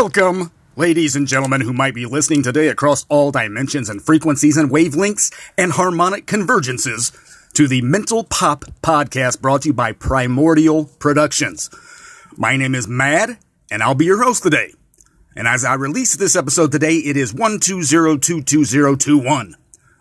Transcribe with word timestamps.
Welcome, 0.00 0.52
ladies 0.76 1.16
and 1.16 1.26
gentlemen 1.26 1.62
who 1.62 1.72
might 1.72 1.92
be 1.92 2.06
listening 2.06 2.44
today 2.44 2.68
across 2.68 3.04
all 3.08 3.32
dimensions 3.32 3.88
and 3.88 4.00
frequencies 4.00 4.56
and 4.56 4.70
wavelengths 4.70 5.34
and 5.58 5.72
harmonic 5.72 6.24
convergences 6.24 7.10
to 7.54 7.66
the 7.66 7.82
Mental 7.82 8.22
Pop 8.22 8.64
podcast 8.80 9.40
brought 9.40 9.62
to 9.62 9.70
you 9.70 9.72
by 9.72 9.90
Primordial 9.90 10.84
Productions. 10.84 11.68
My 12.36 12.56
name 12.56 12.76
is 12.76 12.86
Mad, 12.86 13.38
and 13.72 13.82
I'll 13.82 13.96
be 13.96 14.04
your 14.04 14.22
host 14.22 14.44
today. 14.44 14.72
And 15.34 15.48
as 15.48 15.64
I 15.64 15.74
release 15.74 16.14
this 16.14 16.36
episode 16.36 16.70
today, 16.70 16.98
it 16.98 17.16
is 17.16 17.32
120222021, 17.32 19.54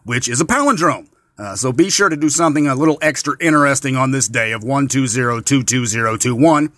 which 0.03 0.30
is 0.30 0.39
a 0.39 0.45
palindrome. 0.45 1.08
Uh, 1.39 1.55
so 1.55 1.73
be 1.73 1.89
sure 1.89 2.09
to 2.09 2.16
do 2.16 2.30
something 2.30 2.67
a 2.67 2.75
little 2.75 3.00
extra 3.02 3.36
interesting 3.39 3.95
on 3.95 4.11
this 4.11 4.27
day 4.27 4.52
of 4.52 4.61
120222021 4.61 6.72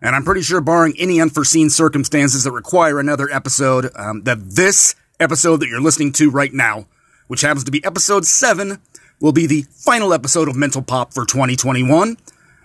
and 0.00 0.14
I'm 0.14 0.24
pretty 0.24 0.42
sure, 0.42 0.60
barring 0.60 0.94
any 0.98 1.20
unforeseen 1.20 1.70
circumstances 1.70 2.44
that 2.44 2.52
require 2.52 2.98
another 2.98 3.28
episode, 3.30 3.90
um, 3.96 4.22
that 4.22 4.38
this 4.50 4.94
episode 5.20 5.58
that 5.58 5.68
you're 5.68 5.80
listening 5.80 6.12
to 6.12 6.30
right 6.30 6.52
now, 6.52 6.86
which 7.26 7.40
happens 7.40 7.64
to 7.64 7.70
be 7.70 7.84
episode 7.84 8.24
7, 8.24 8.78
will 9.20 9.32
be 9.32 9.46
the 9.46 9.62
final 9.70 10.12
episode 10.12 10.48
of 10.48 10.56
Mental 10.56 10.82
Pop 10.82 11.12
for 11.12 11.24
2021 11.24 12.16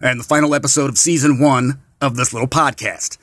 and 0.01 0.19
the 0.19 0.23
final 0.23 0.53
episode 0.53 0.89
of 0.89 0.97
season 0.97 1.39
1 1.39 1.81
of 2.01 2.15
this 2.15 2.33
little 2.33 2.47
podcast. 2.47 3.17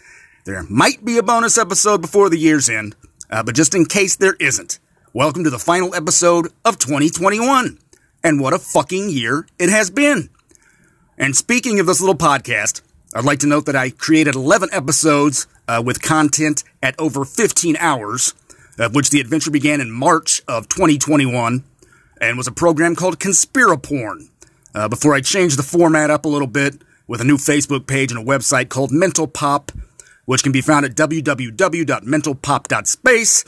There 0.44 0.62
might 0.64 1.04
be 1.04 1.18
a 1.18 1.22
bonus 1.22 1.58
episode 1.58 2.00
before 2.00 2.28
the 2.28 2.38
year's 2.38 2.68
end, 2.68 2.96
uh, 3.30 3.42
but 3.42 3.54
just 3.54 3.74
in 3.74 3.84
case 3.84 4.16
there 4.16 4.36
isn't, 4.40 4.78
welcome 5.12 5.44
to 5.44 5.50
the 5.50 5.58
final 5.58 5.94
episode 5.94 6.48
of 6.64 6.78
2021. 6.78 7.78
And 8.24 8.40
what 8.40 8.52
a 8.52 8.58
fucking 8.58 9.10
year 9.10 9.46
it 9.58 9.70
has 9.70 9.90
been. 9.90 10.30
And 11.16 11.36
speaking 11.36 11.78
of 11.80 11.86
this 11.86 12.00
little 12.00 12.16
podcast, 12.16 12.82
I'd 13.12 13.24
like 13.24 13.40
to 13.40 13.48
note 13.48 13.66
that 13.66 13.74
I 13.74 13.90
created 13.90 14.36
11 14.36 14.68
episodes 14.72 15.48
uh, 15.66 15.82
with 15.84 16.00
content 16.00 16.62
at 16.80 16.94
over 16.98 17.24
15 17.24 17.76
hours, 17.78 18.34
of 18.78 18.94
which 18.94 19.10
the 19.10 19.20
adventure 19.20 19.50
began 19.50 19.80
in 19.80 19.90
March 19.90 20.40
of 20.46 20.68
2021 20.68 21.64
and 22.20 22.36
was 22.36 22.46
a 22.46 22.52
program 22.52 22.94
called 22.94 23.18
Conspiraporn. 23.18 24.28
Uh, 24.74 24.88
before 24.88 25.14
I 25.14 25.20
changed 25.20 25.58
the 25.58 25.64
format 25.64 26.10
up 26.10 26.24
a 26.24 26.28
little 26.28 26.46
bit 26.46 26.80
with 27.08 27.20
a 27.20 27.24
new 27.24 27.36
Facebook 27.36 27.88
page 27.88 28.12
and 28.12 28.20
a 28.20 28.24
website 28.24 28.68
called 28.68 28.92
Mental 28.92 29.26
Pop, 29.26 29.72
which 30.26 30.44
can 30.44 30.52
be 30.52 30.60
found 30.60 30.86
at 30.86 30.94
www.mentalpop.space. 30.94 33.44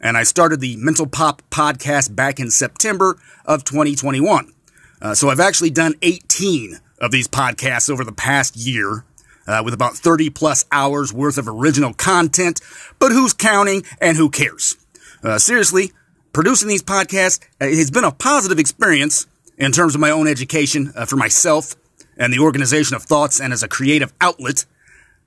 And 0.00 0.16
I 0.16 0.24
started 0.24 0.60
the 0.60 0.74
Mental 0.78 1.06
Pop 1.06 1.42
podcast 1.50 2.16
back 2.16 2.40
in 2.40 2.50
September 2.50 3.16
of 3.44 3.62
2021. 3.62 4.52
Uh, 5.00 5.14
so 5.14 5.28
I've 5.28 5.38
actually 5.38 5.70
done 5.70 5.94
18 6.02 6.80
of 6.98 7.10
these 7.10 7.28
podcasts 7.28 7.90
over 7.90 8.04
the 8.04 8.12
past 8.12 8.56
year. 8.56 9.04
Uh, 9.48 9.62
with 9.64 9.72
about 9.72 9.94
30 9.94 10.30
plus 10.30 10.64
hours 10.72 11.12
worth 11.12 11.38
of 11.38 11.46
original 11.46 11.94
content, 11.94 12.60
but 12.98 13.12
who's 13.12 13.32
counting 13.32 13.84
and 14.00 14.16
who 14.16 14.28
cares? 14.28 14.76
Uh, 15.22 15.38
seriously, 15.38 15.92
producing 16.32 16.68
these 16.68 16.82
podcasts 16.82 17.38
uh, 17.60 17.66
has 17.66 17.92
been 17.92 18.02
a 18.02 18.10
positive 18.10 18.58
experience 18.58 19.28
in 19.56 19.70
terms 19.70 19.94
of 19.94 20.00
my 20.00 20.10
own 20.10 20.26
education 20.26 20.92
uh, 20.96 21.04
for 21.06 21.14
myself 21.14 21.76
and 22.16 22.32
the 22.32 22.38
organization 22.38 22.96
of 22.96 23.02
thoughts 23.02 23.40
and 23.40 23.52
as 23.52 23.62
a 23.62 23.68
creative 23.68 24.12
outlet. 24.20 24.64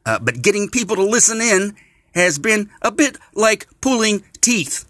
Uh, 0.05 0.19
but 0.19 0.41
getting 0.41 0.69
people 0.69 0.95
to 0.95 1.03
listen 1.03 1.39
in 1.39 1.75
has 2.13 2.39
been 2.39 2.69
a 2.81 2.91
bit 2.91 3.17
like 3.33 3.67
pulling 3.81 4.23
teeth. 4.41 4.85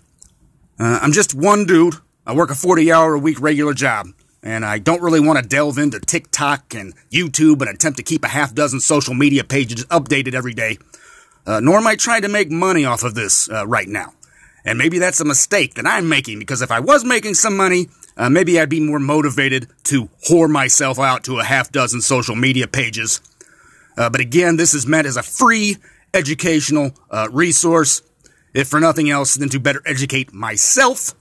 Uh, 0.79 0.99
I'm 1.01 1.11
just 1.11 1.35
one 1.35 1.65
dude. 1.65 1.95
I 2.25 2.33
work 2.33 2.51
a 2.51 2.55
40 2.55 2.91
hour 2.91 3.13
a 3.13 3.19
week 3.19 3.39
regular 3.41 3.73
job 3.73 4.07
and 4.41 4.65
I 4.65 4.79
don't 4.79 5.01
really 5.01 5.19
want 5.19 5.39
to 5.39 5.47
delve 5.47 5.77
into 5.77 5.99
TikTok 5.99 6.73
and 6.73 6.93
YouTube 7.11 7.61
and 7.61 7.69
attempt 7.69 7.97
to 7.97 8.03
keep 8.03 8.23
a 8.23 8.29
half 8.29 8.53
dozen 8.53 8.79
social 8.79 9.13
media 9.13 9.43
pages 9.43 9.85
updated 9.85 10.33
every 10.33 10.53
day. 10.53 10.77
Uh, 11.45 11.59
nor 11.59 11.77
am 11.77 11.87
I 11.87 11.95
trying 11.95 12.21
to 12.21 12.29
make 12.29 12.51
money 12.51 12.85
off 12.85 13.03
of 13.03 13.15
this 13.15 13.49
uh, 13.49 13.65
right 13.67 13.87
now. 13.87 14.13
And 14.65 14.77
maybe 14.77 14.99
that's 14.99 15.19
a 15.19 15.25
mistake 15.25 15.75
that 15.75 15.87
I'm 15.87 16.07
making 16.07 16.39
because 16.39 16.61
if 16.61 16.71
I 16.71 16.79
was 16.79 17.03
making 17.03 17.33
some 17.33 17.57
money, 17.57 17.89
uh, 18.17 18.29
maybe 18.29 18.59
I'd 18.59 18.69
be 18.69 18.79
more 18.79 18.99
motivated 18.99 19.67
to 19.85 20.09
whore 20.29 20.49
myself 20.49 20.99
out 20.99 21.23
to 21.25 21.39
a 21.39 21.43
half 21.43 21.71
dozen 21.71 22.01
social 22.01 22.35
media 22.35 22.67
pages. 22.67 23.21
Uh, 23.97 24.09
but 24.09 24.21
again, 24.21 24.57
this 24.57 24.73
is 24.73 24.85
meant 24.85 25.07
as 25.07 25.17
a 25.17 25.23
free 25.23 25.77
educational 26.13 26.91
uh, 27.09 27.27
resource, 27.31 28.01
if 28.53 28.67
for 28.67 28.79
nothing 28.79 29.09
else 29.09 29.35
than 29.35 29.49
to 29.49 29.59
better 29.59 29.81
educate 29.85 30.33
myself 30.33 31.13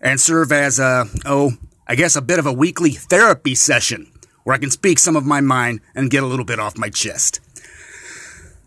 and 0.00 0.20
serve 0.20 0.52
as 0.52 0.78
a, 0.78 1.06
oh, 1.24 1.52
I 1.88 1.94
guess, 1.94 2.16
a 2.16 2.22
bit 2.22 2.38
of 2.38 2.46
a 2.46 2.52
weekly 2.52 2.90
therapy 2.90 3.54
session 3.54 4.10
where 4.44 4.54
I 4.54 4.58
can 4.58 4.70
speak 4.70 4.98
some 4.98 5.16
of 5.16 5.24
my 5.24 5.40
mind 5.40 5.80
and 5.94 6.10
get 6.10 6.22
a 6.22 6.26
little 6.26 6.44
bit 6.44 6.58
off 6.58 6.78
my 6.78 6.88
chest. 6.88 7.40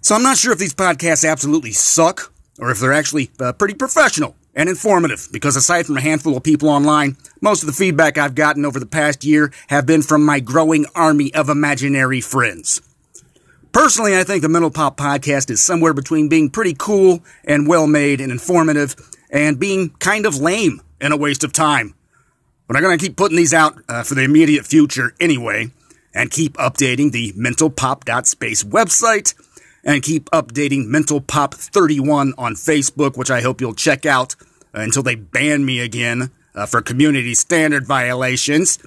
So 0.01 0.15
I'm 0.15 0.23
not 0.23 0.37
sure 0.37 0.53
if 0.53 0.59
these 0.59 0.73
podcasts 0.73 1.29
absolutely 1.29 1.71
suck 1.71 2.33
or 2.59 2.71
if 2.71 2.79
they're 2.79 2.93
actually 2.93 3.31
uh, 3.39 3.53
pretty 3.53 3.73
professional 3.73 4.35
and 4.55 4.69
informative 4.69 5.27
because 5.31 5.55
aside 5.55 5.85
from 5.85 5.97
a 5.97 6.01
handful 6.01 6.35
of 6.35 6.43
people 6.43 6.69
online, 6.69 7.17
most 7.41 7.63
of 7.63 7.67
the 7.67 7.73
feedback 7.73 8.17
I've 8.17 8.35
gotten 8.35 8.65
over 8.65 8.79
the 8.79 8.85
past 8.85 9.23
year 9.23 9.51
have 9.67 9.85
been 9.85 10.01
from 10.01 10.25
my 10.25 10.39
growing 10.39 10.85
army 10.95 11.33
of 11.33 11.49
imaginary 11.49 12.21
friends. 12.21 12.81
Personally, 13.71 14.17
I 14.17 14.23
think 14.23 14.41
the 14.41 14.49
Mental 14.49 14.71
Pop 14.71 14.97
podcast 14.97 15.49
is 15.49 15.61
somewhere 15.61 15.93
between 15.93 16.27
being 16.27 16.49
pretty 16.49 16.73
cool 16.77 17.23
and 17.45 17.67
well 17.67 17.85
made 17.85 18.19
and 18.19 18.31
informative 18.31 18.95
and 19.29 19.59
being 19.59 19.89
kind 19.99 20.25
of 20.25 20.37
lame 20.37 20.81
and 20.99 21.13
a 21.13 21.17
waste 21.17 21.43
of 21.43 21.53
time. 21.53 21.93
But 22.69 22.77
I'm 22.77 22.83
going 22.83 22.99
to 22.99 23.03
keep 23.03 23.17
putting 23.17 23.35
these 23.35 23.51
out 23.51 23.81
uh, 23.89 24.03
for 24.03 24.13
the 24.13 24.23
immediate 24.23 24.63
future 24.63 25.15
anyway, 25.19 25.71
and 26.13 26.29
keep 26.29 26.53
updating 26.57 27.11
the 27.11 27.33
mentalpop.space 27.33 28.63
website, 28.63 29.33
and 29.83 30.03
keep 30.03 30.29
updating 30.29 30.85
Mental 30.85 31.19
Pop 31.19 31.55
31 31.55 32.35
on 32.37 32.53
Facebook, 32.53 33.17
which 33.17 33.31
I 33.31 33.41
hope 33.41 33.59
you'll 33.59 33.73
check 33.73 34.05
out 34.05 34.35
uh, 34.75 34.81
until 34.81 35.01
they 35.01 35.15
ban 35.15 35.65
me 35.65 35.79
again 35.79 36.29
uh, 36.53 36.67
for 36.67 36.83
community 36.83 37.33
standard 37.33 37.87
violations. 37.87 38.77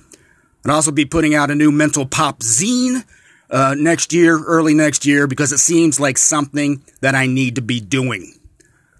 And 0.62 0.70
also 0.70 0.92
be 0.92 1.04
putting 1.04 1.34
out 1.34 1.50
a 1.50 1.56
new 1.56 1.72
Mental 1.72 2.06
Pop 2.06 2.38
zine 2.38 3.04
uh, 3.50 3.74
next 3.76 4.12
year, 4.12 4.44
early 4.44 4.74
next 4.74 5.04
year, 5.04 5.26
because 5.26 5.50
it 5.50 5.58
seems 5.58 5.98
like 5.98 6.18
something 6.18 6.84
that 7.00 7.16
I 7.16 7.26
need 7.26 7.56
to 7.56 7.62
be 7.62 7.80
doing 7.80 8.38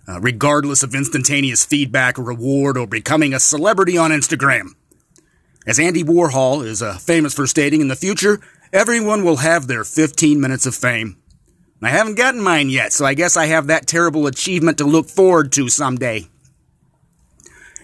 uh, 0.09 0.21
regardless 0.21 0.83
of 0.83 0.95
instantaneous 0.95 1.65
feedback 1.65 2.19
reward 2.19 2.77
or 2.77 2.87
becoming 2.87 3.35
a 3.35 3.41
celebrity 3.41 3.97
on 3.97 4.11
Instagram. 4.11 4.69
As 5.67 5.79
Andy 5.79 6.03
Warhol 6.03 6.65
is 6.65 6.83
uh, 6.83 6.99
famous 6.99 7.35
for 7.35 7.47
stating, 7.47 7.81
in 7.81 7.89
the 7.89 7.97
future, 7.97 8.41
everyone 8.73 9.25
will 9.25 9.37
have 9.37 9.67
their 9.67 9.85
15 9.85 10.41
minutes 10.41 10.67
of 10.67 10.75
fame. 10.75 11.17
I 11.81 11.89
haven't 11.91 12.15
gotten 12.15 12.41
mine 12.41 12.71
yet, 12.71 12.93
so 12.93 13.05
I 13.05 13.15
guess 13.15 13.37
I 13.37 13.47
have 13.47 13.67
that 13.67 13.87
terrible 13.87 14.27
achievement 14.27 14.79
to 14.79 14.85
look 14.85 15.09
forward 15.09 15.51
to 15.53 15.69
someday. 15.69 16.29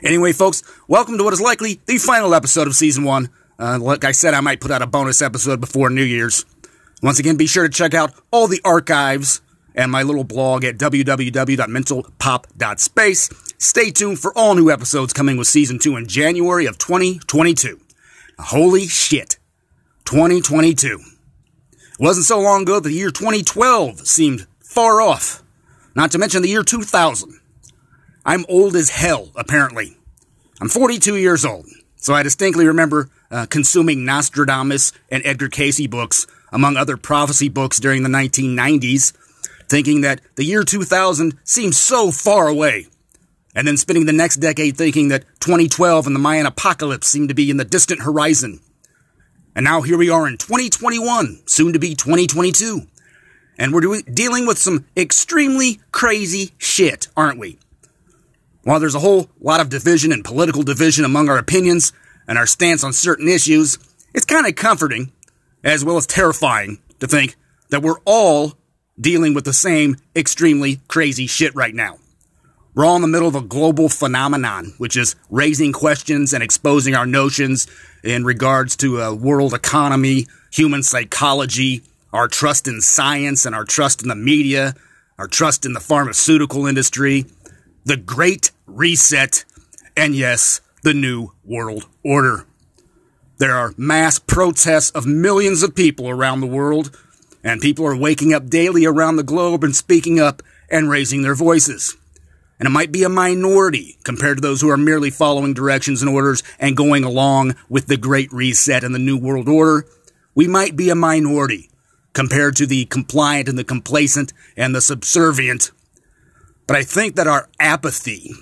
Anyway, 0.05 0.33
folks, 0.33 0.63
welcome 0.87 1.19
to 1.19 1.25
what 1.25 1.33
is 1.33 1.41
likely 1.41 1.81
the 1.87 1.99
final 1.99 2.33
episode 2.33 2.69
of 2.69 2.77
season 2.77 3.03
one. 3.03 3.31
Uh, 3.59 3.79
like 3.81 4.05
I 4.05 4.13
said, 4.13 4.35
I 4.35 4.41
might 4.41 4.61
put 4.61 4.71
out 4.71 4.83
a 4.83 4.87
bonus 4.87 5.21
episode 5.21 5.61
before 5.61 5.91
New 5.91 6.05
Year's. 6.05 6.45
Once 7.03 7.19
again, 7.19 7.37
be 7.37 7.49
sure 7.49 7.65
to 7.65 7.73
check 7.73 7.95
out 7.95 8.13
all 8.31 8.47
the 8.47 8.61
archives 8.65 9.41
and 9.79 9.91
my 9.93 10.03
little 10.03 10.25
blog 10.25 10.65
at 10.65 10.77
www.mentalpop.space. 10.77 13.55
Stay 13.59 13.91
tuned 13.91 14.19
for 14.19 14.37
all 14.37 14.57
new 14.57 14.71
episodes 14.71 15.13
coming 15.13 15.37
with 15.37 15.47
season 15.47 15.79
two 15.79 15.95
in 15.97 16.09
January 16.09 16.67
of 16.67 16.79
2022. 16.79 17.79
Holy 18.41 18.89
shit. 18.89 19.39
2022. 20.05 20.99
It 20.99 22.01
wasn't 22.01 22.27
so 22.27 22.41
long 22.41 22.63
ago 22.63 22.81
that 22.81 22.89
the 22.89 22.95
year 22.95 23.13
2012 23.13 24.01
seemed 24.01 24.49
far 24.59 25.01
off. 25.01 25.45
Not 25.95 26.11
to 26.11 26.19
mention 26.19 26.43
the 26.43 26.49
year 26.49 26.65
2000. 26.65 27.39
I'm 28.27 28.45
old 28.49 28.75
as 28.75 28.91
hell, 28.91 29.29
apparently. 29.37 29.97
I'm 30.61 30.69
42 30.69 31.15
years 31.17 31.45
old, 31.45 31.67
so 31.97 32.15
I 32.15 32.25
distinctly 32.25 32.67
remember 32.67 33.11
uh, 33.31 33.47
consuming 33.47 34.05
Nostradamus 34.05 34.91
and 35.09 35.25
Edgar 35.25 35.49
Cayce 35.49 35.87
books, 35.87 36.27
among 36.53 36.77
other 36.77 36.97
prophecy 36.97 37.49
books 37.49 37.79
during 37.79 38.03
the 38.03 38.09
1990s, 38.09 39.13
thinking 39.69 40.01
that 40.03 40.21
the 40.37 40.45
year 40.45 40.65
2000 40.65 41.39
seems 41.45 41.79
so 41.79 42.11
far 42.11 42.49
away, 42.49 42.87
and 43.55 43.67
then 43.67 43.77
spending 43.77 44.07
the 44.07 44.13
next 44.13 44.37
decade 44.37 44.77
thinking 44.77 45.09
that 45.09 45.25
2012 45.41 46.07
and 46.07 46.15
the 46.15 46.21
Mayan 46.21 46.47
apocalypse 46.47 47.09
seemed 47.09 47.29
to 47.29 47.35
be 47.35 47.51
in 47.51 47.57
the 47.57 47.65
distant 47.65 48.03
horizon. 48.03 48.61
And 49.55 49.65
now 49.65 49.83
here 49.83 49.99
we 49.99 50.11
are 50.11 50.29
in 50.29 50.37
2021, 50.37 51.43
soon 51.47 51.73
to 51.73 51.79
be 51.79 51.95
2022. 51.95 52.83
And 53.59 53.73
we're 53.73 53.81
doing, 53.81 54.03
dealing 54.03 54.47
with 54.47 54.59
some 54.59 54.87
extremely 54.97 55.81
crazy 55.91 56.53
shit, 56.59 57.09
aren't 57.17 57.41
we? 57.41 57.59
While 58.63 58.79
there's 58.79 58.95
a 58.95 59.01
whole 59.01 59.31
lot 59.41 59.61
of 59.61 59.71
division 59.71 60.13
and 60.13 60.25
political 60.25 60.63
division 60.63 61.05
among 61.05 61.29
our 61.29 61.39
opinions 61.39 61.93
and 62.29 62.39
our 62.39 62.47
stance 62.47 62.85
on 62.85 62.93
certain 62.93 63.27
issues, 63.27 63.79
it's 64.15 64.27
kind 64.27 64.47
of 64.47 64.55
comforting, 64.55 65.11
as 65.65 65.85
well 65.85 65.97
as 65.97 66.07
terrifying, 66.07 66.79
to 67.01 67.09
think 67.09 67.35
that 67.71 67.83
we're 67.83 67.99
all 68.05 68.58
dealing 69.01 69.35
with 69.35 69.45
the 69.45 69.53
same 69.53 69.97
extremely 70.15 70.81
crazy 70.89 71.27
shit 71.27 71.55
right 71.55 71.75
now. 71.75 71.99
We're 72.75 72.85
all 72.85 72.97
in 72.97 73.03
the 73.03 73.09
middle 73.09 73.29
of 73.29 73.35
a 73.35 73.41
global 73.41 73.89
phenomenon, 73.89 74.75
which 74.79 74.97
is 74.97 75.17
raising 75.31 75.73
questions 75.73 76.33
and 76.33 76.43
exposing 76.43 76.95
our 76.95 77.07
notions 77.07 77.67
in 78.05 78.25
regards 78.25 78.77
to 78.77 79.01
a 79.01 79.15
world 79.15 79.53
economy, 79.53 80.27
human 80.53 80.83
psychology, 80.83 81.83
our 82.13 82.29
trust 82.29 82.69
in 82.69 82.81
science 82.81 83.45
and 83.45 83.55
our 83.55 83.65
trust 83.65 84.03
in 84.03 84.09
the 84.09 84.15
media, 84.15 84.75
our 85.19 85.27
trust 85.27 85.67
in 85.67 85.73
the 85.73 85.81
pharmaceutical 85.81 86.67
industry, 86.67 87.27
the 87.85 87.97
Great 87.97 88.53
Reset, 88.67 89.45
and 89.97 90.15
yes, 90.15 90.61
the 90.85 90.95
New 90.95 91.33
World 91.45 91.87
Order. 92.05 92.47
There 93.39 93.57
are 93.57 93.75
mass 93.77 94.19
protests 94.19 94.91
of 94.91 95.07
millions 95.07 95.63
of 95.63 95.75
people 95.75 96.09
around 96.09 96.41
the 96.41 96.47
world, 96.47 96.97
and 97.43 97.61
people 97.61 97.87
are 97.87 97.97
waking 97.97 98.33
up 98.33 98.49
daily 98.49 98.85
around 98.85 99.17
the 99.17 99.23
globe 99.23 99.65
and 99.65 99.75
speaking 99.75 100.19
up 100.19 100.43
and 100.71 100.91
raising 100.91 101.23
their 101.23 101.35
voices. 101.35 101.97
And 102.59 102.67
it 102.67 102.71
might 102.71 102.91
be 102.91 103.05
a 103.05 103.09
minority 103.09 103.99
compared 104.03 104.39
to 104.39 104.41
those 104.41 104.61
who 104.61 104.69
are 104.69 104.77
merely 104.77 105.11
following 105.11 105.55
directions 105.55 106.03
and 106.03 106.11
orders 106.11 106.43
and 106.59 106.77
going 106.77 107.05
along 107.05 107.55
with 107.69 107.87
the 107.87 107.97
Great 107.97 108.33
Reset 108.33 108.83
and 108.83 108.95
the 108.95 108.99
New 108.99 109.17
World 109.17 109.49
Order. 109.49 109.87
We 110.35 110.49
might 110.49 110.77
be 110.77 110.91
a 110.91 110.97
minority 110.97 111.71
compared 112.13 112.57
to 112.57 112.67
the 112.67 112.87
compliant 112.87 113.49
and 113.49 113.57
the 113.57 113.65
complacent 113.65 114.33
and 114.57 114.75
the 114.75 114.81
subservient. 114.81 115.71
But 116.67 116.77
I 116.77 116.83
think 116.83 117.15
that 117.15 117.29
our 117.29 117.49
apathy, 117.61 118.33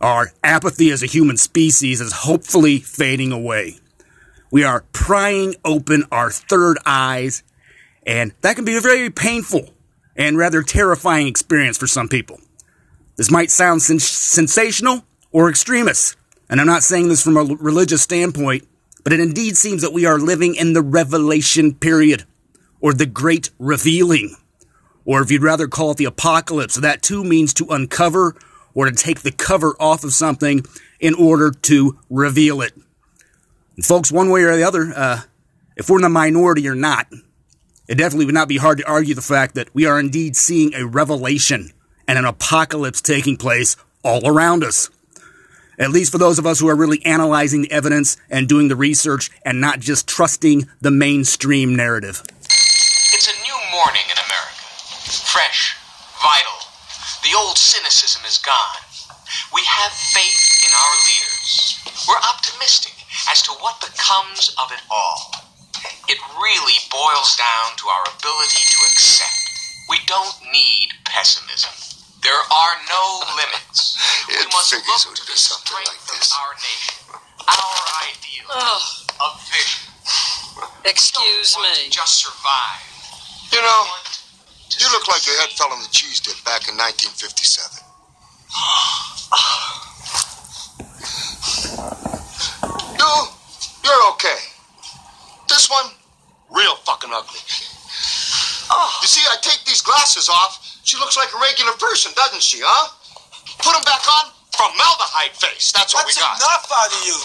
our 0.00 0.32
apathy 0.44 0.90
as 0.90 1.02
a 1.02 1.06
human 1.06 1.36
species 1.36 2.00
is 2.00 2.12
hopefully 2.12 2.78
fading 2.78 3.32
away. 3.32 3.78
We 4.52 4.62
are 4.62 4.84
prying 4.92 5.56
open 5.64 6.04
our 6.12 6.30
third 6.30 6.78
eyes, 6.86 7.42
and 8.06 8.32
that 8.40 8.56
can 8.56 8.64
be 8.64 8.76
a 8.76 8.80
very 8.80 9.10
painful 9.10 9.70
and 10.16 10.36
rather 10.36 10.62
terrifying 10.62 11.26
experience 11.26 11.78
for 11.78 11.86
some 11.86 12.08
people. 12.08 12.40
This 13.16 13.30
might 13.30 13.50
sound 13.50 13.82
sens- 13.82 14.08
sensational 14.08 15.04
or 15.30 15.48
extremist, 15.48 16.16
and 16.48 16.60
I'm 16.60 16.66
not 16.66 16.82
saying 16.82 17.08
this 17.08 17.22
from 17.22 17.36
a 17.36 17.44
religious 17.44 18.02
standpoint, 18.02 18.66
but 19.04 19.12
it 19.12 19.20
indeed 19.20 19.56
seems 19.56 19.82
that 19.82 19.92
we 19.92 20.06
are 20.06 20.18
living 20.18 20.54
in 20.54 20.72
the 20.72 20.82
revelation 20.82 21.74
period, 21.74 22.24
or 22.80 22.92
the 22.92 23.06
great 23.06 23.50
revealing, 23.58 24.36
or 25.04 25.22
if 25.22 25.30
you'd 25.30 25.42
rather 25.42 25.68
call 25.68 25.92
it 25.92 25.96
the 25.96 26.04
apocalypse, 26.04 26.76
that 26.76 27.02
too 27.02 27.24
means 27.24 27.54
to 27.54 27.66
uncover 27.70 28.34
or 28.74 28.86
to 28.86 28.92
take 28.92 29.20
the 29.20 29.32
cover 29.32 29.74
off 29.78 30.04
of 30.04 30.12
something 30.12 30.64
in 31.00 31.14
order 31.14 31.50
to 31.50 31.98
reveal 32.08 32.60
it. 32.62 32.72
And 33.76 33.84
folks, 33.84 34.12
one 34.12 34.30
way 34.30 34.42
or 34.42 34.56
the 34.56 34.64
other, 34.64 34.92
uh, 34.94 35.20
if 35.76 35.88
we're 35.88 35.98
in 35.98 36.02
the 36.02 36.08
minority 36.08 36.68
or 36.68 36.74
not, 36.74 37.06
it 37.92 37.98
definitely 37.98 38.24
would 38.24 38.34
not 38.34 38.48
be 38.48 38.56
hard 38.56 38.78
to 38.78 38.88
argue 38.88 39.14
the 39.14 39.20
fact 39.20 39.54
that 39.54 39.68
we 39.74 39.84
are 39.84 40.00
indeed 40.00 40.34
seeing 40.34 40.72
a 40.72 40.86
revelation 40.86 41.72
and 42.08 42.18
an 42.18 42.24
apocalypse 42.24 43.02
taking 43.02 43.36
place 43.36 43.76
all 44.02 44.26
around 44.26 44.64
us. 44.64 44.88
At 45.78 45.90
least 45.90 46.10
for 46.10 46.16
those 46.16 46.38
of 46.38 46.46
us 46.46 46.58
who 46.58 46.70
are 46.70 46.74
really 46.74 47.04
analyzing 47.04 47.60
the 47.60 47.70
evidence 47.70 48.16
and 48.30 48.48
doing 48.48 48.68
the 48.68 48.76
research 48.76 49.30
and 49.44 49.60
not 49.60 49.78
just 49.78 50.08
trusting 50.08 50.70
the 50.80 50.90
mainstream 50.90 51.76
narrative. 51.76 52.22
It's 52.48 53.28
a 53.28 53.36
new 53.44 53.58
morning 53.76 54.08
in 54.08 54.16
America. 54.16 54.64
Fresh, 55.28 55.76
vital. 56.16 56.64
The 57.22 57.36
old 57.36 57.58
cynicism 57.58 58.22
is 58.26 58.38
gone. 58.38 58.80
We 59.52 59.60
have 59.68 59.92
faith 59.92 60.64
in 60.64 60.72
our 60.72 60.96
leaders. 61.04 62.08
We're 62.08 62.24
optimistic 62.24 62.94
as 63.30 63.42
to 63.42 63.50
what 63.60 63.82
becomes 63.82 64.56
of 64.56 64.72
it 64.72 64.80
all. 64.90 65.31
It 66.12 66.20
really 66.36 66.76
boils 66.92 67.36
down 67.40 67.72
to 67.80 67.88
our 67.88 68.04
ability 68.12 68.64
to 68.68 68.78
accept. 68.92 69.32
We 69.88 69.96
don't 70.04 70.36
need 70.52 70.92
pessimism. 71.08 71.72
There 72.20 72.36
are 72.36 72.74
no 72.92 73.04
limits. 73.40 73.96
we 74.28 74.34
It 74.36 74.44
must 74.52 74.70
figures 74.76 75.06
look 75.08 75.16
to 75.16 75.24
be 75.24 75.32
the 75.32 75.40
something 75.40 75.80
like 75.88 76.04
this. 76.12 76.28
of 76.28 76.36
our 76.36 76.52
nation, 76.60 77.16
our 77.48 77.80
ideals 78.12 79.08
of 79.24 79.32
vision. 79.48 79.88
Excuse 80.84 81.56
Don't 81.56 81.64
want 81.64 81.76
to 81.80 81.84
me. 81.84 81.90
just 81.90 82.14
survive. 82.20 82.84
You 83.52 83.62
know, 83.64 83.80
you 84.78 84.86
look 84.92 85.08
like 85.08 85.22
the 85.24 85.32
head 85.40 85.48
fell 85.56 85.72
on 85.72 85.80
the 85.80 85.88
cheese 85.96 86.20
dip 86.20 86.36
back 86.44 86.68
in 86.68 86.76
1957. 86.76 87.88
You, 92.98 93.08
you're 93.84 94.10
okay. 94.12 94.38
This 95.48 95.68
one, 95.70 95.86
real 97.12 97.22
fucking 97.22 97.36
ugly. 97.36 97.40
Oh. 98.72 98.90
You 99.02 99.08
see, 99.08 99.24
I 99.28 99.36
take 99.44 99.64
these 99.68 99.80
glasses 99.82 100.28
off. 100.28 100.80
She 100.84 100.96
looks 100.96 101.16
like 101.16 101.28
a 101.34 101.38
regular 101.40 101.72
person, 101.78 102.12
doesn't 102.16 102.42
she, 102.42 102.60
huh? 102.64 102.88
Put 103.60 103.76
them 103.76 103.84
back 103.84 104.02
on. 104.08 104.32
Formaldehyde 104.52 105.32
face. 105.32 105.72
That's 105.72 105.94
what 105.96 106.04
That's 106.04 106.16
we 106.16 106.20
got. 106.20 106.36
enough 106.36 106.68
out 106.68 106.92
of 106.92 107.00
you. 107.08 107.16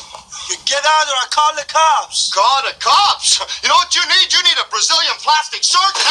You 0.47 0.55
get 0.63 0.79
out 0.79 1.05
or 1.11 1.17
I 1.19 1.27
call 1.27 1.51
the 1.59 1.67
cops. 1.67 2.31
God, 2.31 2.63
the 2.63 2.75
cops. 2.79 3.39
You 3.63 3.69
know 3.69 3.75
what 3.75 3.91
you 3.95 4.01
need? 4.07 4.31
You 4.31 4.39
need 4.47 4.55
a 4.55 4.67
Brazilian 4.71 5.11
plastic 5.19 5.63
surgeon. 5.63 6.07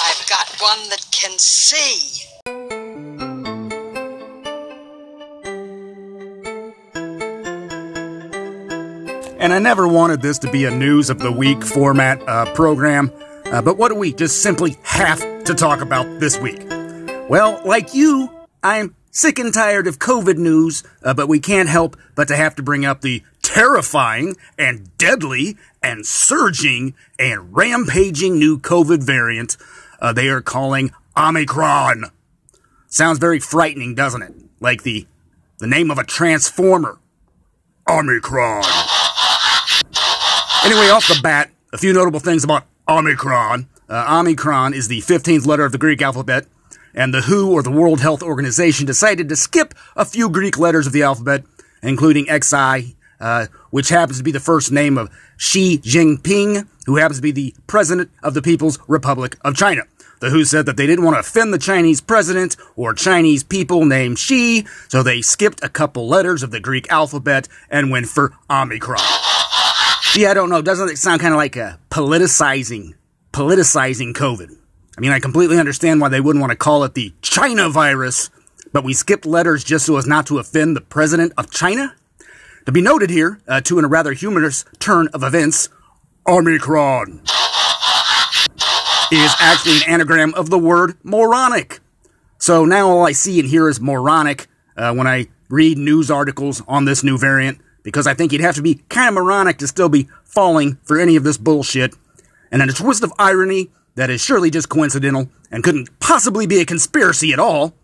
I've 0.00 0.24
got 0.26 0.48
one 0.60 0.88
that 0.88 1.04
can 1.12 1.36
see. 1.38 2.21
And 9.42 9.52
I 9.52 9.58
never 9.58 9.88
wanted 9.88 10.22
this 10.22 10.38
to 10.38 10.50
be 10.50 10.66
a 10.66 10.70
news 10.70 11.10
of 11.10 11.18
the 11.18 11.32
week 11.32 11.64
format 11.64 12.22
uh, 12.28 12.54
program, 12.54 13.12
uh, 13.46 13.60
but 13.60 13.76
what 13.76 13.90
do 13.90 13.96
we 13.96 14.12
just 14.12 14.40
simply 14.40 14.78
have 14.84 15.18
to 15.42 15.52
talk 15.52 15.80
about 15.80 16.20
this 16.20 16.38
week? 16.38 16.64
Well, 17.28 17.60
like 17.64 17.92
you, 17.92 18.30
I'm 18.62 18.94
sick 19.10 19.40
and 19.40 19.52
tired 19.52 19.88
of 19.88 19.98
COVID 19.98 20.36
news, 20.36 20.84
uh, 21.02 21.12
but 21.12 21.28
we 21.28 21.40
can't 21.40 21.68
help 21.68 21.96
but 22.14 22.28
to 22.28 22.36
have 22.36 22.54
to 22.54 22.62
bring 22.62 22.84
up 22.84 23.00
the 23.00 23.24
terrifying 23.42 24.36
and 24.56 24.96
deadly 24.96 25.56
and 25.82 26.06
surging 26.06 26.94
and 27.18 27.52
rampaging 27.52 28.38
new 28.38 28.60
COVID 28.60 29.02
variant 29.02 29.56
uh, 30.02 30.12
they 30.12 30.28
are 30.28 30.40
calling 30.40 30.92
Omicron. 31.16 32.06
Sounds 32.88 33.18
very 33.18 33.38
frightening, 33.38 33.94
doesn't 33.94 34.22
it? 34.22 34.34
Like 34.60 34.82
the 34.82 35.06
the 35.58 35.66
name 35.68 35.90
of 35.90 35.98
a 35.98 36.04
transformer. 36.04 36.98
Omicron. 37.88 38.64
Anyway, 40.64 40.88
off 40.90 41.08
the 41.08 41.18
bat, 41.20 41.50
a 41.72 41.78
few 41.78 41.92
notable 41.92 42.20
things 42.20 42.44
about 42.44 42.64
Omicron. 42.88 43.66
Uh, 43.88 44.18
Omicron 44.20 44.74
is 44.74 44.86
the 44.86 45.00
15th 45.00 45.44
letter 45.44 45.64
of 45.64 45.72
the 45.72 45.78
Greek 45.78 46.00
alphabet, 46.00 46.46
and 46.94 47.12
the 47.12 47.22
WHO, 47.22 47.50
or 47.50 47.64
the 47.64 47.70
World 47.70 48.00
Health 48.00 48.22
Organization, 48.22 48.86
decided 48.86 49.28
to 49.28 49.34
skip 49.34 49.74
a 49.96 50.04
few 50.04 50.30
Greek 50.30 50.56
letters 50.58 50.86
of 50.86 50.92
the 50.92 51.02
alphabet, 51.02 51.42
including 51.82 52.26
XI, 52.26 52.94
uh, 53.18 53.46
which 53.70 53.88
happens 53.88 54.18
to 54.18 54.24
be 54.24 54.30
the 54.30 54.38
first 54.38 54.70
name 54.70 54.96
of 54.98 55.10
Xi 55.36 55.78
Jinping, 55.78 56.68
who 56.86 56.96
happens 56.96 57.18
to 57.18 57.22
be 57.22 57.32
the 57.32 57.54
president 57.66 58.12
of 58.22 58.34
the 58.34 58.42
People's 58.42 58.78
Republic 58.86 59.36
of 59.44 59.56
China. 59.56 59.82
The 60.20 60.30
WHO 60.30 60.44
said 60.44 60.66
that 60.66 60.76
they 60.76 60.86
didn't 60.86 61.04
want 61.04 61.16
to 61.16 61.20
offend 61.20 61.52
the 61.52 61.58
Chinese 61.58 62.00
president 62.00 62.56
or 62.76 62.94
Chinese 62.94 63.42
people 63.42 63.84
named 63.84 64.20
Xi, 64.20 64.64
so 64.86 65.02
they 65.02 65.22
skipped 65.22 65.64
a 65.64 65.68
couple 65.68 66.06
letters 66.06 66.44
of 66.44 66.52
the 66.52 66.60
Greek 66.60 66.88
alphabet 66.92 67.48
and 67.68 67.90
went 67.90 68.06
for 68.06 68.32
Omicron. 68.48 69.00
Yeah, 70.14 70.30
I 70.30 70.34
don't 70.34 70.50
know. 70.50 70.60
Doesn't 70.60 70.90
it 70.90 70.98
sound 70.98 71.22
kind 71.22 71.32
of 71.32 71.38
like 71.38 71.56
a 71.56 71.78
politicizing, 71.90 72.92
politicizing 73.32 74.12
COVID? 74.12 74.54
I 74.96 75.00
mean, 75.00 75.10
I 75.10 75.20
completely 75.20 75.58
understand 75.58 76.02
why 76.02 76.10
they 76.10 76.20
wouldn't 76.20 76.42
want 76.42 76.50
to 76.50 76.56
call 76.56 76.84
it 76.84 76.92
the 76.92 77.14
China 77.22 77.70
virus, 77.70 78.28
but 78.74 78.84
we 78.84 78.92
skipped 78.92 79.24
letters 79.24 79.64
just 79.64 79.86
so 79.86 79.96
as 79.96 80.06
not 80.06 80.26
to 80.26 80.38
offend 80.38 80.76
the 80.76 80.82
president 80.82 81.32
of 81.38 81.50
China? 81.50 81.94
To 82.66 82.72
be 82.72 82.82
noted 82.82 83.08
here, 83.08 83.40
uh, 83.48 83.62
to 83.62 83.78
in 83.78 83.86
a 83.86 83.88
rather 83.88 84.12
humorous 84.12 84.66
turn 84.78 85.08
of 85.14 85.22
events, 85.22 85.70
Omicron 86.26 87.22
is 89.10 89.34
actually 89.40 89.76
an 89.76 89.82
anagram 89.88 90.34
of 90.34 90.50
the 90.50 90.58
word 90.58 90.98
moronic. 91.02 91.80
So 92.36 92.66
now 92.66 92.90
all 92.90 93.06
I 93.06 93.12
see 93.12 93.40
and 93.40 93.48
hear 93.48 93.66
is 93.66 93.80
moronic 93.80 94.46
uh, 94.76 94.92
when 94.92 95.06
I 95.06 95.28
read 95.48 95.78
news 95.78 96.10
articles 96.10 96.62
on 96.68 96.84
this 96.84 97.02
new 97.02 97.16
variant, 97.16 97.61
because 97.82 98.06
I 98.06 98.14
think 98.14 98.32
you'd 98.32 98.40
have 98.40 98.56
to 98.56 98.62
be 98.62 98.82
kind 98.88 99.08
of 99.08 99.14
moronic 99.14 99.58
to 99.58 99.66
still 99.66 99.88
be 99.88 100.08
falling 100.24 100.78
for 100.84 100.98
any 100.98 101.16
of 101.16 101.24
this 101.24 101.38
bullshit. 101.38 101.94
And 102.50 102.62
in 102.62 102.68
a 102.68 102.72
twist 102.72 103.02
of 103.02 103.12
irony 103.18 103.70
that 103.94 104.10
is 104.10 104.22
surely 104.22 104.50
just 104.50 104.68
coincidental 104.68 105.28
and 105.50 105.64
couldn't 105.64 105.98
possibly 106.00 106.46
be 106.46 106.60
a 106.60 106.64
conspiracy 106.64 107.32
at 107.32 107.38
all, 107.38 107.74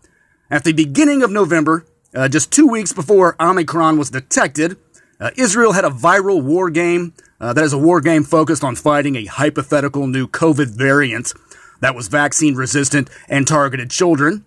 at 0.49 0.63
the 0.63 0.73
beginning 0.73 1.21
of 1.21 1.31
November, 1.31 1.85
uh, 2.15 2.27
just 2.27 2.51
two 2.51 2.67
weeks 2.67 2.93
before 2.93 3.35
Omicron 3.39 3.97
was 3.97 4.09
detected, 4.09 4.77
uh, 5.19 5.31
Israel 5.35 5.73
had 5.73 5.85
a 5.85 5.89
viral 5.89 6.41
war 6.41 6.69
game. 6.69 7.13
Uh, 7.39 7.53
that 7.53 7.63
is 7.63 7.73
a 7.73 7.77
war 7.77 8.01
game 8.01 8.23
focused 8.23 8.63
on 8.63 8.75
fighting 8.75 9.15
a 9.15 9.25
hypothetical 9.25 10.07
new 10.07 10.27
COVID 10.27 10.75
variant 10.75 11.33
that 11.81 11.95
was 11.95 12.07
vaccine 12.07 12.55
resistant 12.55 13.09
and 13.27 13.47
targeted 13.47 13.89
children. 13.89 14.43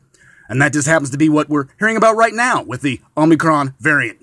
And 0.48 0.60
that 0.60 0.72
just 0.72 0.88
happens 0.88 1.10
to 1.10 1.18
be 1.18 1.28
what 1.28 1.48
we're 1.48 1.68
hearing 1.78 1.96
about 1.96 2.16
right 2.16 2.34
now 2.34 2.62
with 2.62 2.82
the 2.82 3.00
Omicron 3.16 3.74
variant. 3.80 4.21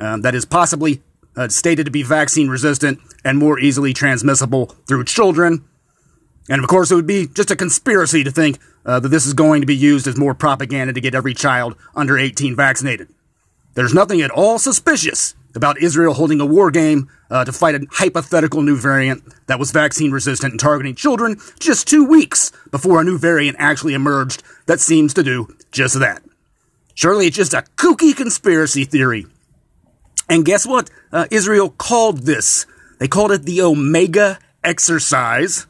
Uh, 0.00 0.16
that 0.18 0.34
is 0.34 0.44
possibly 0.44 1.02
uh, 1.36 1.48
stated 1.48 1.84
to 1.84 1.90
be 1.90 2.02
vaccine 2.02 2.48
resistant 2.48 2.98
and 3.24 3.38
more 3.38 3.58
easily 3.58 3.92
transmissible 3.92 4.66
through 4.86 5.04
children. 5.04 5.64
And 6.48 6.62
of 6.62 6.68
course, 6.68 6.90
it 6.90 6.94
would 6.94 7.06
be 7.06 7.26
just 7.26 7.50
a 7.50 7.56
conspiracy 7.56 8.24
to 8.24 8.30
think 8.30 8.58
uh, 8.84 8.98
that 9.00 9.08
this 9.10 9.26
is 9.26 9.34
going 9.34 9.60
to 9.60 9.66
be 9.66 9.76
used 9.76 10.06
as 10.06 10.16
more 10.16 10.34
propaganda 10.34 10.92
to 10.92 11.00
get 11.00 11.14
every 11.14 11.34
child 11.34 11.76
under 11.94 12.18
18 12.18 12.56
vaccinated. 12.56 13.08
There's 13.74 13.94
nothing 13.94 14.20
at 14.20 14.30
all 14.30 14.58
suspicious 14.58 15.34
about 15.54 15.80
Israel 15.80 16.14
holding 16.14 16.40
a 16.40 16.46
war 16.46 16.70
game 16.70 17.08
uh, 17.30 17.44
to 17.44 17.52
fight 17.52 17.74
a 17.74 17.86
hypothetical 17.92 18.62
new 18.62 18.76
variant 18.76 19.22
that 19.46 19.58
was 19.58 19.70
vaccine 19.70 20.10
resistant 20.10 20.52
and 20.52 20.60
targeting 20.60 20.94
children 20.94 21.40
just 21.58 21.86
two 21.86 22.04
weeks 22.04 22.52
before 22.70 23.00
a 23.00 23.04
new 23.04 23.18
variant 23.18 23.56
actually 23.58 23.94
emerged 23.94 24.42
that 24.66 24.80
seems 24.80 25.14
to 25.14 25.22
do 25.22 25.54
just 25.72 25.98
that. 25.98 26.22
Surely 26.94 27.26
it's 27.26 27.36
just 27.36 27.54
a 27.54 27.64
kooky 27.76 28.16
conspiracy 28.16 28.84
theory. 28.84 29.26
And 30.30 30.44
guess 30.44 30.64
what? 30.64 30.88
Uh, 31.12 31.26
Israel 31.32 31.70
called 31.70 32.18
this. 32.18 32.64
They 33.00 33.08
called 33.08 33.32
it 33.32 33.42
the 33.42 33.60
Omega 33.62 34.38
exercise. 34.62 35.66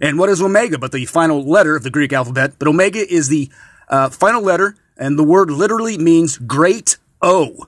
And 0.00 0.16
what 0.16 0.28
is 0.28 0.40
Omega 0.40 0.78
but 0.78 0.92
the 0.92 1.06
final 1.06 1.44
letter 1.44 1.74
of 1.74 1.82
the 1.82 1.90
Greek 1.90 2.12
alphabet? 2.12 2.52
But 2.58 2.68
Omega 2.68 3.00
is 3.00 3.28
the 3.28 3.50
uh, 3.88 4.08
final 4.10 4.42
letter, 4.42 4.76
and 4.96 5.18
the 5.18 5.24
word 5.24 5.50
literally 5.50 5.98
means 5.98 6.38
great 6.38 6.98
O. 7.20 7.66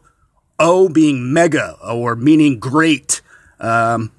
O 0.61 0.89
being 0.89 1.33
mega 1.33 1.77
or 1.85 2.15
meaning 2.15 2.61
great, 2.61 3.21
um, 3.59 4.13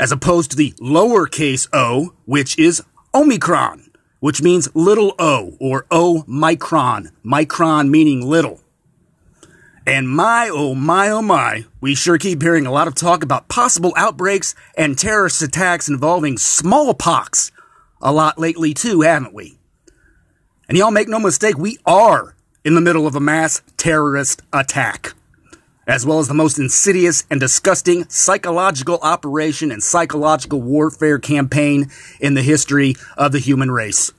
as 0.00 0.10
opposed 0.10 0.50
to 0.50 0.56
the 0.56 0.72
lowercase 0.80 1.68
o, 1.72 2.14
which 2.24 2.58
is 2.58 2.82
Omicron, 3.14 3.90
which 4.18 4.42
means 4.42 4.68
little 4.74 5.14
o 5.18 5.56
or 5.60 5.86
O 5.90 6.24
micron, 6.28 7.10
micron 7.24 7.88
meaning 7.88 8.20
little. 8.20 8.60
And 9.86 10.08
my, 10.08 10.48
oh 10.52 10.76
my, 10.76 11.10
oh 11.10 11.22
my, 11.22 11.64
we 11.80 11.96
sure 11.96 12.16
keep 12.16 12.40
hearing 12.40 12.66
a 12.66 12.72
lot 12.72 12.86
of 12.86 12.94
talk 12.94 13.24
about 13.24 13.48
possible 13.48 13.92
outbreaks 13.96 14.54
and 14.76 14.96
terrorist 14.96 15.42
attacks 15.42 15.88
involving 15.88 16.38
smallpox 16.38 17.50
a 18.00 18.12
lot 18.12 18.38
lately 18.38 18.74
too, 18.74 19.00
haven't 19.00 19.34
we? 19.34 19.58
And 20.68 20.78
y'all 20.78 20.92
make 20.92 21.08
no 21.08 21.18
mistake, 21.18 21.58
we 21.58 21.78
are 21.84 22.36
in 22.64 22.76
the 22.76 22.80
middle 22.80 23.08
of 23.08 23.16
a 23.16 23.20
mass 23.20 23.60
terrorist 23.76 24.42
attack, 24.52 25.14
as 25.88 26.06
well 26.06 26.20
as 26.20 26.28
the 26.28 26.34
most 26.34 26.60
insidious 26.60 27.24
and 27.28 27.40
disgusting 27.40 28.08
psychological 28.08 29.00
operation 29.02 29.72
and 29.72 29.82
psychological 29.82 30.62
warfare 30.62 31.18
campaign 31.18 31.90
in 32.20 32.34
the 32.34 32.42
history 32.42 32.94
of 33.16 33.32
the 33.32 33.40
human 33.40 33.72
race. 33.72 34.12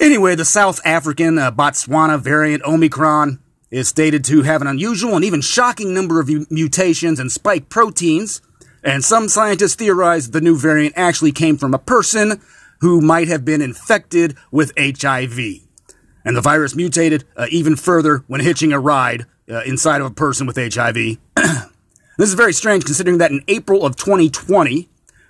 Anyway, 0.00 0.34
the 0.34 0.44
South 0.44 0.80
African 0.86 1.38
uh, 1.38 1.52
Botswana 1.52 2.18
variant 2.18 2.62
Omicron 2.64 3.40
is 3.76 3.88
stated 3.88 4.24
to 4.24 4.40
have 4.42 4.62
an 4.62 4.66
unusual 4.66 5.14
and 5.14 5.24
even 5.24 5.42
shocking 5.42 5.92
number 5.92 6.18
of 6.18 6.30
mutations 6.50 7.20
and 7.20 7.30
spike 7.30 7.68
proteins, 7.68 8.40
and 8.82 9.04
some 9.04 9.28
scientists 9.28 9.74
theorize 9.74 10.30
the 10.30 10.40
new 10.40 10.56
variant 10.56 10.94
actually 10.96 11.32
came 11.32 11.58
from 11.58 11.74
a 11.74 11.78
person 11.78 12.40
who 12.80 13.02
might 13.02 13.28
have 13.28 13.44
been 13.44 13.60
infected 13.60 14.34
with 14.50 14.72
HIV. 14.78 15.38
And 16.24 16.36
the 16.36 16.40
virus 16.40 16.74
mutated 16.74 17.24
uh, 17.36 17.48
even 17.50 17.76
further 17.76 18.24
when 18.28 18.40
hitching 18.40 18.72
a 18.72 18.80
ride 18.80 19.26
uh, 19.50 19.62
inside 19.64 20.00
of 20.00 20.06
a 20.06 20.14
person 20.14 20.46
with 20.46 20.56
HIV. 20.56 20.94
this 21.36 21.68
is 22.28 22.34
very 22.34 22.54
strange 22.54 22.84
considering 22.84 23.18
that 23.18 23.30
in 23.30 23.42
April 23.46 23.84
of 23.84 23.96
2020, 23.96 24.88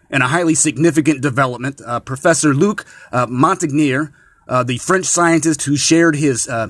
in 0.08 0.22
a 0.22 0.28
highly 0.28 0.54
significant 0.54 1.20
development, 1.20 1.80
uh, 1.84 1.98
Professor 1.98 2.54
Luc 2.54 2.86
uh, 3.10 3.26
Montagnier, 3.26 4.12
uh, 4.46 4.62
the 4.62 4.78
French 4.78 5.06
scientist 5.06 5.62
who 5.64 5.76
shared 5.76 6.14
his 6.14 6.48
uh, 6.48 6.68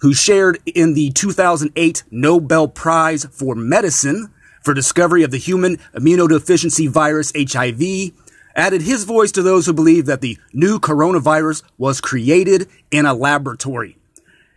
who 0.00 0.14
shared 0.14 0.58
in 0.66 0.94
the 0.94 1.10
2008 1.10 2.02
Nobel 2.10 2.68
Prize 2.68 3.26
for 3.26 3.54
Medicine 3.54 4.32
for 4.62 4.74
discovery 4.74 5.22
of 5.22 5.30
the 5.30 5.38
human 5.38 5.76
immunodeficiency 5.94 6.88
virus 6.88 7.32
HIV, 7.34 8.12
added 8.54 8.82
his 8.82 9.04
voice 9.04 9.32
to 9.32 9.42
those 9.42 9.66
who 9.66 9.72
believe 9.72 10.06
that 10.06 10.20
the 10.20 10.38
new 10.52 10.78
coronavirus 10.78 11.62
was 11.78 12.00
created 12.00 12.68
in 12.90 13.06
a 13.06 13.14
laboratory. 13.14 13.96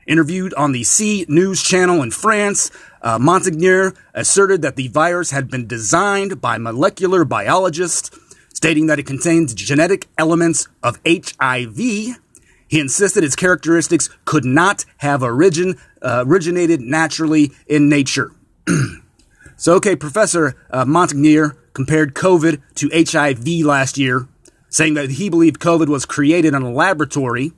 Interviewed 0.06 0.54
on 0.56 0.74
the 0.74 0.84
C 0.84 1.26
News 1.30 1.64
channel 1.64 2.02
in 2.02 2.12
France, 2.12 2.70
uh, 3.02 3.18
Montagnier 3.18 3.96
asserted 4.14 4.62
that 4.62 4.76
the 4.76 4.90
virus 4.90 5.32
had 5.32 5.50
been 5.50 5.66
designed 5.68 6.42
by 6.42 6.58
molecular 6.58 7.24
biologists, 7.24 8.12
stating 8.54 8.88
that 8.88 9.00
it 9.00 9.06
contains 9.06 9.54
genetic 9.54 10.08
elements 10.18 10.68
of 10.82 11.00
HIV 11.06 12.20
he 12.74 12.80
insisted 12.80 13.24
its 13.24 13.36
characteristics 13.36 14.10
could 14.26 14.44
not 14.44 14.84
have 14.98 15.22
origin, 15.22 15.76
uh, 16.02 16.24
originated 16.26 16.82
naturally 16.82 17.52
in 17.68 17.88
nature. 17.88 18.32
so, 19.58 19.76
okay, 19.76 19.96
Professor 19.96 20.56
uh, 20.72 20.84
Montagnier 20.84 21.56
compared 21.74 22.16
COVID 22.16 22.64
to 22.74 22.90
HIV 22.92 23.64
last 23.64 24.00
year, 24.00 24.28
saying 24.70 24.96
that 24.96 25.12
he 25.12 25.30
believed 25.30 25.60
COVID 25.60 25.88
was 25.88 26.08
created 26.08 26.56
in 26.56 26.64
a 26.64 26.72
laboratory, 26.72 27.52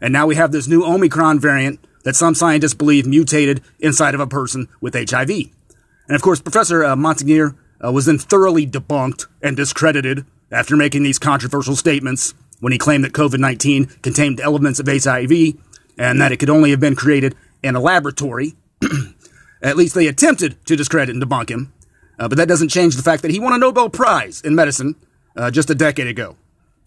and 0.00 0.12
now 0.12 0.26
we 0.26 0.34
have 0.34 0.50
this 0.50 0.66
new 0.66 0.84
Omicron 0.84 1.38
variant 1.38 1.78
that 2.02 2.16
some 2.16 2.34
scientists 2.34 2.74
believe 2.74 3.06
mutated 3.06 3.62
inside 3.78 4.16
of 4.16 4.20
a 4.20 4.26
person 4.26 4.66
with 4.80 4.94
HIV. 4.94 5.30
And 5.30 6.16
of 6.16 6.22
course, 6.22 6.40
Professor 6.40 6.82
uh, 6.82 6.96
Montagnier 6.96 7.56
uh, 7.80 7.92
was 7.92 8.06
then 8.06 8.18
thoroughly 8.18 8.66
debunked 8.66 9.28
and 9.40 9.56
discredited 9.56 10.26
after 10.50 10.74
making 10.76 11.04
these 11.04 11.20
controversial 11.20 11.76
statements 11.76 12.34
when 12.60 12.72
he 12.72 12.78
claimed 12.78 13.04
that 13.04 13.12
COVID 13.12 13.38
19 13.38 13.86
contained 14.02 14.40
elements 14.40 14.80
of 14.80 14.86
HIV 14.86 15.54
and 15.98 16.20
that 16.20 16.32
it 16.32 16.38
could 16.38 16.50
only 16.50 16.70
have 16.70 16.80
been 16.80 16.96
created 16.96 17.34
in 17.62 17.74
a 17.74 17.80
laboratory. 17.80 18.54
At 19.62 19.76
least 19.76 19.94
they 19.94 20.06
attempted 20.06 20.64
to 20.66 20.76
discredit 20.76 21.14
and 21.14 21.22
debunk 21.22 21.50
him. 21.50 21.72
Uh, 22.18 22.28
but 22.28 22.38
that 22.38 22.48
doesn't 22.48 22.68
change 22.68 22.96
the 22.96 23.02
fact 23.02 23.22
that 23.22 23.30
he 23.30 23.40
won 23.40 23.52
a 23.52 23.58
Nobel 23.58 23.88
Prize 23.88 24.40
in 24.40 24.54
medicine 24.54 24.96
uh, 25.36 25.50
just 25.50 25.70
a 25.70 25.74
decade 25.74 26.06
ago. 26.06 26.36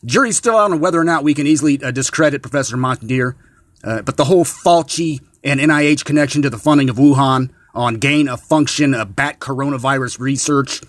Jury's 0.04 0.38
still 0.38 0.58
out 0.58 0.72
on 0.72 0.80
whether 0.80 1.00
or 1.00 1.04
not 1.04 1.24
we 1.24 1.34
can 1.34 1.48
easily 1.48 1.82
uh, 1.82 1.92
discredit 1.92 2.42
Professor 2.42 2.76
Montagnier, 2.76 3.36
uh, 3.84 4.02
but 4.02 4.18
the 4.18 4.26
whole 4.26 4.44
Fauci 4.44 5.22
and 5.44 5.60
NIH 5.60 6.06
connection 6.06 6.42
to 6.42 6.50
the 6.50 6.58
funding 6.58 6.90
of 6.90 6.98
Wuhan 6.98 7.52
on 7.74 7.96
gain 7.96 8.28
of 8.28 8.42
function 8.42 8.92
bat 8.92 9.40
coronavirus 9.40 10.20
research 10.20 10.82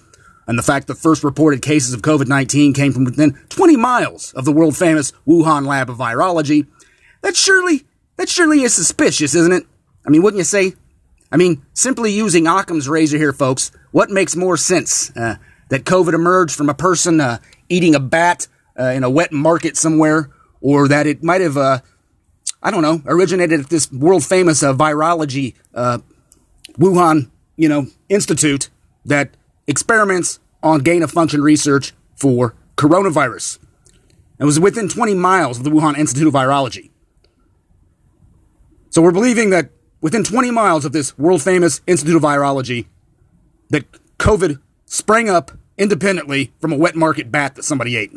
and 0.47 0.59
the 0.59 0.63
fact 0.63 0.87
the 0.87 0.95
first 0.95 1.23
reported 1.25 1.63
cases 1.63 1.95
of 1.95 2.03
COVID 2.03 2.27
19 2.27 2.73
came 2.73 2.93
from 2.93 3.05
within 3.05 3.39
20 3.49 3.77
miles 3.77 4.33
of 4.33 4.45
the 4.45 4.53
world 4.53 4.77
famous 4.77 5.13
Wuhan 5.27 5.67
lab 5.67 5.89
of 5.89 5.99
virology, 5.99 6.67
that 7.23 7.37
surely, 7.37 7.85
that 8.17 8.29
surely 8.29 8.63
is 8.63 8.75
suspicious, 8.75 9.35
isn't 9.35 9.53
it? 9.53 9.65
I 10.07 10.11
mean, 10.11 10.23
wouldn't 10.23 10.39
you 10.39 10.45
say? 10.45 10.75
I 11.31 11.37
mean, 11.37 11.65
simply 11.73 12.13
using 12.13 12.47
Occam's 12.47 12.89
razor 12.89 13.17
here, 13.17 13.33
folks, 13.33 13.73
what 13.91 14.11
makes 14.11 14.37
more 14.37 14.57
sense? 14.57 15.15
Uh, 15.17 15.37
that 15.71 15.85
COVID 15.85 16.13
emerged 16.13 16.55
from 16.55 16.69
a 16.69 16.75
person 16.75 17.19
uh, 17.19 17.39
eating 17.71 17.95
a 17.95 18.01
bat 18.01 18.47
uh, 18.79 18.85
in 18.85 19.05
a 19.05 19.09
wet 19.09 19.33
market 19.33 19.77
somewhere, 19.77 20.31
or 20.61 20.87
that 20.89 21.07
it 21.07 21.23
might 21.23 21.41
have, 21.41 21.57
uh, 21.57 21.79
I 22.63 22.71
don't 22.71 22.83
know, 22.83 23.01
originated 23.07 23.61
at 23.61 23.71
this 23.71 23.91
world 23.91 24.25
famous 24.25 24.63
uh, 24.63 24.75
virology 24.75 25.55
uh, 25.75 25.99
Wuhan, 26.79 27.31
you 27.57 27.69
know, 27.69 27.87
institute 28.11 28.69
that 29.07 29.31
experiments 29.67 30.41
on 30.63 30.81
gain 30.81 31.03
of 31.03 31.11
function 31.11 31.43
research 31.43 31.93
for 32.17 32.55
coronavirus. 32.77 33.59
It 34.39 34.45
was 34.45 34.59
within 34.59 34.89
20 34.89 35.15
miles 35.15 35.59
of 35.59 35.65
the 35.65 35.71
Wuhan 35.71 35.97
Institute 35.97 36.27
of 36.27 36.35
Virology. 36.35 36.91
So 38.91 39.01
we're 39.01 39.13
believing 39.13 39.51
that 39.51 39.71
within 40.01 40.25
20 40.25 40.51
miles 40.51 40.85
of 40.85 40.93
this 40.93 41.17
world 41.17 41.43
famous 41.43 41.81
Institute 41.87 42.17
of 42.17 42.23
Virology, 42.23 42.87
that 43.71 43.85
COVID 44.19 44.61
sprang 44.85 45.29
up 45.29 45.53
independently 45.79 46.53
from 46.61 46.73
a 46.73 46.77
wet 46.77 46.95
market 46.95 47.31
bat 47.31 47.55
that 47.55 47.63
somebody 47.63 47.97
ate. 47.97 48.13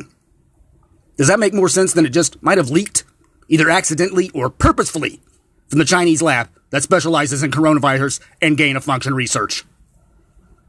Does 1.17 1.27
that 1.27 1.39
make 1.39 1.53
more 1.53 1.69
sense 1.69 1.93
than 1.93 2.05
it 2.05 2.09
just 2.09 2.41
might 2.43 2.57
have 2.57 2.69
leaked, 2.69 3.05
either 3.47 3.69
accidentally 3.69 4.29
or 4.33 4.49
purposefully, 4.49 5.21
from 5.67 5.79
the 5.79 5.85
Chinese 5.85 6.21
lab 6.21 6.49
that 6.71 6.83
specializes 6.83 7.41
in 7.41 7.51
coronavirus 7.51 8.19
and 8.41 8.57
gain 8.57 8.75
of 8.75 8.83
function 8.83 9.13
research? 9.13 9.63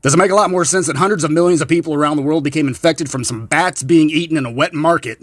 Does 0.03 0.15
it 0.15 0.19
make 0.19 0.31
a 0.31 0.35
lot 0.35 0.50
more 0.50 0.65
sense 0.65 0.87
that 0.87 0.97
hundreds 0.97 1.25
of 1.25 1.31
millions 1.31 1.61
of 1.61 1.69
people 1.69 1.95
around 1.95 2.17
the 2.17 2.23
world 2.23 2.45
became 2.45 2.69
infected 2.69 3.11
from 3.11 3.25
some 3.25 3.47
bats 3.47 3.83
being 3.83 4.11
eaten 4.11 4.37
in 4.37 4.47
a 4.47 4.50
wet 4.50 4.75
market? 4.75 5.19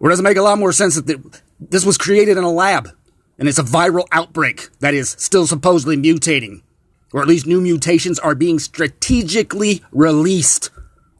Or 0.00 0.10
does 0.10 0.20
it 0.20 0.24
make 0.24 0.36
a 0.36 0.42
lot 0.42 0.58
more 0.58 0.72
sense 0.72 0.94
that 0.94 1.42
this 1.60 1.84
was 1.84 1.98
created 1.98 2.36
in 2.36 2.44
a 2.44 2.50
lab 2.50 2.90
and 3.38 3.48
it's 3.48 3.58
a 3.58 3.64
viral 3.64 4.06
outbreak 4.12 4.68
that 4.80 4.94
is 4.94 5.10
still 5.18 5.46
supposedly 5.46 5.96
mutating? 5.96 6.62
Or 7.12 7.22
at 7.22 7.28
least 7.28 7.46
new 7.46 7.60
mutations 7.60 8.18
are 8.18 8.34
being 8.34 8.58
strategically 8.58 9.82
released 9.90 10.70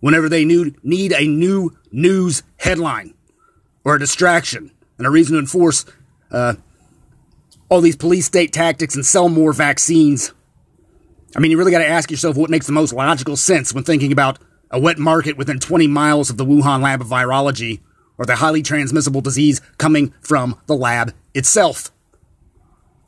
whenever 0.00 0.28
they 0.28 0.44
need 0.44 1.12
a 1.12 1.26
new 1.26 1.76
news 1.90 2.42
headline 2.58 3.14
or 3.84 3.96
a 3.96 3.98
distraction 3.98 4.70
and 4.98 5.06
a 5.06 5.10
reason 5.10 5.34
to 5.34 5.40
enforce 5.40 5.84
uh, 6.30 6.54
all 7.68 7.80
these 7.80 7.96
police 7.96 8.26
state 8.26 8.52
tactics 8.52 8.94
and 8.94 9.04
sell 9.04 9.28
more 9.28 9.52
vaccines 9.52 10.32
I 11.34 11.40
mean, 11.40 11.50
you 11.50 11.58
really 11.58 11.72
got 11.72 11.78
to 11.78 11.88
ask 11.88 12.10
yourself 12.10 12.36
what 12.36 12.50
makes 12.50 12.66
the 12.66 12.72
most 12.72 12.92
logical 12.92 13.36
sense 13.36 13.72
when 13.72 13.84
thinking 13.84 14.12
about 14.12 14.38
a 14.70 14.78
wet 14.78 14.98
market 14.98 15.36
within 15.36 15.58
20 15.58 15.86
miles 15.86 16.30
of 16.30 16.36
the 16.36 16.44
Wuhan 16.44 16.82
lab 16.82 17.00
of 17.00 17.08
virology 17.08 17.80
or 18.18 18.24
the 18.24 18.36
highly 18.36 18.62
transmissible 18.62 19.20
disease 19.20 19.60
coming 19.78 20.14
from 20.20 20.58
the 20.66 20.74
lab 20.74 21.14
itself. 21.34 21.90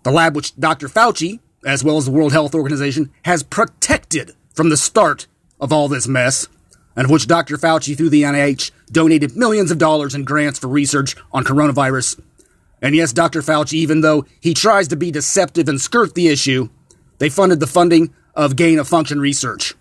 The 0.02 0.10
lab 0.10 0.36
which 0.36 0.58
Dr. 0.58 0.88
Fauci, 0.88 1.40
as 1.64 1.82
well 1.82 1.96
as 1.96 2.04
the 2.04 2.10
World 2.10 2.32
Health 2.32 2.54
Organization, 2.54 3.10
has 3.24 3.42
protected 3.42 4.32
from 4.54 4.68
the 4.68 4.76
start 4.76 5.26
of 5.60 5.72
all 5.72 5.88
this 5.88 6.06
mess, 6.06 6.48
and 6.94 7.06
of 7.06 7.10
which 7.10 7.26
Dr. 7.26 7.56
Fauci, 7.56 7.96
through 7.96 8.10
the 8.10 8.22
NIH, 8.22 8.70
donated 8.90 9.36
millions 9.36 9.70
of 9.70 9.78
dollars 9.78 10.14
in 10.14 10.24
grants 10.24 10.58
for 10.58 10.68
research 10.68 11.16
on 11.32 11.44
coronavirus. 11.44 12.20
And 12.80 12.94
yes, 12.94 13.12
Dr. 13.12 13.40
Fauci, 13.40 13.74
even 13.74 14.02
though 14.02 14.24
he 14.40 14.54
tries 14.54 14.88
to 14.88 14.96
be 14.96 15.10
deceptive 15.10 15.68
and 15.68 15.80
skirt 15.80 16.14
the 16.14 16.28
issue, 16.28 16.68
they 17.18 17.28
funded 17.28 17.60
the 17.60 17.66
funding 17.66 18.14
of 18.34 18.56
gain 18.56 18.78
of 18.78 18.88
function 18.88 19.20
research. 19.20 19.74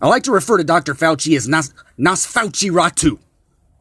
I 0.00 0.08
like 0.08 0.24
to 0.24 0.32
refer 0.32 0.58
to 0.58 0.64
Dr. 0.64 0.94
Fauci 0.94 1.36
as 1.36 1.48
Nas, 1.48 1.72
Nas 1.96 2.26
Fauci 2.26 2.70
Ratu 2.70 3.18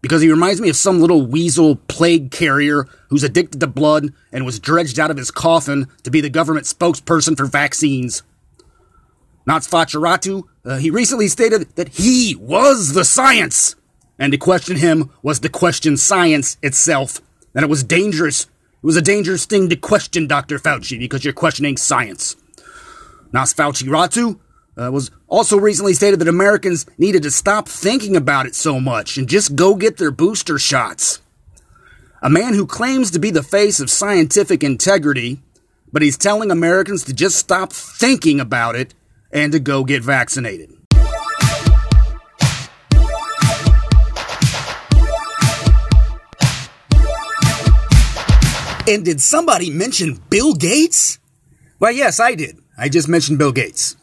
because 0.03 0.21
he 0.21 0.29
reminds 0.29 0.59
me 0.59 0.67
of 0.67 0.75
some 0.75 0.99
little 0.99 1.25
weasel 1.25 1.77
plague 1.87 2.29
carrier 2.29 2.85
who's 3.07 3.23
addicted 3.23 3.61
to 3.61 3.67
blood 3.67 4.13
and 4.33 4.45
was 4.45 4.59
dredged 4.59 4.99
out 4.99 5.09
of 5.09 5.15
his 5.15 5.31
coffin 5.31 5.87
to 6.03 6.11
be 6.11 6.19
the 6.19 6.29
government 6.29 6.65
spokesperson 6.65 7.37
for 7.37 7.45
vaccines. 7.45 8.21
Nas 9.47 9.65
Fauci 9.65 9.95
Ratu, 9.95 10.43
uh, 10.65 10.77
he 10.77 10.89
recently 10.89 11.29
stated 11.29 11.73
that 11.77 11.87
he 11.87 12.35
was 12.35 12.91
the 12.93 13.05
science, 13.05 13.77
and 14.19 14.33
to 14.33 14.37
question 14.37 14.75
him 14.75 15.09
was 15.21 15.39
to 15.39 15.47
question 15.47 15.95
science 15.95 16.57
itself, 16.61 17.21
and 17.55 17.63
it 17.63 17.69
was 17.69 17.83
dangerous. 17.83 18.43
It 18.43 18.85
was 18.85 18.97
a 18.97 19.01
dangerous 19.01 19.45
thing 19.45 19.69
to 19.69 19.77
question 19.77 20.27
Dr. 20.27 20.59
Fauci 20.59 20.99
because 20.99 21.23
you're 21.23 21.33
questioning 21.33 21.77
science. 21.77 22.35
Nas 23.33 23.51
Fauci 23.51 23.87
Ratu 23.87 24.39
uh, 24.77 24.91
was 24.91 25.09
also 25.27 25.57
recently 25.57 25.93
stated 25.93 26.19
that 26.19 26.27
Americans 26.27 26.85
needed 26.99 27.23
to 27.23 27.31
stop 27.31 27.67
thinking 27.67 28.15
about 28.15 28.45
it 28.45 28.53
so 28.53 28.79
much 28.79 29.17
and 29.17 29.27
just 29.27 29.55
go 29.55 29.73
get 29.73 29.97
their 29.97 30.11
booster 30.11 30.59
shots. 30.59 31.19
A 32.21 32.29
man 32.29 32.53
who 32.53 32.67
claims 32.67 33.09
to 33.11 33.19
be 33.19 33.31
the 33.31 33.41
face 33.41 33.79
of 33.79 33.89
scientific 33.89 34.63
integrity, 34.63 35.41
but 35.91 36.03
he's 36.03 36.17
telling 36.17 36.51
Americans 36.51 37.03
to 37.05 37.13
just 37.13 37.37
stop 37.37 37.73
thinking 37.73 38.39
about 38.39 38.75
it 38.75 38.93
and 39.31 39.51
to 39.51 39.59
go 39.59 39.83
get 39.83 40.03
vaccinated. 40.03 40.69
And 48.85 49.03
did 49.03 49.21
somebody 49.21 49.71
mention 49.71 50.21
Bill 50.29 50.53
Gates? 50.53 51.17
Well, 51.79 51.93
yes, 51.93 52.19
I 52.19 52.35
did. 52.35 52.62
I 52.77 52.89
just 52.89 53.07
mentioned 53.07 53.37
Bill 53.37 53.51
Gates. 53.51 53.95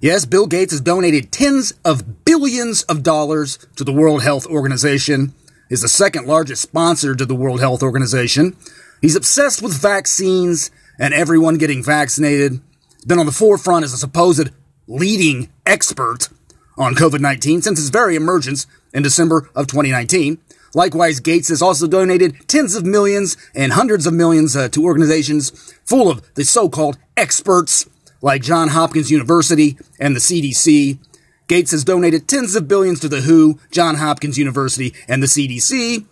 Yes, 0.00 0.24
Bill 0.24 0.46
Gates 0.46 0.72
has 0.72 0.80
donated 0.80 1.32
tens 1.32 1.72
of 1.84 2.24
billions 2.24 2.82
of 2.84 3.02
dollars 3.02 3.58
to 3.76 3.82
the 3.82 3.92
World 3.92 4.22
Health 4.22 4.46
Organization, 4.46 5.34
is 5.68 5.82
the 5.82 5.88
second 5.88 6.26
largest 6.26 6.62
sponsor 6.62 7.16
to 7.16 7.26
the 7.26 7.34
World 7.34 7.60
Health 7.60 7.82
Organization. 7.82 8.56
He's 9.00 9.16
obsessed 9.16 9.62
with 9.62 9.80
vaccines 9.80 10.70
and 10.98 11.12
everyone 11.12 11.58
getting 11.58 11.82
vaccinated. 11.82 12.60
Been 13.06 13.18
on 13.18 13.26
the 13.26 13.32
forefront 13.32 13.84
as 13.84 13.92
a 13.92 13.96
supposed 13.96 14.50
leading 14.86 15.50
expert 15.66 16.28
on 16.76 16.94
COVID 16.94 17.20
19 17.20 17.62
since 17.62 17.80
its 17.80 17.88
very 17.88 18.14
emergence 18.14 18.66
in 18.92 19.02
December 19.02 19.50
of 19.56 19.66
2019. 19.66 20.38
Likewise, 20.74 21.20
Gates 21.20 21.48
has 21.48 21.62
also 21.62 21.86
donated 21.86 22.36
tens 22.46 22.74
of 22.74 22.84
millions 22.84 23.36
and 23.54 23.72
hundreds 23.72 24.06
of 24.06 24.14
millions 24.14 24.56
uh, 24.56 24.68
to 24.68 24.84
organizations 24.84 25.72
full 25.84 26.10
of 26.10 26.34
the 26.34 26.44
so-called 26.44 26.98
experts 27.16 27.88
like 28.24 28.42
John 28.42 28.68
Hopkins 28.68 29.10
University 29.10 29.76
and 30.00 30.16
the 30.16 30.20
CDC. 30.20 30.98
Gates 31.46 31.72
has 31.72 31.84
donated 31.84 32.26
tens 32.26 32.56
of 32.56 32.66
billions 32.66 32.98
to 33.00 33.08
the 33.08 33.20
WHO, 33.20 33.60
John 33.70 33.96
Hopkins 33.96 34.38
University, 34.38 34.94
and 35.06 35.22
the 35.22 35.26
CDC, 35.26 36.06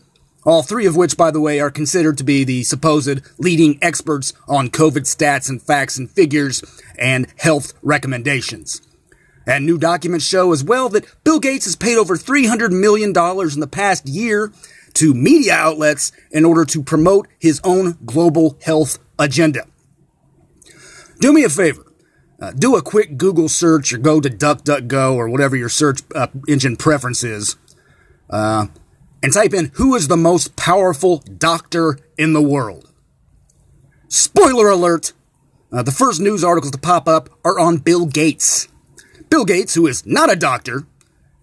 all 0.44 0.62
three 0.62 0.84
of 0.84 0.94
which, 0.94 1.16
by 1.16 1.30
the 1.30 1.40
way, 1.40 1.58
are 1.58 1.70
considered 1.70 2.18
to 2.18 2.24
be 2.24 2.44
the 2.44 2.64
supposed 2.64 3.22
leading 3.38 3.78
experts 3.80 4.34
on 4.46 4.68
COVID 4.68 5.04
stats 5.04 5.48
and 5.48 5.62
facts 5.62 5.96
and 5.96 6.10
figures 6.10 6.62
and 6.98 7.28
health 7.38 7.72
recommendations. 7.82 8.82
And 9.46 9.64
new 9.64 9.78
documents 9.78 10.26
show 10.26 10.52
as 10.52 10.62
well 10.62 10.90
that 10.90 11.06
Bill 11.24 11.40
Gates 11.40 11.64
has 11.64 11.76
paid 11.76 11.96
over 11.96 12.16
$300 12.16 12.78
million 12.78 13.08
in 13.08 13.60
the 13.60 13.70
past 13.72 14.06
year 14.06 14.52
to 14.94 15.14
media 15.14 15.54
outlets 15.54 16.12
in 16.30 16.44
order 16.44 16.66
to 16.66 16.82
promote 16.82 17.26
his 17.38 17.58
own 17.64 17.96
global 18.04 18.58
health 18.62 18.98
agenda. 19.18 19.64
Do 21.18 21.32
me 21.32 21.44
a 21.44 21.48
favor. 21.48 21.86
Uh, 22.42 22.50
do 22.50 22.74
a 22.74 22.82
quick 22.82 23.16
Google 23.16 23.48
search 23.48 23.92
or 23.92 23.98
go 23.98 24.20
to 24.20 24.28
DuckDuckGo 24.28 25.14
or 25.14 25.28
whatever 25.28 25.54
your 25.54 25.68
search 25.68 26.00
uh, 26.12 26.26
engine 26.48 26.74
preference 26.74 27.22
is 27.22 27.54
uh, 28.30 28.66
and 29.22 29.32
type 29.32 29.54
in 29.54 29.70
who 29.74 29.94
is 29.94 30.08
the 30.08 30.16
most 30.16 30.56
powerful 30.56 31.18
doctor 31.18 31.98
in 32.18 32.32
the 32.32 32.42
world. 32.42 32.90
Spoiler 34.08 34.68
alert! 34.68 35.12
Uh, 35.70 35.84
the 35.84 35.92
first 35.92 36.20
news 36.20 36.42
articles 36.42 36.72
to 36.72 36.78
pop 36.78 37.06
up 37.06 37.30
are 37.44 37.60
on 37.60 37.76
Bill 37.76 38.06
Gates. 38.06 38.66
Bill 39.30 39.44
Gates, 39.44 39.74
who 39.74 39.86
is 39.86 40.04
not 40.04 40.30
a 40.30 40.36
doctor, 40.36 40.84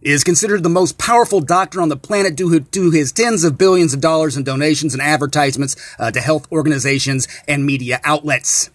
is 0.01 0.25
considered 0.25 0.63
the 0.63 0.69
most 0.69 0.97
powerful 0.97 1.39
doctor 1.39 1.81
on 1.81 1.87
the 1.87 1.95
planet 1.95 2.35
due 2.35 2.59
to 2.59 2.91
his 2.91 3.13
tens 3.13 3.45
of 3.45 3.57
billions 3.57 3.93
of 3.93 4.01
dollars 4.01 4.35
in 4.35 4.43
donations 4.43 4.93
and 4.93 5.01
advertisements 5.01 5.77
uh, 5.97 6.11
to 6.11 6.19
health 6.19 6.45
organizations 6.51 7.25
and 7.47 7.65
media 7.65 8.01
outlets. 8.03 8.69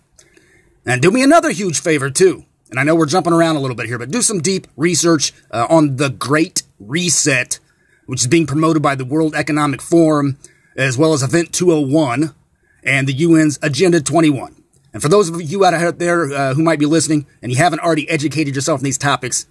And 0.87 1.01
do 1.01 1.11
me 1.11 1.23
another 1.23 1.51
huge 1.51 1.81
favor, 1.81 2.11
too. 2.11 2.45
And 2.71 2.81
I 2.81 2.83
know 2.83 2.95
we're 2.95 3.07
jumping 3.07 3.33
around 3.33 3.57
a 3.57 3.61
little 3.61 3.77
bit 3.77 3.87
here, 3.87 3.99
but 3.99 4.11
do 4.11 4.23
some 4.23 4.41
deep 4.41 4.67
research 4.77 5.33
uh, 5.51 5.67
on 5.71 5.97
the 5.97 6.11
Great 6.11 6.63
Reset, 6.81 7.59
which 8.07 8.21
is 8.21 8.27
being 8.27 8.47
promoted 8.47 8.83
by 8.83 8.95
the 8.95 9.05
World 9.05 9.35
Economic 9.35 9.81
Forum, 9.81 10.39
as 10.77 10.99
well 10.99 11.13
as 11.13 11.23
Event 11.23 11.53
201 11.53 12.35
and 12.83 13.07
the 13.07 13.25
UN's 13.25 13.59
Agenda 13.63 14.01
21. 14.01 14.63
And 14.93 15.03
for 15.03 15.09
those 15.09 15.29
of 15.29 15.41
you 15.43 15.65
out 15.65 15.99
there 15.99 16.33
uh, 16.33 16.55
who 16.55 16.63
might 16.63 16.79
be 16.79 16.87
listening 16.87 17.27
and 17.43 17.51
you 17.51 17.59
haven't 17.59 17.81
already 17.81 18.09
educated 18.09 18.55
yourself 18.55 18.81
in 18.81 18.85
these 18.85 18.99
topics, 18.99 19.47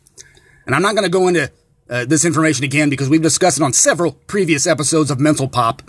and 0.65 0.75
I'm 0.75 0.81
not 0.81 0.95
going 0.95 1.03
to 1.03 1.09
go 1.09 1.27
into 1.27 1.51
uh, 1.89 2.05
this 2.05 2.25
information 2.25 2.63
again 2.63 2.89
because 2.89 3.09
we've 3.09 3.21
discussed 3.21 3.57
it 3.57 3.63
on 3.63 3.73
several 3.73 4.13
previous 4.27 4.65
episodes 4.65 5.11
of 5.11 5.19
Mental 5.19 5.47
Pop. 5.47 5.81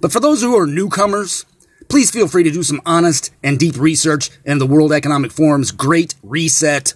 But 0.00 0.12
for 0.12 0.20
those 0.20 0.42
who 0.42 0.56
are 0.58 0.66
newcomers, 0.66 1.46
please 1.92 2.10
feel 2.10 2.26
free 2.26 2.42
to 2.42 2.50
do 2.50 2.62
some 2.62 2.80
honest 2.86 3.30
and 3.42 3.58
deep 3.58 3.76
research 3.76 4.30
in 4.46 4.56
the 4.56 4.66
World 4.66 4.92
Economic 4.92 5.30
Forum's 5.30 5.70
Great 5.70 6.14
Reset, 6.22 6.94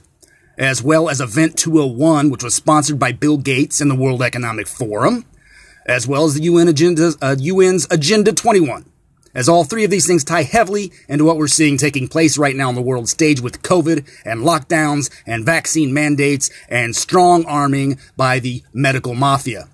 as 0.57 0.83
well 0.83 1.11
as 1.11 1.21
Event 1.21 1.59
201, 1.59 2.31
which 2.31 2.43
was 2.43 2.55
sponsored 2.55 2.99
by 2.99 3.13
Bill 3.13 3.37
Gates 3.37 3.83
and 3.83 3.91
the 3.91 3.95
World 3.95 4.23
Economic 4.23 4.67
Forum, 4.67 5.27
as 5.85 6.07
well 6.07 6.25
as 6.25 6.33
the 6.33 6.45
UN 6.45 6.69
agenda, 6.69 7.13
uh, 7.21 7.37
UN's 7.39 7.87
Agenda 7.91 8.33
21 8.33 8.87
as 9.35 9.51
all 9.51 9.65
three 9.65 9.85
of 9.85 9.91
these 9.91 10.07
things 10.07 10.25
tie 10.25 10.45
heavily 10.45 10.91
into 11.11 11.27
what 11.27 11.37
we're 11.37 11.47
seeing 11.47 11.77
taking 11.77 12.09
place 12.09 12.39
right 12.39 12.57
now 12.57 12.69
on 12.69 12.75
the 12.75 12.81
world 12.81 13.07
stage 13.07 13.39
with 13.39 13.61
COVID 13.61 14.09
and 14.25 14.41
lockdowns 14.41 15.11
and 15.27 15.45
vaccine 15.45 15.93
mandates 15.93 16.49
and 16.71 16.97
strong 16.97 17.45
arming 17.45 17.99
by 18.17 18.39
the 18.39 18.63
medical 18.73 19.15
mafia. 19.15 19.69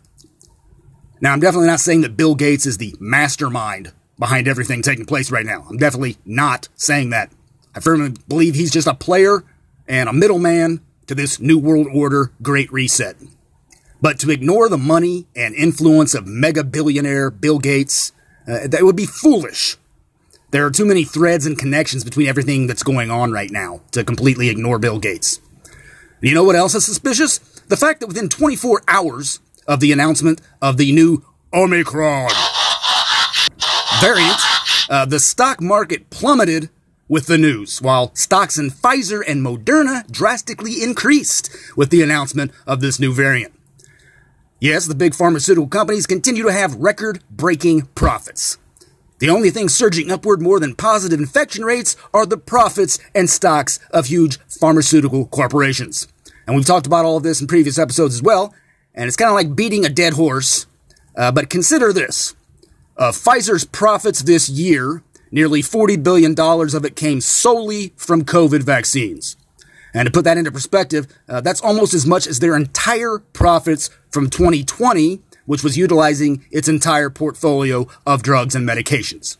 Now, 1.21 1.33
I'm 1.33 1.39
definitely 1.39 1.69
not 1.69 1.79
saying 1.79 2.01
that 2.01 2.17
Bill 2.17 2.35
Gates 2.35 2.67
is 2.67 2.79
the 2.79 2.97
mastermind 2.99 3.93
behind 4.23 4.47
everything 4.47 4.83
taking 4.83 5.05
place 5.05 5.33
right 5.33 5.45
now. 5.45 5.67
I'm 5.69 5.79
definitely 5.79 6.17
not 6.25 6.69
saying 6.77 7.11
that. 7.11 7.33
I 7.75 7.81
firmly 7.81 8.15
believe 8.29 8.55
he's 8.55 8.71
just 8.71 8.87
a 8.87 8.95
player 8.95 9.43
and 9.89 10.09
a 10.09 10.13
middleman 10.13 10.81
to 11.09 11.17
this 11.17 11.41
New 11.41 11.59
World 11.59 11.89
Order 11.93 12.31
Great 12.41 12.73
Reset. 12.73 13.17
But 14.01 14.21
to 14.21 14.31
ignore 14.31 14.69
the 14.69 14.79
money 14.79 15.27
and 15.35 15.57
influence 15.57 16.15
of 16.15 16.29
mega 16.29 16.63
billionaire 16.63 17.33
Bill 17.33 17.59
Gates, 17.59 18.13
uh, 18.47 18.69
that 18.69 18.85
would 18.85 18.95
be 18.95 19.07
foolish. 19.07 19.77
There 20.53 20.65
are 20.65 20.71
too 20.71 20.87
many 20.87 21.03
threads 21.03 21.45
and 21.45 21.59
connections 21.59 22.05
between 22.05 22.29
everything 22.29 22.69
that's 22.69 22.85
going 22.85 23.11
on 23.11 23.33
right 23.33 23.51
now 23.51 23.81
to 23.91 24.05
completely 24.05 24.51
ignore 24.51 24.79
Bill 24.79 25.01
Gates. 25.01 25.41
You 26.21 26.33
know 26.33 26.45
what 26.45 26.55
else 26.55 26.77
is 26.77 26.85
suspicious? 26.85 27.39
The 27.67 27.77
fact 27.77 27.99
that 27.99 28.07
within 28.07 28.29
24 28.29 28.83
hours 28.87 29.41
of 29.67 29.81
the 29.81 29.91
announcement 29.91 30.41
of 30.61 30.77
the 30.77 30.93
new 30.93 31.25
Omicron 31.53 32.31
variant, 34.03 34.41
uh, 34.91 35.05
the 35.05 35.21
stock 35.21 35.61
market 35.61 36.11
plummeted 36.11 36.69
with 37.09 37.27
the 37.27 37.39
news, 37.39 37.81
while 37.81 38.13
stocks 38.17 38.59
in 38.59 38.69
Pfizer 38.69 39.23
and 39.25 39.47
Moderna 39.47 40.11
drastically 40.11 40.83
increased 40.83 41.55
with 41.77 41.91
the 41.91 42.03
announcement 42.03 42.51
of 42.67 42.81
this 42.81 42.99
new 42.99 43.15
variant. 43.15 43.55
Yes, 44.59 44.87
the 44.87 44.97
big 44.97 45.15
pharmaceutical 45.15 45.69
companies 45.69 46.09
continue 46.09 46.43
to 46.43 46.53
have 46.53 46.75
record 46.75 47.23
breaking 47.31 47.83
profits. 47.95 48.59
The 49.21 49.29
only 49.29 49.51
thing 49.51 49.69
surging 49.69 50.11
upward 50.11 50.43
more 50.43 50.59
than 50.59 50.75
positive 50.75 51.21
infection 51.21 51.65
rates 51.65 51.95
are 52.13 52.27
the 52.27 52.37
profits 52.37 52.99
and 53.15 53.31
stocks 53.31 53.79
of 53.93 54.07
huge 54.07 54.41
pharmaceutical 54.49 55.27
corporations. 55.27 56.09
And 56.49 56.57
we've 56.57 56.67
talked 56.67 56.89
about 56.89 57.05
all 57.05 57.19
of 57.19 57.23
this 57.23 57.41
in 57.41 57.47
previous 57.47 57.79
episodes 57.79 58.17
as 58.17 58.23
well, 58.23 58.53
and 58.97 59.07
it's 59.07 59.17
kind 59.17 59.29
of 59.29 59.37
like 59.37 59.55
beating 59.55 59.87
a 59.87 59.89
dead 59.89 60.15
horse. 60.15 60.67
Uh, 61.17 61.31
but 61.31 61.51
consider 61.51 61.93
this 61.93 62.35
of 62.97 63.17
Pfizer's 63.17 63.65
profits 63.65 64.23
this 64.23 64.49
year, 64.49 65.03
nearly 65.31 65.63
$40 65.63 66.03
billion 66.03 66.39
of 66.39 66.85
it 66.85 66.97
came 66.97 67.21
solely 67.21 67.93
from 67.97 68.25
COVID 68.25 68.63
vaccines. 68.63 69.37
And 69.95 70.07
to 70.07 70.13
put 70.13 70.25
that 70.25 70.39
into 70.39 70.51
perspective, 70.51 71.07
uh, 71.29 71.41
that's 71.41 71.61
almost 71.61 71.95
as 71.95 72.07
much 72.07 72.27
as 72.27 72.39
their 72.39 72.57
entire 72.57 73.19
profits 73.19 73.91
from 74.11 74.31
2020, 74.31 75.21
which 75.45 75.63
was 75.63 75.77
utilizing 75.77 76.45
its 76.51 76.69
entire 76.69 77.11
portfolio 77.11 77.87
of 78.07 78.23
drugs 78.23 78.55
and 78.55 78.69
medications. 78.69 79.37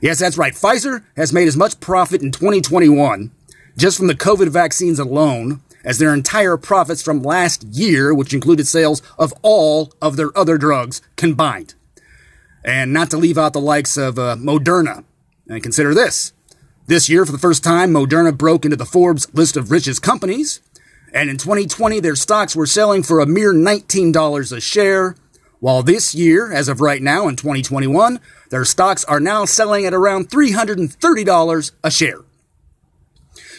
Yes, 0.00 0.18
that's 0.18 0.38
right. 0.38 0.52
Pfizer 0.52 1.04
has 1.16 1.32
made 1.32 1.48
as 1.48 1.56
much 1.56 1.80
profit 1.80 2.22
in 2.22 2.30
2021 2.30 3.30
just 3.76 3.96
from 3.98 4.06
the 4.06 4.14
COVID 4.14 4.48
vaccines 4.48 4.98
alone 4.98 5.60
as 5.84 5.98
their 5.98 6.12
entire 6.12 6.56
profits 6.56 7.02
from 7.02 7.22
last 7.22 7.62
year, 7.64 8.12
which 8.12 8.34
included 8.34 8.66
sales 8.66 9.02
of 9.18 9.32
all 9.42 9.92
of 10.02 10.16
their 10.16 10.36
other 10.36 10.58
drugs 10.58 11.00
combined. 11.16 11.74
And 12.66 12.92
not 12.92 13.10
to 13.10 13.16
leave 13.16 13.38
out 13.38 13.52
the 13.52 13.60
likes 13.60 13.96
of 13.96 14.18
uh, 14.18 14.34
Moderna. 14.36 15.04
And 15.48 15.62
consider 15.62 15.94
this 15.94 16.32
This 16.86 17.08
year, 17.08 17.24
for 17.24 17.32
the 17.32 17.38
first 17.38 17.62
time, 17.62 17.92
Moderna 17.92 18.36
broke 18.36 18.64
into 18.64 18.76
the 18.76 18.84
Forbes 18.84 19.32
list 19.32 19.56
of 19.56 19.70
richest 19.70 20.02
companies. 20.02 20.60
And 21.14 21.30
in 21.30 21.38
2020, 21.38 22.00
their 22.00 22.16
stocks 22.16 22.56
were 22.56 22.66
selling 22.66 23.04
for 23.04 23.20
a 23.20 23.26
mere 23.26 23.54
$19 23.54 24.56
a 24.56 24.60
share. 24.60 25.14
While 25.60 25.84
this 25.84 26.14
year, 26.14 26.52
as 26.52 26.68
of 26.68 26.80
right 26.80 27.00
now 27.00 27.28
in 27.28 27.36
2021, 27.36 28.20
their 28.50 28.64
stocks 28.64 29.04
are 29.04 29.20
now 29.20 29.44
selling 29.44 29.86
at 29.86 29.94
around 29.94 30.28
$330 30.28 31.70
a 31.82 31.90
share. 31.90 32.20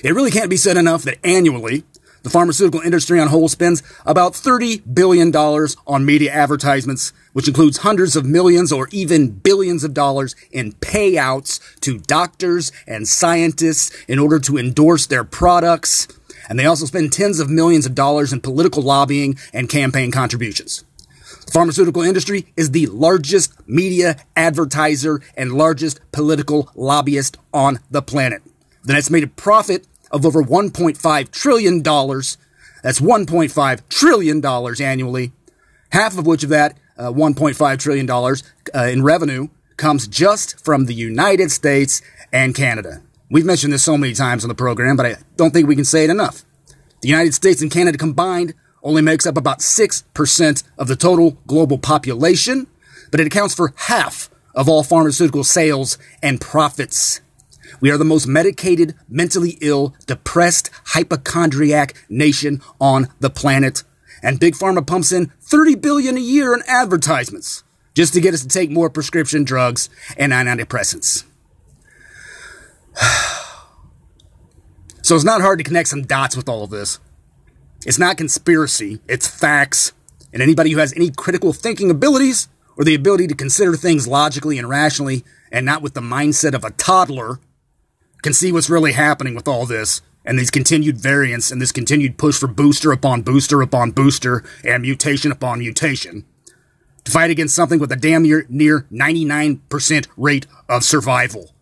It 0.04 0.14
really 0.14 0.32
can't 0.32 0.50
be 0.50 0.58
said 0.58 0.78
enough 0.78 1.04
that 1.04 1.18
annually, 1.24 1.86
the 2.28 2.34
pharmaceutical 2.34 2.82
industry 2.82 3.22
on 3.22 3.30
whole 3.30 3.48
spends 3.48 3.82
about 4.06 4.34
$30 4.34 4.94
billion 4.94 5.34
on 5.34 6.06
media 6.06 6.30
advertisements, 6.30 7.14
which 7.32 7.48
includes 7.48 7.78
hundreds 7.78 8.18
of 8.18 8.26
millions 8.26 8.70
or 8.70 8.90
even 8.92 9.30
billions 9.30 9.86
of 9.86 9.94
dollars 9.94 10.36
in 10.52 10.74
payouts 10.74 11.80
to 11.80 12.00
doctors 12.00 12.74
and 12.86 13.08
scientists 13.08 13.96
in 14.10 14.20
order 14.20 14.40
to 14.40 14.58
endorse 14.58 15.08
their 15.08 15.24
products. 15.24 16.10
And 16.50 16.60
they 16.60 16.66
also 16.66 16.86
spend 16.86 17.14
tens 17.14 17.40
of 17.40 17.50
millions 17.50 17.86
of 17.86 17.96
dollars 17.96 18.34
in 18.34 18.42
political 18.42 18.84
lobbying 18.84 19.38
and 19.54 19.70
campaign 19.70 20.12
contributions. 20.12 20.84
The 21.46 21.52
pharmaceutical 21.54 22.02
industry 22.02 22.48
is 22.58 22.72
the 22.72 22.88
largest 22.88 23.54
media 23.70 24.18
advertiser 24.36 25.22
and 25.38 25.54
largest 25.54 26.02
political 26.12 26.70
lobbyist 26.76 27.38
on 27.54 27.80
the 27.90 28.02
planet. 28.02 28.42
The 28.84 28.96
estimated 28.96 29.38
profit 29.38 29.88
of 30.12 30.26
over 30.26 30.44
$1.5 30.44 31.32
trillion. 31.32 31.84
That's 31.84 33.00
$1.5 33.00 33.90
trillion 33.90 34.46
annually. 34.82 35.32
Half 35.92 36.18
of 36.18 36.26
which 36.26 36.44
of 36.44 36.50
that 36.50 36.78
uh, 36.98 37.12
$1.5 37.12 37.80
trillion 37.80 38.10
uh, 38.10 38.92
in 38.92 39.04
revenue 39.04 39.48
comes 39.78 40.08
just 40.08 40.64
from 40.64 40.86
the 40.86 40.94
United 40.94 41.52
States 41.52 42.02
and 42.34 42.56
Canada. 42.56 43.02
We've 43.30 43.46
mentioned 43.46 43.74
this 43.74 43.84
so 43.84 43.98
many 43.98 44.14
times 44.14 44.44
on 44.44 44.48
the 44.48 44.56
program, 44.56 44.96
but 44.96 45.06
I 45.06 45.16
don't 45.36 45.52
think 45.52 45.68
we 45.68 45.76
can 45.76 45.86
say 45.86 46.04
it 46.04 46.10
enough. 46.10 46.44
The 47.02 47.10
United 47.10 47.34
States 47.34 47.62
and 47.62 47.70
Canada 47.70 47.98
combined 47.98 48.54
only 48.82 49.02
makes 49.02 49.26
up 49.26 49.38
about 49.38 49.60
6% 49.60 50.64
of 50.78 50.88
the 50.88 50.96
total 50.96 51.32
global 51.46 51.78
population, 51.78 52.68
but 53.12 53.20
it 53.20 53.28
accounts 53.28 53.54
for 53.54 53.74
half 53.76 54.30
of 54.56 54.68
all 54.68 54.84
pharmaceutical 54.84 55.44
sales 55.44 55.98
and 56.24 56.42
profits. 56.42 57.22
We 57.80 57.92
are 57.92 57.98
the 57.98 58.06
most 58.06 58.28
medicated, 58.28 58.96
mentally 59.08 59.58
ill, 59.62 59.96
depressed, 60.06 60.70
hypochondriac 60.86 61.94
nation 62.10 62.62
on 62.80 63.08
the 63.20 63.30
planet. 63.30 63.84
And 64.24 64.40
Big 64.40 64.56
Pharma 64.56 64.86
pumps 64.86 65.12
in 65.12 65.32
30 65.42 65.76
billion 65.76 66.18
a 66.18 66.22
year 66.22 66.54
in 66.54 66.64
advertisements 66.68 67.64
just 67.94 68.14
to 68.14 68.22
get 68.22 68.34
us 68.34 68.42
to 68.42 68.48
take 68.48 68.70
more 68.70 68.90
prescription 68.90 69.44
drugs 69.44 69.90
and 70.18 70.32
antidepressants. 70.32 71.24
so 75.02 75.16
it's 75.16 75.24
not 75.24 75.42
hard 75.42 75.60
to 75.60 75.64
connect 75.64 75.90
some 75.90 76.04
dots 76.04 76.36
with 76.36 76.50
all 76.50 76.64
of 76.64 76.70
this. 76.70 77.00
It's 77.86 78.00
not 78.00 78.18
conspiracy, 78.18 79.00
it's 79.08 79.28
facts. 79.28 79.94
And 80.34 80.42
anybody 80.42 80.72
who 80.72 80.80
has 80.80 80.94
any 80.94 81.10
critical 81.10 81.54
thinking 81.54 81.90
abilities 81.90 82.50
or 82.76 82.84
the 82.84 82.96
ability 82.96 83.28
to 83.28 83.36
consider 83.36 83.76
things 83.76 84.08
logically 84.08 84.58
and 84.60 84.68
rationally 84.70 85.24
and 85.52 85.66
not 85.66 85.82
with 85.82 85.94
the 85.94 86.02
mindset 86.02 86.54
of 86.54 86.64
a 86.64 86.72
toddler 86.72 87.40
can 88.28 88.34
see 88.34 88.52
what's 88.52 88.70
really 88.70 88.92
happening 88.92 89.36
with 89.36 89.48
all 89.48 89.66
this 89.66 90.02
and 90.26 90.38
these 90.38 90.52
continued 90.52 90.98
variants 90.98 91.50
and 91.50 91.62
this 91.62 91.72
continued 91.72 92.18
push 92.18 92.38
for 92.38 92.48
booster 92.48 92.92
upon 92.92 93.22
booster 93.22 93.62
upon 93.62 93.90
booster 93.92 94.44
and 94.66 94.82
mutation 94.82 95.32
upon 95.32 95.60
mutation 95.60 96.26
to 97.06 97.12
fight 97.14 97.30
against 97.30 97.56
something 97.56 97.80
with 97.80 97.90
a 97.90 97.96
damn 97.96 98.24
near, 98.24 98.46
near 98.50 98.86
99% 98.92 100.08
rate 100.18 100.46
of 100.68 100.84
survival. 100.84 101.54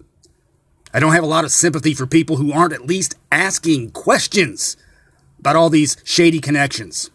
I 0.92 1.00
don't 1.00 1.14
have 1.14 1.24
a 1.24 1.28
lot 1.28 1.44
of 1.44 1.52
sympathy 1.52 1.94
for 1.94 2.08
people 2.08 2.38
who 2.38 2.52
aren't 2.52 2.74
at 2.74 2.88
least 2.88 3.14
asking 3.32 3.92
questions 3.92 4.76
about 5.38 5.56
all 5.56 5.70
these 5.70 5.98
shady 6.04 6.40
connections 6.40 7.12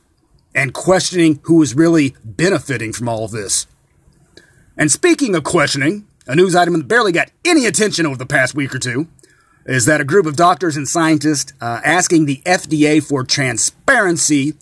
and 0.54 0.72
questioning 0.72 1.40
who 1.42 1.60
is 1.60 1.74
really 1.74 2.14
benefiting 2.24 2.92
from 2.92 3.08
all 3.08 3.24
of 3.24 3.32
this. 3.32 3.66
And 4.76 4.92
speaking 4.92 5.34
of 5.34 5.42
questioning, 5.42 6.06
a 6.28 6.36
news 6.36 6.54
item 6.54 6.74
that 6.74 6.86
barely 6.86 7.10
got 7.10 7.32
any 7.44 7.66
attention 7.66 8.06
over 8.06 8.16
the 8.16 8.26
past 8.26 8.54
week 8.54 8.72
or 8.72 8.78
two 8.78 9.08
is 9.66 9.87
that 9.87 10.01
a 10.01 10.05
group 10.05 10.27
of 10.27 10.37
doctors 10.37 10.77
and 10.77 10.88
scientists 10.88 11.53
uh, 11.61 11.81
asking 11.85 12.25
the 12.25 12.42
FDA 12.46 13.03
for 13.03 13.25
transparency 13.25 14.55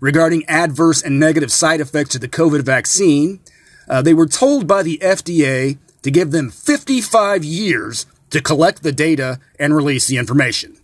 regarding 0.00 0.44
adverse 0.46 1.02
and 1.02 1.18
negative 1.18 1.52
side 1.52 1.80
effects 1.80 2.10
to 2.10 2.18
the 2.18 2.28
COVID 2.28 2.62
vaccine. 2.62 3.40
Uh, 3.88 4.02
they 4.02 4.14
were 4.14 4.26
told 4.26 4.66
by 4.66 4.82
the 4.82 4.98
FDA 4.98 5.78
to 6.02 6.10
give 6.10 6.30
them 6.30 6.50
55 6.50 7.44
years 7.44 8.06
to 8.30 8.40
collect 8.40 8.82
the 8.82 8.92
data 8.92 9.40
and 9.58 9.74
release 9.74 10.06
the 10.06 10.18
information. 10.18 10.76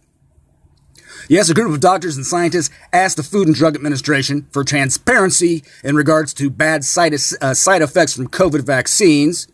Yes, 1.29 1.49
a 1.49 1.55
group 1.55 1.73
of 1.73 1.81
doctors 1.81 2.17
and 2.17 2.27
scientists 2.27 2.71
asked 2.93 3.17
the 3.17 3.23
Food 3.23 3.47
and 3.47 3.55
Drug 3.55 3.75
Administration 3.75 4.47
for 4.51 4.65
transparency 4.65 5.63
in 5.85 5.95
regards 5.95 6.35
to 6.35 6.51
bad 6.51 6.85
side, 6.85 7.15
uh, 7.15 7.55
side 7.55 7.83
effects 7.83 8.15
from 8.15 8.29
COVID 8.29 8.63
vaccines. 8.67 9.47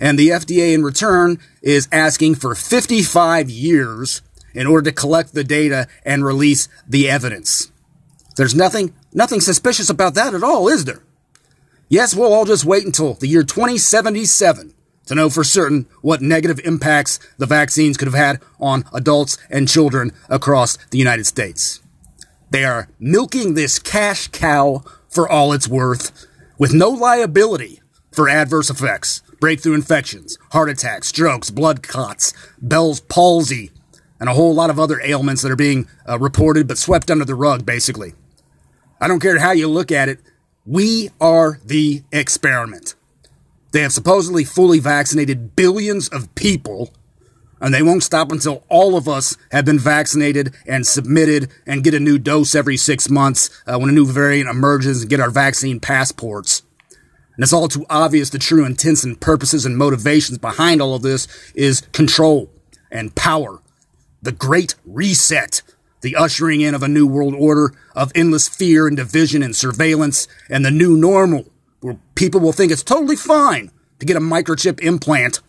And 0.00 0.18
the 0.18 0.28
FDA 0.28 0.74
in 0.74 0.82
return 0.82 1.38
is 1.62 1.88
asking 1.92 2.36
for 2.36 2.54
55 2.54 3.50
years 3.50 4.22
in 4.54 4.66
order 4.66 4.90
to 4.90 4.96
collect 4.96 5.34
the 5.34 5.44
data 5.44 5.88
and 6.04 6.24
release 6.24 6.68
the 6.88 7.08
evidence. 7.10 7.70
There's 8.36 8.54
nothing, 8.54 8.94
nothing 9.12 9.40
suspicious 9.40 9.90
about 9.90 10.14
that 10.14 10.34
at 10.34 10.42
all, 10.42 10.68
is 10.68 10.84
there? 10.84 11.02
Yes, 11.88 12.14
we'll 12.14 12.32
all 12.32 12.44
just 12.44 12.64
wait 12.64 12.84
until 12.84 13.14
the 13.14 13.28
year 13.28 13.42
2077 13.42 14.74
to 15.06 15.14
know 15.14 15.28
for 15.28 15.44
certain 15.44 15.86
what 16.00 16.22
negative 16.22 16.60
impacts 16.64 17.18
the 17.38 17.46
vaccines 17.46 17.96
could 17.96 18.08
have 18.08 18.14
had 18.14 18.40
on 18.58 18.84
adults 18.92 19.36
and 19.50 19.68
children 19.68 20.12
across 20.28 20.76
the 20.90 20.98
United 20.98 21.26
States. 21.26 21.80
They 22.50 22.64
are 22.64 22.88
milking 22.98 23.54
this 23.54 23.78
cash 23.78 24.28
cow 24.28 24.82
for 25.08 25.28
all 25.28 25.52
it's 25.52 25.68
worth 25.68 26.26
with 26.58 26.72
no 26.72 26.88
liability 26.88 27.80
for 28.12 28.28
adverse 28.28 28.70
effects 28.70 29.22
breakthrough 29.40 29.74
infections, 29.74 30.38
heart 30.52 30.68
attacks, 30.70 31.08
strokes, 31.08 31.50
blood 31.50 31.82
clots, 31.82 32.32
Bell's 32.60 33.00
palsy, 33.00 33.70
and 34.20 34.28
a 34.28 34.34
whole 34.34 34.54
lot 34.54 34.70
of 34.70 34.78
other 34.78 35.00
ailments 35.02 35.42
that 35.42 35.52
are 35.52 35.56
being 35.56 35.88
uh, 36.08 36.18
reported 36.18 36.66
but 36.66 36.78
swept 36.78 37.10
under 37.10 37.24
the 37.24 37.34
rug, 37.34 37.66
basically. 37.66 38.14
I 39.00 39.08
don't 39.08 39.20
care 39.20 39.38
how 39.38 39.52
you 39.52 39.68
look 39.68 39.92
at 39.92 40.08
it, 40.08 40.20
we 40.66 41.10
are 41.20 41.60
the 41.64 42.02
experiment. 42.10 42.94
They 43.72 43.82
have 43.82 43.92
supposedly 43.92 44.44
fully 44.44 44.78
vaccinated 44.78 45.56
billions 45.56 46.08
of 46.08 46.34
people, 46.34 46.94
and 47.60 47.74
they 47.74 47.82
won't 47.82 48.02
stop 48.02 48.32
until 48.32 48.64
all 48.68 48.96
of 48.96 49.08
us 49.08 49.36
have 49.50 49.64
been 49.64 49.78
vaccinated 49.78 50.54
and 50.66 50.86
submitted 50.86 51.50
and 51.66 51.84
get 51.84 51.92
a 51.92 52.00
new 52.00 52.18
dose 52.18 52.54
every 52.54 52.76
six 52.76 53.10
months 53.10 53.50
uh, 53.66 53.78
when 53.78 53.88
a 53.88 53.92
new 53.92 54.06
variant 54.06 54.48
emerges 54.48 55.02
and 55.02 55.10
get 55.10 55.20
our 55.20 55.30
vaccine 55.30 55.80
passports. 55.80 56.62
And 57.36 57.42
it's 57.42 57.52
all 57.52 57.68
too 57.68 57.86
obvious 57.90 58.30
the 58.30 58.38
true 58.38 58.64
intents 58.64 59.04
and 59.04 59.20
purposes 59.20 59.66
and 59.66 59.76
motivations 59.76 60.38
behind 60.38 60.80
all 60.80 60.94
of 60.94 61.02
this 61.02 61.26
is 61.54 61.80
control 61.92 62.50
and 62.90 63.14
power. 63.14 63.60
The 64.22 64.32
great 64.32 64.74
reset. 64.84 65.62
The 66.00 66.16
ushering 66.16 66.60
in 66.60 66.74
of 66.74 66.82
a 66.82 66.88
new 66.88 67.06
world 67.06 67.34
order 67.34 67.72
of 67.94 68.12
endless 68.14 68.46
fear 68.46 68.86
and 68.86 68.96
division 68.96 69.42
and 69.42 69.56
surveillance 69.56 70.28
and 70.50 70.64
the 70.64 70.70
new 70.70 70.96
normal 70.96 71.46
where 71.80 71.98
people 72.14 72.40
will 72.40 72.52
think 72.52 72.70
it's 72.70 72.82
totally 72.82 73.16
fine 73.16 73.70
to 73.98 74.06
get 74.06 74.16
a 74.16 74.20
microchip 74.20 74.80
implant 74.80 75.40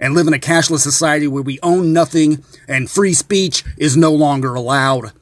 and 0.00 0.14
live 0.14 0.26
in 0.26 0.34
a 0.34 0.38
cashless 0.38 0.80
society 0.80 1.26
where 1.26 1.42
we 1.42 1.58
own 1.62 1.92
nothing 1.92 2.44
and 2.68 2.90
free 2.90 3.12
speech 3.12 3.64
is 3.76 3.96
no 3.96 4.12
longer 4.12 4.54
allowed. 4.54 5.12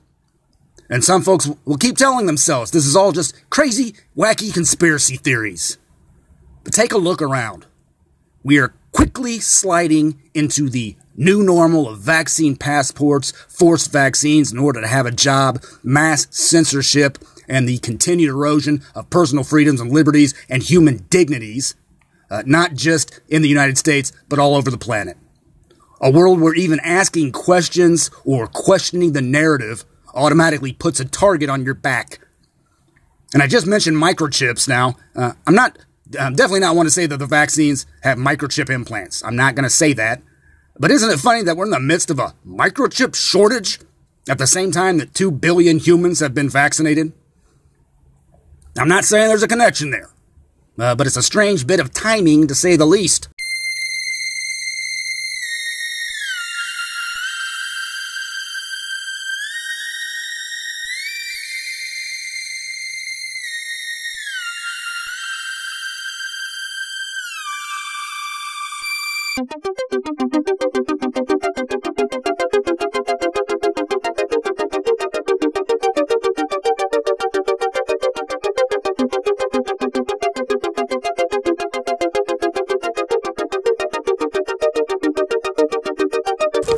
And 0.90 1.02
some 1.02 1.22
folks 1.22 1.48
will 1.64 1.78
keep 1.78 1.96
telling 1.96 2.26
themselves 2.26 2.70
this 2.70 2.86
is 2.86 2.96
all 2.96 3.12
just 3.12 3.34
crazy, 3.50 3.94
wacky 4.16 4.52
conspiracy 4.52 5.16
theories. 5.16 5.78
But 6.64 6.72
take 6.72 6.92
a 6.92 6.98
look 6.98 7.22
around. 7.22 7.66
We 8.42 8.58
are 8.58 8.74
quickly 8.92 9.38
sliding 9.38 10.22
into 10.34 10.68
the 10.68 10.96
new 11.16 11.42
normal 11.42 11.88
of 11.88 11.98
vaccine 11.98 12.56
passports, 12.56 13.32
forced 13.48 13.92
vaccines 13.92 14.52
in 14.52 14.58
order 14.58 14.80
to 14.80 14.86
have 14.86 15.06
a 15.06 15.12
job, 15.12 15.62
mass 15.82 16.26
censorship, 16.30 17.18
and 17.48 17.68
the 17.68 17.78
continued 17.78 18.30
erosion 18.30 18.82
of 18.94 19.10
personal 19.10 19.44
freedoms 19.44 19.80
and 19.80 19.92
liberties 19.92 20.34
and 20.48 20.62
human 20.62 21.06
dignities, 21.10 21.74
uh, 22.30 22.42
not 22.46 22.74
just 22.74 23.20
in 23.28 23.42
the 23.42 23.48
United 23.48 23.78
States, 23.78 24.12
but 24.28 24.38
all 24.38 24.56
over 24.56 24.70
the 24.70 24.78
planet. 24.78 25.16
A 26.00 26.10
world 26.10 26.40
where 26.40 26.54
even 26.54 26.80
asking 26.80 27.32
questions 27.32 28.10
or 28.24 28.46
questioning 28.46 29.12
the 29.12 29.22
narrative 29.22 29.84
automatically 30.14 30.72
puts 30.72 31.00
a 31.00 31.04
target 31.04 31.48
on 31.48 31.64
your 31.64 31.74
back. 31.74 32.20
And 33.32 33.42
I 33.42 33.46
just 33.46 33.66
mentioned 33.66 33.96
microchips 33.96 34.68
now. 34.68 34.96
Uh, 35.14 35.32
I'm 35.46 35.54
not 35.54 35.78
um, 36.16 36.34
definitely 36.34 36.60
not 36.60 36.76
want 36.76 36.86
to 36.86 36.90
say 36.90 37.06
that 37.06 37.18
the 37.18 37.26
vaccines 37.26 37.86
have 38.02 38.18
microchip 38.18 38.70
implants. 38.70 39.24
I'm 39.24 39.36
not 39.36 39.54
going 39.54 39.64
to 39.64 39.70
say 39.70 39.92
that. 39.94 40.22
But 40.78 40.90
isn't 40.90 41.10
it 41.10 41.20
funny 41.20 41.42
that 41.42 41.56
we're 41.56 41.66
in 41.66 41.70
the 41.70 41.80
midst 41.80 42.10
of 42.10 42.18
a 42.18 42.34
microchip 42.46 43.14
shortage 43.14 43.78
at 44.28 44.38
the 44.38 44.46
same 44.46 44.72
time 44.72 44.98
that 44.98 45.14
2 45.14 45.30
billion 45.30 45.78
humans 45.78 46.20
have 46.20 46.34
been 46.34 46.48
vaccinated? 46.48 47.12
I'm 48.76 48.88
not 48.88 49.04
saying 49.04 49.28
there's 49.28 49.44
a 49.44 49.48
connection 49.48 49.90
there, 49.90 50.10
uh, 50.78 50.96
but 50.96 51.06
it's 51.06 51.16
a 51.16 51.22
strange 51.22 51.66
bit 51.66 51.78
of 51.78 51.92
timing 51.92 52.48
to 52.48 52.54
say 52.54 52.76
the 52.76 52.86
least. 52.86 53.28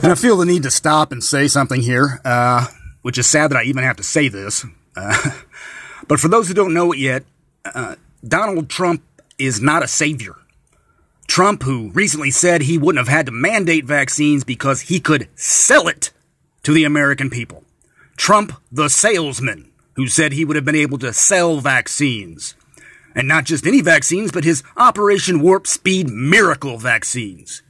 And 0.06 0.12
I 0.12 0.14
feel 0.14 0.36
the 0.36 0.46
need 0.46 0.62
to 0.62 0.70
stop 0.70 1.10
and 1.10 1.20
say 1.20 1.48
something 1.48 1.82
here, 1.82 2.20
uh, 2.24 2.68
which 3.02 3.18
is 3.18 3.26
sad 3.26 3.50
that 3.50 3.56
I 3.56 3.64
even 3.64 3.82
have 3.82 3.96
to 3.96 4.04
say 4.04 4.28
this. 4.28 4.64
Uh, 4.94 5.32
but 6.06 6.20
for 6.20 6.28
those 6.28 6.46
who 6.46 6.54
don't 6.54 6.72
know 6.72 6.92
it 6.92 7.00
yet, 7.00 7.24
uh, 7.64 7.96
Donald 8.24 8.70
Trump 8.70 9.02
is 9.36 9.60
not 9.60 9.82
a 9.82 9.88
savior. 9.88 10.36
Trump, 11.26 11.64
who 11.64 11.90
recently 11.90 12.30
said 12.30 12.62
he 12.62 12.78
wouldn't 12.78 13.04
have 13.04 13.12
had 13.12 13.26
to 13.26 13.32
mandate 13.32 13.84
vaccines 13.84 14.44
because 14.44 14.82
he 14.82 15.00
could 15.00 15.26
sell 15.34 15.88
it 15.88 16.12
to 16.62 16.72
the 16.72 16.84
American 16.84 17.28
people. 17.28 17.64
Trump, 18.16 18.52
the 18.70 18.88
salesman, 18.88 19.72
who 19.94 20.06
said 20.06 20.30
he 20.30 20.44
would 20.44 20.54
have 20.54 20.64
been 20.64 20.76
able 20.76 20.98
to 20.98 21.12
sell 21.12 21.58
vaccines. 21.58 22.54
And 23.16 23.26
not 23.26 23.44
just 23.44 23.66
any 23.66 23.80
vaccines, 23.80 24.30
but 24.30 24.44
his 24.44 24.62
Operation 24.76 25.40
Warp 25.40 25.66
Speed 25.66 26.10
miracle 26.10 26.78
vaccines. 26.78 27.64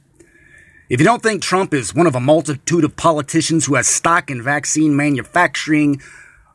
If 0.89 1.01
you 1.01 1.05
don't 1.05 1.21
think 1.21 1.41
Trump 1.41 1.73
is 1.73 1.93
one 1.93 2.07
of 2.07 2.15
a 2.15 2.19
multitude 2.21 2.85
of 2.85 2.95
politicians 2.95 3.65
who 3.65 3.75
has 3.75 3.87
stock 3.87 4.31
in 4.31 4.41
vaccine 4.41 4.95
manufacturing, 4.95 6.01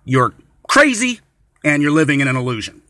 you're 0.06 0.32
crazy 0.66 1.20
and 1.62 1.82
you're 1.82 1.92
living 1.92 2.20
in 2.20 2.28
an 2.28 2.36
illusion. 2.36 2.80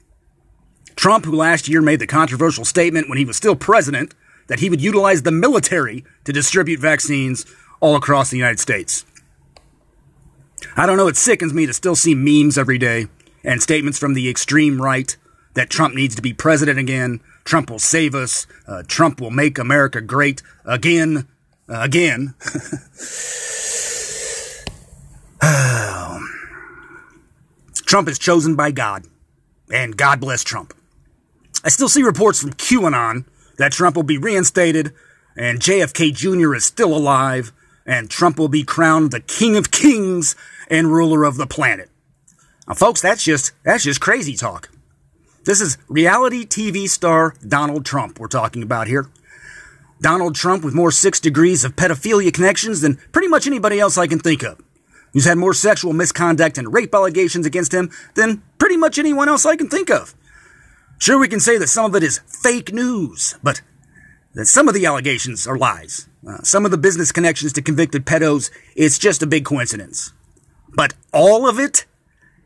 Trump, 0.95 1.25
who 1.25 1.35
last 1.35 1.69
year 1.69 1.83
made 1.83 1.99
the 1.99 2.07
controversial 2.07 2.65
statement 2.65 3.09
when 3.09 3.19
he 3.19 3.25
was 3.25 3.37
still 3.37 3.57
president 3.57 4.15
that 4.47 4.61
he 4.61 4.71
would 4.71 4.81
utilize 4.81 5.23
the 5.23 5.33
military 5.33 6.05
to 6.25 6.33
distribute 6.33 6.79
vaccines 6.79 7.45
all 7.81 7.97
across 7.97 8.31
the 8.31 8.37
United 8.37 8.61
States. 8.61 9.05
I 10.77 10.87
don't 10.87 10.97
know, 10.97 11.09
it 11.09 11.17
sickens 11.17 11.53
me 11.53 11.67
to 11.67 11.73
still 11.73 11.97
see 11.97 12.15
memes 12.15 12.57
every 12.57 12.79
day 12.79 13.09
and 13.43 13.61
statements 13.61 13.99
from 13.99 14.15
the 14.15 14.31
extreme 14.31 14.81
right 14.81 15.17
that 15.55 15.71
Trump 15.71 15.95
needs 15.95 16.15
to 16.15 16.23
be 16.23 16.33
president 16.33 16.79
again, 16.79 17.21
Trump 17.45 17.69
will 17.69 17.81
save 17.81 18.15
us, 18.15 18.47
uh, 18.69 18.85
Trump 18.87 19.21
will 19.21 19.33
make 19.33 19.59
America 19.59 20.01
great 20.01 20.41
again, 20.65 21.27
uh, 21.73 21.81
again. 21.81 22.35
Trump 27.87 28.09
is 28.09 28.19
chosen 28.19 28.55
by 28.57 28.71
God, 28.71 29.05
and 29.73 29.97
God 29.97 30.21
bless 30.21 30.45
Trump. 30.45 30.75
I 31.65 31.69
still 31.69 31.89
see 31.89 32.03
reports 32.03 32.41
from 32.41 32.53
QAnon 32.53 33.25
that 33.59 33.73
Trump 33.73 33.97
will 33.97 34.03
be 34.03 34.19
reinstated, 34.19 34.93
and 35.37 35.61
JFK 35.61 36.15
Jr. 36.15 36.55
is 36.55 36.65
still 36.65 36.97
alive, 36.97 37.53
and 37.85 38.09
Trump 38.09 38.39
will 38.39 38.49
be 38.49 38.65
crowned 38.65 39.11
the 39.11 39.21
King 39.21 39.57
of 39.57 39.71
Kings 39.71 40.37
and 40.69 40.93
ruler 40.93 41.25
of 41.25 41.37
the 41.37 41.47
planet. 41.47 41.91
Now, 42.67 42.75
folks, 42.75 43.01
that's 43.03 43.25
just 43.25 43.53
that's 43.63 43.85
just 43.85 44.01
crazy 44.01 44.37
talk. 44.37 44.71
This 45.45 45.61
is 45.61 45.77
reality 45.89 46.47
TV 46.47 46.89
star 46.89 47.35
Donald 47.47 47.85
Trump 47.85 48.19
we're 48.21 48.29
talking 48.29 48.63
about 48.63 48.87
here. 48.87 49.09
Donald 50.03 50.35
Trump 50.35 50.65
with 50.65 50.75
more 50.75 50.91
six 50.91 51.21
degrees 51.21 51.65
of 51.65 51.77
pedophilia 51.77 52.35
connections 52.35 52.81
than 52.81 52.97
pretty 53.13 53.29
much 53.29 53.47
anybody 53.47 53.79
else 53.79 53.97
I 53.97 54.09
can 54.09 54.19
think 54.19 54.43
of. 54.43 54.61
Who's 55.13 55.27
had 55.27 55.39
more 55.39 55.55
sexual 55.55 55.93
misconduct 55.93 56.59
and 56.59 56.73
rape 56.73 56.95
allegations 56.95 57.47
against 57.47 57.73
him 57.73 57.91
than 58.15 58.43
pretty 58.59 58.77
much 58.77 58.99
anyone 58.99 59.29
else 59.29 59.47
I 59.47 59.57
can 59.57 59.69
think 59.69 59.91
of. 59.91 60.15
Sure, 60.99 61.19
we 61.19 61.29
can 61.29 61.41
say 61.41 61.57
that 61.57 61.69
some 61.69 61.85
of 61.85 61.95
it 61.95 62.03
is 62.03 62.21
fake 62.27 62.73
news, 62.73 63.37
but 63.43 63.63
that 64.35 64.47
some 64.47 64.69
of 64.69 64.75
the 64.75 64.87
allegations 64.87 65.47
are 65.47 65.59
lies. 65.59 66.09
Uh, 66.27 66.43
some 66.43 66.65
of 66.65 66.71
the 66.71 66.79
business 66.79 67.13
connections 67.13 67.53
to 67.53 67.63
convicted 67.63 68.05
pedos, 68.05 68.51
it's 68.75 68.99
just 68.99 69.23
a 69.23 69.27
big 69.27 69.45
coincidence. 69.45 70.13
But 70.75 70.95
all 71.13 71.49
of 71.49 71.59
it? 71.59 71.87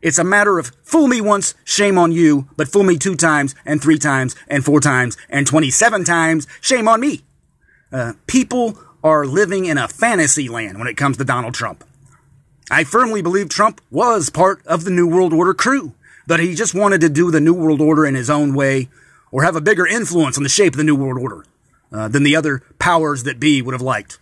It's 0.01 0.19
a 0.19 0.23
matter 0.23 0.59
of 0.59 0.71
fool 0.83 1.07
me 1.07 1.21
once, 1.21 1.55
shame 1.63 1.97
on 1.97 2.11
you, 2.11 2.47
but 2.55 2.67
fool 2.67 2.83
me 2.83 2.97
two 2.97 3.15
times, 3.15 3.55
and 3.65 3.81
three 3.81 3.97
times, 3.97 4.35
and 4.47 4.63
four 4.63 4.79
times, 4.79 5.17
and 5.29 5.47
27 5.47 6.03
times, 6.03 6.45
shame 6.61 6.87
on 6.87 6.99
me. 6.99 7.23
Uh, 7.91 8.13
people 8.25 8.77
are 9.03 9.25
living 9.25 9.65
in 9.65 9.77
a 9.77 9.87
fantasy 9.87 10.49
land 10.49 10.77
when 10.77 10.87
it 10.87 10.97
comes 10.97 11.17
to 11.17 11.23
Donald 11.23 11.53
Trump. 11.53 11.83
I 12.69 12.83
firmly 12.83 13.21
believe 13.21 13.47
Trump 13.47 13.79
was 13.89 14.29
part 14.29 14.65
of 14.65 14.83
the 14.83 14.91
New 14.91 15.07
World 15.07 15.33
Order 15.33 15.53
crew, 15.53 15.93
but 16.25 16.41
he 16.41 16.53
just 16.53 16.75
wanted 16.75 16.99
to 17.01 17.09
do 17.09 17.31
the 17.31 17.39
New 17.39 17.53
World 17.53 17.79
Order 17.79 18.05
in 18.05 18.15
his 18.15 18.29
own 18.29 18.53
way 18.53 18.89
or 19.31 19.43
have 19.43 19.55
a 19.55 19.61
bigger 19.61 19.87
influence 19.87 20.37
on 20.37 20.43
the 20.43 20.49
shape 20.49 20.73
of 20.73 20.77
the 20.77 20.83
New 20.83 20.95
World 20.95 21.21
Order 21.21 21.45
uh, 21.91 22.07
than 22.09 22.23
the 22.23 22.35
other 22.35 22.61
powers 22.79 23.23
that 23.23 23.39
be 23.39 23.61
would 23.61 23.73
have 23.73 23.81
liked. 23.81 24.19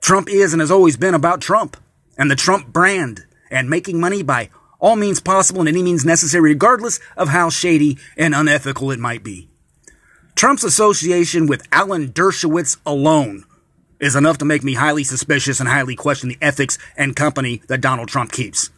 Trump 0.00 0.28
is 0.28 0.52
and 0.52 0.60
has 0.60 0.70
always 0.70 0.96
been 0.96 1.14
about 1.14 1.40
Trump 1.40 1.76
and 2.18 2.30
the 2.30 2.36
Trump 2.36 2.72
brand 2.72 3.24
and 3.50 3.70
making 3.70 4.00
money 4.00 4.22
by 4.22 4.50
all 4.80 4.96
means 4.96 5.20
possible 5.20 5.60
and 5.60 5.68
any 5.68 5.82
means 5.82 6.04
necessary, 6.04 6.50
regardless 6.50 6.98
of 7.16 7.28
how 7.28 7.50
shady 7.50 7.98
and 8.16 8.34
unethical 8.34 8.90
it 8.90 8.98
might 8.98 9.22
be. 9.22 9.48
Trump's 10.36 10.64
association 10.64 11.46
with 11.46 11.66
Alan 11.72 12.08
Dershowitz 12.08 12.76
alone 12.84 13.44
is 13.98 14.14
enough 14.14 14.36
to 14.36 14.44
make 14.44 14.62
me 14.62 14.74
highly 14.74 15.02
suspicious 15.02 15.60
and 15.60 15.68
highly 15.68 15.96
question 15.96 16.28
the 16.28 16.36
ethics 16.42 16.78
and 16.94 17.16
company 17.16 17.62
that 17.68 17.80
Donald 17.80 18.08
Trump 18.08 18.32
keeps. 18.32 18.68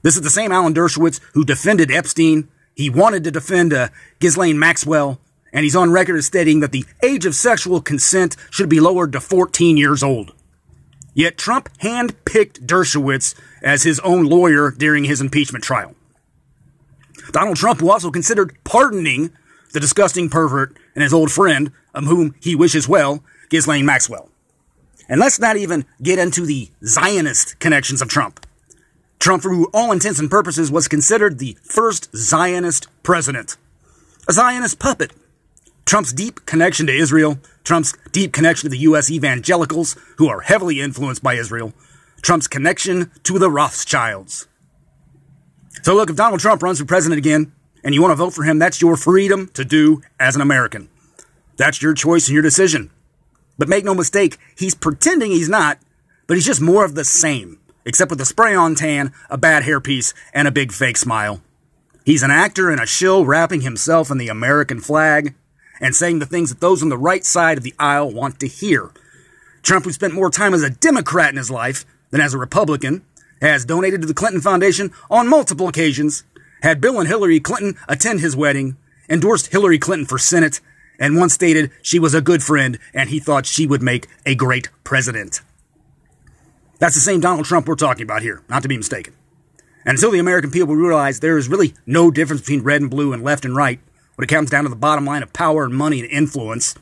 This 0.00 0.16
is 0.16 0.22
the 0.22 0.30
same 0.30 0.50
Alan 0.50 0.72
Dershowitz 0.72 1.20
who 1.34 1.44
defended 1.44 1.90
Epstein. 1.90 2.48
He 2.74 2.88
wanted 2.88 3.22
to 3.24 3.30
defend 3.30 3.74
uh, 3.74 3.88
Ghislaine 4.18 4.58
Maxwell, 4.58 5.20
and 5.52 5.64
he's 5.64 5.76
on 5.76 5.92
record 5.92 6.16
as 6.16 6.24
stating 6.24 6.60
that 6.60 6.72
the 6.72 6.86
age 7.02 7.26
of 7.26 7.34
sexual 7.34 7.82
consent 7.82 8.34
should 8.50 8.70
be 8.70 8.80
lowered 8.80 9.12
to 9.12 9.20
14 9.20 9.76
years 9.76 10.02
old. 10.02 10.32
Yet 11.12 11.36
Trump 11.36 11.68
handpicked 11.80 12.64
Dershowitz 12.64 13.34
as 13.62 13.82
his 13.82 14.00
own 14.00 14.24
lawyer 14.24 14.70
during 14.70 15.04
his 15.04 15.20
impeachment 15.20 15.64
trial. 15.64 15.94
Donald 17.30 17.58
Trump, 17.58 17.82
also 17.82 18.10
considered 18.10 18.56
pardoning 18.64 19.32
the 19.74 19.80
disgusting 19.80 20.30
pervert 20.30 20.74
and 20.94 21.02
his 21.02 21.12
old 21.12 21.30
friend, 21.30 21.72
of 21.92 22.04
whom 22.04 22.34
he 22.40 22.54
wishes 22.54 22.88
well, 22.88 23.22
Ghislaine 23.50 23.84
Maxwell. 23.84 24.30
And 25.08 25.20
let's 25.20 25.40
not 25.40 25.56
even 25.56 25.84
get 26.00 26.18
into 26.18 26.46
the 26.46 26.70
Zionist 26.86 27.58
connections 27.58 28.00
of 28.00 28.08
Trump. 28.08 28.46
Trump, 29.18 29.42
for 29.42 29.66
all 29.74 29.90
intents 29.90 30.20
and 30.20 30.30
purposes, 30.30 30.70
was 30.70 30.86
considered 30.86 31.38
the 31.38 31.58
first 31.62 32.08
Zionist 32.16 32.86
president. 33.02 33.56
A 34.28 34.32
Zionist 34.32 34.78
puppet. 34.78 35.12
Trump's 35.84 36.12
deep 36.12 36.46
connection 36.46 36.86
to 36.86 36.94
Israel, 36.94 37.38
Trump's 37.64 37.94
deep 38.12 38.32
connection 38.32 38.70
to 38.70 38.70
the 38.70 38.82
U.S. 38.84 39.10
evangelicals, 39.10 39.96
who 40.16 40.28
are 40.28 40.40
heavily 40.40 40.80
influenced 40.80 41.22
by 41.22 41.34
Israel, 41.34 41.74
Trump's 42.22 42.46
connection 42.46 43.10
to 43.24 43.38
the 43.38 43.50
Rothschilds. 43.50 44.46
So 45.82 45.94
look, 45.94 46.10
if 46.10 46.16
Donald 46.16 46.40
Trump 46.40 46.62
runs 46.62 46.78
for 46.78 46.86
president 46.86 47.18
again, 47.18 47.52
and 47.84 47.94
you 47.94 48.02
want 48.02 48.12
to 48.12 48.16
vote 48.16 48.32
for 48.32 48.42
him, 48.42 48.58
that's 48.58 48.80
your 48.80 48.96
freedom 48.96 49.48
to 49.54 49.64
do 49.64 50.02
as 50.18 50.34
an 50.34 50.40
American. 50.40 50.88
That's 51.56 51.82
your 51.82 51.94
choice 51.94 52.26
and 52.26 52.34
your 52.34 52.42
decision. 52.42 52.90
But 53.58 53.68
make 53.68 53.84
no 53.84 53.94
mistake, 53.94 54.38
he's 54.56 54.74
pretending 54.74 55.30
he's 55.30 55.48
not, 55.48 55.78
but 56.26 56.36
he's 56.36 56.46
just 56.46 56.60
more 56.60 56.84
of 56.84 56.94
the 56.94 57.04
same, 57.04 57.60
except 57.84 58.10
with 58.10 58.20
a 58.20 58.24
spray 58.24 58.54
on 58.54 58.74
tan, 58.74 59.12
a 59.30 59.38
bad 59.38 59.62
hairpiece, 59.62 60.14
and 60.32 60.48
a 60.48 60.52
big 60.52 60.72
fake 60.72 60.96
smile. 60.96 61.42
He's 62.04 62.22
an 62.22 62.30
actor 62.30 62.70
and 62.70 62.80
a 62.80 62.86
shill 62.86 63.24
wrapping 63.24 63.60
himself 63.60 64.10
in 64.10 64.18
the 64.18 64.28
American 64.28 64.80
flag 64.80 65.34
and 65.80 65.94
saying 65.94 66.18
the 66.18 66.26
things 66.26 66.50
that 66.50 66.60
those 66.60 66.82
on 66.82 66.88
the 66.88 66.98
right 66.98 67.24
side 67.24 67.58
of 67.58 67.64
the 67.64 67.74
aisle 67.78 68.10
want 68.10 68.40
to 68.40 68.48
hear. 68.48 68.90
Trump, 69.62 69.84
who 69.84 69.92
spent 69.92 70.14
more 70.14 70.30
time 70.30 70.54
as 70.54 70.62
a 70.62 70.70
Democrat 70.70 71.30
in 71.30 71.36
his 71.36 71.50
life 71.50 71.84
than 72.10 72.20
as 72.20 72.34
a 72.34 72.38
Republican, 72.38 73.04
has 73.40 73.64
donated 73.64 74.00
to 74.00 74.06
the 74.06 74.14
Clinton 74.14 74.40
Foundation 74.40 74.92
on 75.10 75.28
multiple 75.28 75.68
occasions, 75.68 76.24
had 76.64 76.80
Bill 76.80 76.98
and 76.98 77.06
Hillary 77.06 77.40
Clinton 77.40 77.76
attend 77.88 78.20
his 78.20 78.34
wedding, 78.34 78.78
endorsed 79.08 79.52
Hillary 79.52 79.78
Clinton 79.78 80.06
for 80.06 80.18
Senate, 80.18 80.62
and 80.98 81.16
once 81.16 81.34
stated 81.34 81.70
she 81.82 81.98
was 81.98 82.14
a 82.14 82.22
good 82.22 82.42
friend 82.42 82.78
and 82.94 83.10
he 83.10 83.20
thought 83.20 83.44
she 83.44 83.66
would 83.66 83.82
make 83.82 84.06
a 84.24 84.34
great 84.34 84.70
president. 84.82 85.42
That's 86.78 86.94
the 86.94 87.02
same 87.02 87.20
Donald 87.20 87.44
Trump 87.44 87.68
we're 87.68 87.74
talking 87.74 88.02
about 88.02 88.22
here, 88.22 88.42
not 88.48 88.62
to 88.62 88.68
be 88.68 88.78
mistaken. 88.78 89.14
And 89.84 89.96
until 89.96 90.10
the 90.10 90.18
American 90.18 90.50
people 90.50 90.74
realize 90.74 91.20
there 91.20 91.36
is 91.36 91.48
really 91.50 91.74
no 91.84 92.10
difference 92.10 92.40
between 92.40 92.62
red 92.62 92.80
and 92.80 92.90
blue 92.90 93.12
and 93.12 93.22
left 93.22 93.44
and 93.44 93.54
right 93.54 93.78
when 94.14 94.24
it 94.24 94.32
comes 94.32 94.48
down 94.48 94.64
to 94.64 94.70
the 94.70 94.76
bottom 94.76 95.04
line 95.04 95.22
of 95.22 95.34
power 95.34 95.64
and 95.64 95.74
money 95.74 96.00
and 96.00 96.10
influence, 96.10 96.74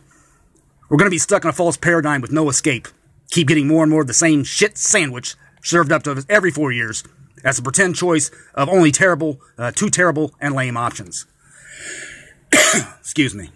we're 0.88 0.99
going 0.99 1.11
to 1.11 1.14
be 1.14 1.18
stuck 1.18 1.42
in 1.42 1.51
a 1.51 1.53
false 1.53 1.77
paradigm 1.77 2.21
with 2.21 2.31
no 2.31 2.49
escape. 2.49 2.87
Keep 3.31 3.49
getting 3.49 3.66
more 3.66 3.83
and 3.83 3.90
more 3.90 4.03
of 4.03 4.07
the 4.07 4.14
same 4.14 4.45
shit 4.45 4.79
sandwich 4.79 5.35
served 5.64 5.90
up 5.90 6.05
to 6.05 6.12
us 6.12 6.27
every 6.29 6.53
four 6.53 6.71
years 6.71 7.03
as 7.45 7.59
a 7.59 7.63
pretend 7.63 7.97
choice 7.97 8.31
of 8.55 8.69
only 8.69 8.93
terrible, 8.93 9.41
uh, 9.59 9.71
two 9.71 9.91
terrible 9.91 10.35
and 10.41 10.55
lame 10.55 10.77
options. 10.77 11.27
Excuse 13.01 13.35
me. 13.35 13.51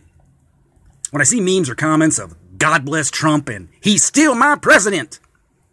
When 1.11 1.21
I 1.21 1.25
see 1.25 1.41
memes 1.41 1.71
or 1.71 1.75
comments 1.75 2.19
of 2.19 2.35
God 2.59 2.85
bless 2.85 3.11
Trump 3.11 3.49
and 3.49 3.69
he's 3.81 4.05
still 4.05 4.35
my 4.35 4.57
president, 4.57 5.21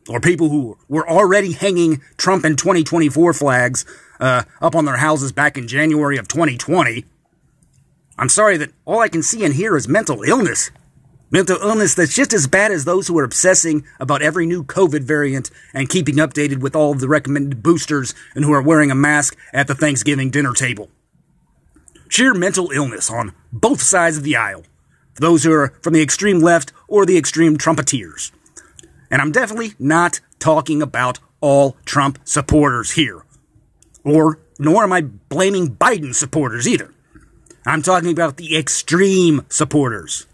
or 0.09 0.19
people 0.19 0.49
who 0.49 0.77
were 0.87 1.07
already 1.09 1.53
hanging 1.53 2.01
Trump 2.17 2.45
in 2.45 2.55
2024 2.55 3.33
flags 3.33 3.85
uh, 4.19 4.43
up 4.61 4.75
on 4.75 4.85
their 4.85 4.97
houses 4.97 5.31
back 5.31 5.57
in 5.57 5.67
January 5.67 6.17
of 6.17 6.27
2020, 6.27 7.05
I'm 8.17 8.29
sorry 8.29 8.57
that 8.57 8.71
all 8.85 8.99
I 8.99 9.07
can 9.07 9.23
see 9.23 9.43
and 9.43 9.53
hear 9.53 9.75
is 9.75 9.87
mental 9.87 10.23
illness. 10.23 10.71
Mental 11.33 11.57
illness 11.63 11.95
that's 11.95 12.13
just 12.13 12.31
as 12.31 12.45
bad 12.45 12.71
as 12.71 12.85
those 12.85 13.07
who 13.07 13.17
are 13.17 13.23
obsessing 13.23 13.83
about 13.99 14.21
every 14.21 14.45
new 14.45 14.63
COVID 14.63 15.01
variant 15.01 15.49
and 15.73 15.89
keeping 15.89 16.17
updated 16.17 16.59
with 16.59 16.75
all 16.75 16.91
of 16.91 16.99
the 16.99 17.07
recommended 17.07 17.63
boosters 17.63 18.13
and 18.35 18.45
who 18.45 18.53
are 18.53 18.61
wearing 18.61 18.91
a 18.91 18.95
mask 18.95 19.35
at 19.51 19.65
the 19.65 19.73
Thanksgiving 19.73 20.29
dinner 20.29 20.53
table. 20.53 20.91
Sheer 22.07 22.35
mental 22.35 22.69
illness 22.69 23.09
on 23.09 23.33
both 23.51 23.81
sides 23.81 24.17
of 24.17 24.23
the 24.23 24.35
aisle, 24.35 24.61
for 25.15 25.21
those 25.21 25.43
who 25.43 25.51
are 25.51 25.73
from 25.81 25.93
the 25.93 26.03
extreme 26.03 26.39
left 26.39 26.71
or 26.87 27.03
the 27.03 27.17
extreme 27.17 27.57
Trumpeteers. 27.57 28.31
And 29.09 29.19
I'm 29.19 29.31
definitely 29.31 29.73
not 29.79 30.19
talking 30.37 30.83
about 30.83 31.17
all 31.41 31.77
Trump 31.83 32.19
supporters 32.25 32.91
here. 32.91 33.25
Or, 34.03 34.37
nor 34.59 34.83
am 34.83 34.93
I 34.93 35.01
blaming 35.01 35.75
Biden 35.75 36.13
supporters 36.13 36.67
either. 36.67 36.93
I'm 37.65 37.81
talking 37.81 38.11
about 38.11 38.37
the 38.37 38.55
extreme 38.55 39.47
supporters 39.49 40.27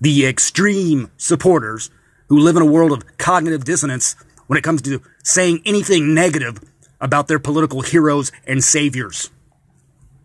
the 0.00 0.26
extreme 0.26 1.10
supporters 1.16 1.90
who 2.28 2.38
live 2.38 2.56
in 2.56 2.62
a 2.62 2.66
world 2.66 2.92
of 2.92 3.18
cognitive 3.18 3.64
dissonance 3.64 4.14
when 4.46 4.58
it 4.58 4.64
comes 4.64 4.82
to 4.82 5.02
saying 5.22 5.62
anything 5.64 6.14
negative 6.14 6.60
about 7.00 7.28
their 7.28 7.38
political 7.38 7.80
heroes 7.82 8.32
and 8.46 8.62
saviors. 8.62 9.30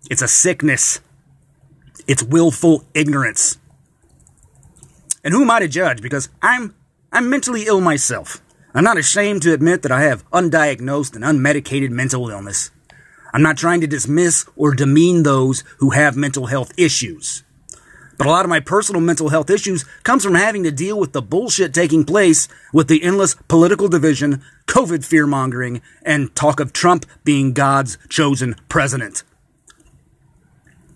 It's 0.09 0.21
a 0.21 0.27
sickness. 0.27 0.99
It's 2.07 2.23
willful 2.23 2.85
ignorance. 2.93 3.57
And 5.23 5.33
who 5.33 5.43
am 5.43 5.51
I 5.51 5.59
to 5.59 5.67
judge? 5.67 6.01
Because 6.01 6.29
I'm 6.41 6.73
I'm 7.11 7.29
mentally 7.29 7.63
ill 7.67 7.81
myself. 7.81 8.41
I'm 8.73 8.83
not 8.83 8.97
ashamed 8.97 9.41
to 9.43 9.53
admit 9.53 9.81
that 9.81 9.91
I 9.91 10.03
have 10.03 10.29
undiagnosed 10.31 11.15
and 11.15 11.25
unmedicated 11.25 11.89
mental 11.89 12.29
illness. 12.29 12.71
I'm 13.33 13.41
not 13.41 13.57
trying 13.57 13.81
to 13.81 13.87
dismiss 13.87 14.45
or 14.55 14.73
demean 14.73 15.23
those 15.23 15.63
who 15.79 15.91
have 15.91 16.15
mental 16.15 16.47
health 16.47 16.71
issues. 16.77 17.43
But 18.17 18.27
a 18.27 18.29
lot 18.29 18.45
of 18.45 18.49
my 18.49 18.59
personal 18.59 19.01
mental 19.01 19.29
health 19.29 19.49
issues 19.49 19.83
comes 20.03 20.23
from 20.23 20.35
having 20.35 20.63
to 20.63 20.71
deal 20.71 20.99
with 20.99 21.13
the 21.13 21.21
bullshit 21.21 21.73
taking 21.73 22.03
place 22.03 22.47
with 22.73 22.87
the 22.87 23.03
endless 23.03 23.35
political 23.47 23.87
division, 23.87 24.41
COVID 24.67 25.03
fear 25.05 25.25
mongering, 25.25 25.81
and 26.03 26.35
talk 26.35 26.59
of 26.59 26.73
Trump 26.73 27.05
being 27.23 27.53
God's 27.53 27.97
chosen 28.09 28.55
president. 28.69 29.23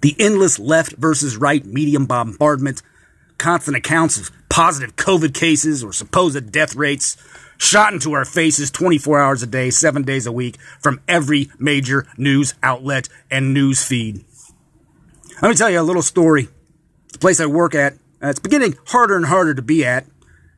The 0.02 0.16
endless 0.20 0.60
left 0.60 0.94
versus 0.98 1.38
right 1.38 1.66
medium 1.66 2.06
bombardment, 2.06 2.84
constant 3.38 3.78
accounts 3.78 4.20
of 4.20 4.32
positive 4.50 4.96
COVID 4.96 5.34
cases 5.34 5.84
or 5.84 5.92
supposed 5.92 6.52
death 6.52 6.76
rates, 6.76 7.18
shot 7.58 7.94
into 7.94 8.14
our 8.14 8.26
faces 8.26 8.70
24 8.70 9.20
hours 9.20 9.42
a 9.42 9.48
day, 9.48 9.70
seven 9.70 10.04
days 10.04 10.28
a 10.28 10.32
week 10.32 10.60
from 10.80 11.02
every 11.08 11.50
major 11.58 12.06
news 12.18 12.54
outlet 12.62 13.10
and 13.32 13.54
news 13.54 13.84
feed. 13.84 14.24
Let 15.42 15.50
me 15.50 15.56
tell 15.56 15.70
you 15.70 15.80
a 15.80 15.82
little 15.82 16.02
story 16.02 16.50
the 17.16 17.20
place 17.20 17.40
I 17.40 17.46
work 17.46 17.74
at, 17.74 17.94
uh, 18.22 18.28
it's 18.28 18.40
beginning 18.40 18.76
harder 18.88 19.16
and 19.16 19.26
harder 19.26 19.54
to 19.54 19.62
be 19.62 19.86
at. 19.86 20.06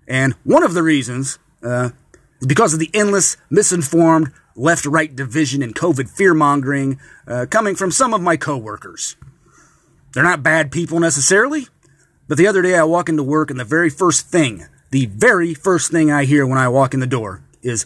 And 0.07 0.33
one 0.43 0.63
of 0.63 0.73
the 0.73 0.83
reasons 0.83 1.37
uh, 1.63 1.91
is 2.39 2.47
because 2.47 2.73
of 2.73 2.79
the 2.79 2.89
endless, 2.93 3.37
misinformed 3.49 4.31
left 4.55 4.85
right 4.85 5.15
division 5.15 5.61
and 5.61 5.75
COVID 5.75 6.09
fear 6.09 6.33
mongering 6.33 6.99
uh, 7.27 7.45
coming 7.49 7.75
from 7.75 7.91
some 7.91 8.13
of 8.13 8.21
my 8.21 8.37
coworkers. 8.37 9.15
They're 10.13 10.23
not 10.23 10.41
bad 10.41 10.71
people 10.71 10.99
necessarily, 10.99 11.67
but 12.27 12.37
the 12.37 12.47
other 12.47 12.63
day 12.63 12.75
I 12.75 12.83
walk 12.83 13.07
into 13.07 13.23
work 13.23 13.51
and 13.51 13.59
the 13.59 13.65
very 13.65 13.89
first 13.89 14.27
thing, 14.27 14.65
the 14.89 15.05
very 15.05 15.53
first 15.53 15.91
thing 15.91 16.11
I 16.11 16.25
hear 16.25 16.45
when 16.45 16.57
I 16.57 16.69
walk 16.69 16.93
in 16.95 16.99
the 16.99 17.07
door 17.07 17.43
is, 17.61 17.85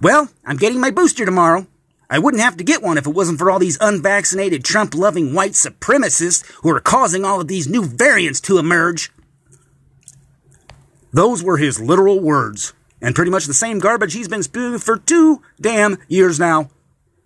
Well, 0.00 0.28
I'm 0.44 0.56
getting 0.56 0.80
my 0.80 0.90
booster 0.90 1.24
tomorrow. 1.24 1.68
I 2.10 2.18
wouldn't 2.18 2.42
have 2.42 2.56
to 2.56 2.64
get 2.64 2.82
one 2.82 2.96
if 2.96 3.06
it 3.06 3.14
wasn't 3.14 3.38
for 3.38 3.50
all 3.50 3.58
these 3.58 3.76
unvaccinated 3.80 4.64
Trump 4.64 4.94
loving 4.94 5.34
white 5.34 5.52
supremacists 5.52 6.44
who 6.62 6.70
are 6.70 6.80
causing 6.80 7.24
all 7.24 7.40
of 7.40 7.48
these 7.48 7.68
new 7.68 7.84
variants 7.84 8.40
to 8.42 8.58
emerge. 8.58 9.10
Those 11.12 11.42
were 11.42 11.58
his 11.58 11.80
literal 11.80 12.20
words, 12.20 12.72
and 13.02 13.14
pretty 13.14 13.30
much 13.30 13.46
the 13.46 13.54
same 13.54 13.78
garbage 13.78 14.14
he's 14.14 14.28
been 14.28 14.42
spewing 14.42 14.78
for 14.78 14.96
two 14.96 15.42
damn 15.60 15.98
years 16.08 16.38
now. 16.40 16.70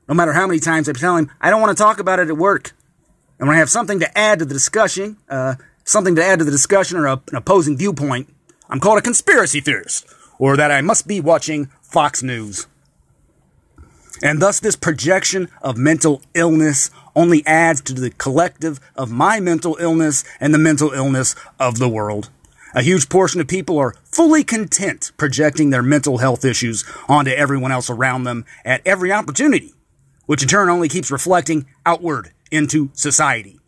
No 0.09 0.15
matter 0.15 0.33
how 0.33 0.47
many 0.47 0.59
times 0.59 0.89
I 0.89 0.93
tell 0.93 1.17
him, 1.17 1.31
I 1.41 1.51
don't 1.51 1.61
want 1.61 1.77
to 1.77 1.83
talk 1.83 2.01
about 2.01 2.19
it 2.19 2.29
at 2.29 2.37
work. 2.37 2.73
And 3.39 3.49
when 3.49 3.57
I 3.57 3.61
have 3.61 3.71
something 3.71 4.01
to 4.01 4.19
add 4.19 4.41
to 4.41 4.45
the 4.45 4.55
discussion, 4.55 5.17
uh, 5.29 5.55
something 5.85 6.17
to 6.17 6.25
add 6.25 6.41
to 6.41 6.45
the 6.45 6.51
discussion 6.51 6.99
or 6.99 7.07
a, 7.07 7.23
an 7.31 7.37
opposing 7.37 7.77
viewpoint, 7.77 8.33
I'm 8.69 8.81
called 8.81 8.99
a 8.99 9.03
conspiracy 9.03 9.61
theorist, 9.61 10.07
or 10.39 10.57
that 10.57 10.71
I 10.73 10.81
must 10.81 11.07
be 11.07 11.21
watching 11.21 11.67
Fox 11.83 12.23
News. 12.23 12.67
And 14.23 14.41
thus, 14.41 14.61
this 14.61 14.77
projection 14.77 15.49
of 15.61 15.77
mental 15.77 16.23
illness 16.33 16.91
only 17.17 17.45
adds 17.45 17.81
to 17.83 17.93
the 17.93 18.11
collective 18.11 18.79
of 18.95 19.11
my 19.11 19.41
mental 19.41 19.77
illness 19.81 20.25
and 20.41 20.55
the 20.55 20.59
mental 20.59 20.93
illness 20.93 21.35
of 21.59 21.79
the 21.79 21.89
world. 21.89 22.31
A 22.75 22.83
huge 22.83 23.09
portion 23.09 23.41
of 23.41 23.49
people 23.49 23.79
are 23.79 23.95
fully 24.05 24.45
content 24.45 25.13
projecting 25.17 25.71
their 25.71 25.83
mental 25.83 26.19
health 26.19 26.45
issues 26.45 26.85
onto 27.09 27.33
everyone 27.33 27.73
else 27.73 27.91
around 27.91 28.25
them 28.25 28.47
at 28.65 28.81
every 28.87 29.13
opportunity, 29.13 29.75
which 30.27 30.43
in 30.43 30.49
turn 30.49 30.71
only 30.71 30.89
keeps 30.89 31.11
reflecting 31.11 31.67
outward 31.85 32.31
into 32.51 32.91
society. 32.95 33.59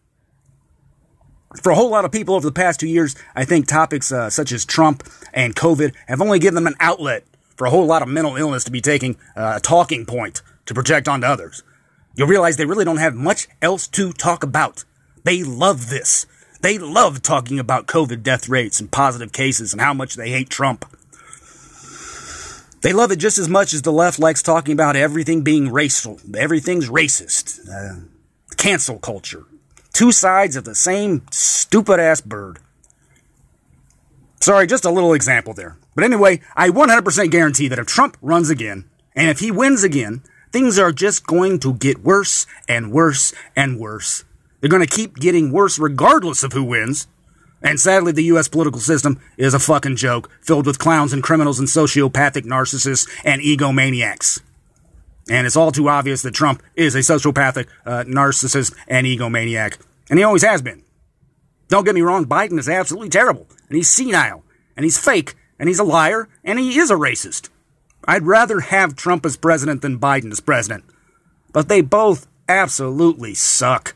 For 1.63 1.71
a 1.71 1.75
whole 1.75 1.91
lot 1.91 2.05
of 2.05 2.13
people 2.13 2.35
over 2.35 2.47
the 2.47 2.53
past 2.53 2.81
two 2.81 2.89
years, 2.89 3.15
I 3.35 3.45
think 3.45 3.67
topics 3.67 4.11
uh, 4.11 4.31
such 4.31 4.53
as 4.53 4.65
Trump 4.65 5.07
and 5.33 5.55
COVID 5.55 5.95
have 6.07 6.23
only 6.23 6.39
given 6.39 6.55
them 6.55 6.67
an 6.67 6.75
outlet 6.81 7.25
for 7.57 7.67
a 7.67 7.71
whole 7.71 7.87
lot 7.87 8.03
of 8.03 8.09
mental 8.09 8.37
illness 8.37 8.65
to 8.65 8.71
be 8.71 8.81
taking 8.81 9.17
uh, 9.37 9.55
a 9.57 9.61
talking 9.61 10.07
point 10.07 10.43
to 10.67 10.75
project 10.75 11.09
onto 11.09 11.27
others. 11.27 11.63
You'll 12.15 12.29
realize 12.29 12.57
they 12.57 12.65
really 12.65 12.85
don't 12.85 12.99
have 12.99 13.15
much 13.15 13.49
else 13.61 13.89
to 13.89 14.13
talk 14.13 14.43
about. 14.43 14.85
They 15.25 15.43
love 15.43 15.91
this. 15.91 16.27
They 16.61 16.79
love 16.79 17.23
talking 17.23 17.59
about 17.59 17.87
COVID 17.87 18.23
death 18.23 18.49
rates 18.49 18.81
and 18.81 18.91
positive 18.91 19.33
cases 19.33 19.73
and 19.73 19.83
how 19.83 19.93
much 19.93 20.15
they 20.15 20.31
hate 20.31 20.49
Trump. 20.49 20.85
They 22.83 22.93
love 22.93 23.11
it 23.11 23.17
just 23.17 23.39
as 23.39 23.49
much 23.49 23.73
as 23.73 23.83
the 23.83 23.93
left 23.93 24.19
likes 24.19 24.43
talking 24.43 24.73
about 24.73 24.95
everything 24.95 25.43
being 25.43 25.73
racial. 25.73 26.21
Everything's 26.37 26.89
racist. 26.89 27.61
Uh, 27.69 28.07
cancel 28.57 28.99
culture. 28.99 29.45
Two 29.93 30.13
sides 30.13 30.57
of 30.57 30.65
the 30.65 30.75
same 30.75 31.23
stupid 31.31 31.99
ass 31.99 32.21
bird. 32.21 32.59
Sorry, 34.45 34.67
just 34.67 34.85
a 34.85 34.91
little 34.91 35.15
example 35.15 35.55
there. 35.55 35.79
But 35.95 36.05
anyway, 36.05 36.43
I 36.55 36.69
100% 36.69 37.31
guarantee 37.31 37.67
that 37.69 37.79
if 37.79 37.87
Trump 37.87 38.19
runs 38.21 38.51
again, 38.51 38.85
and 39.17 39.31
if 39.31 39.39
he 39.39 39.51
wins 39.51 39.83
again, 39.83 40.23
things 40.53 40.79
are 40.79 40.93
just 40.93 41.27
going 41.27 41.61
to 41.61 41.73
get 41.73 42.05
worse 42.05 42.47
and 42.69 42.93
worse 42.93 43.33
and 43.57 43.81
worse. 43.81 44.23
They're 44.61 44.69
going 44.69 44.87
to 44.87 44.97
keep 44.97 45.17
getting 45.17 45.51
worse 45.51 45.79
regardless 45.79 46.43
of 46.43 46.53
who 46.53 46.63
wins. 46.63 47.07
And 47.63 47.81
sadly, 47.81 48.13
the 48.13 48.25
U.S. 48.25 48.49
political 48.49 48.83
system 48.83 49.19
is 49.39 49.55
a 49.55 49.59
fucking 49.59 49.97
joke, 49.97 50.31
filled 50.43 50.67
with 50.67 50.79
clowns 50.79 51.15
and 51.15 51.23
criminals 51.23 51.59
and 51.59 51.67
sociopathic 51.67 52.45
narcissists 52.45 53.09
and 53.25 53.41
egomaniacs. 53.41 54.43
And 55.31 55.47
it's 55.47 55.57
all 55.57 55.73
too 55.73 55.89
obvious 55.89 56.21
that 56.21 56.35
Trump 56.35 56.63
is 56.75 56.95
a 56.95 56.99
sociopathic 56.99 57.67
uh, 57.87 58.05
narcissist 58.05 58.77
and 58.89 59.07
egomaniac. 59.07 59.79
And 60.11 60.19
he 60.19 60.23
always 60.23 60.45
has 60.45 60.61
been. 60.61 60.83
Don't 61.69 61.85
get 61.85 61.95
me 61.95 62.03
wrong, 62.03 62.27
Biden 62.27 62.59
is 62.59 62.69
absolutely 62.69 63.09
terrible. 63.09 63.47
And 63.69 63.77
he's 63.77 63.91
senile. 63.91 64.45
And 64.77 64.85
he's 64.85 64.99
fake 64.99 65.35
and 65.59 65.69
he's 65.69 65.79
a 65.79 65.85
liar, 65.85 66.29
and 66.43 66.59
he 66.59 66.79
is 66.79 66.91
a 66.91 66.95
racist. 66.95 67.49
I'd 68.07 68.27
rather 68.27 68.61
have 68.61 68.97
Trump 68.97 69.25
as 69.25 69.37
president 69.37 69.83
than 69.83 69.99
Biden 69.99 70.31
as 70.33 70.41
president. 70.41 70.85
But 71.53 71.69
they 71.69 71.81
both 71.81 72.27
absolutely 72.49 73.35
suck. 73.35 73.95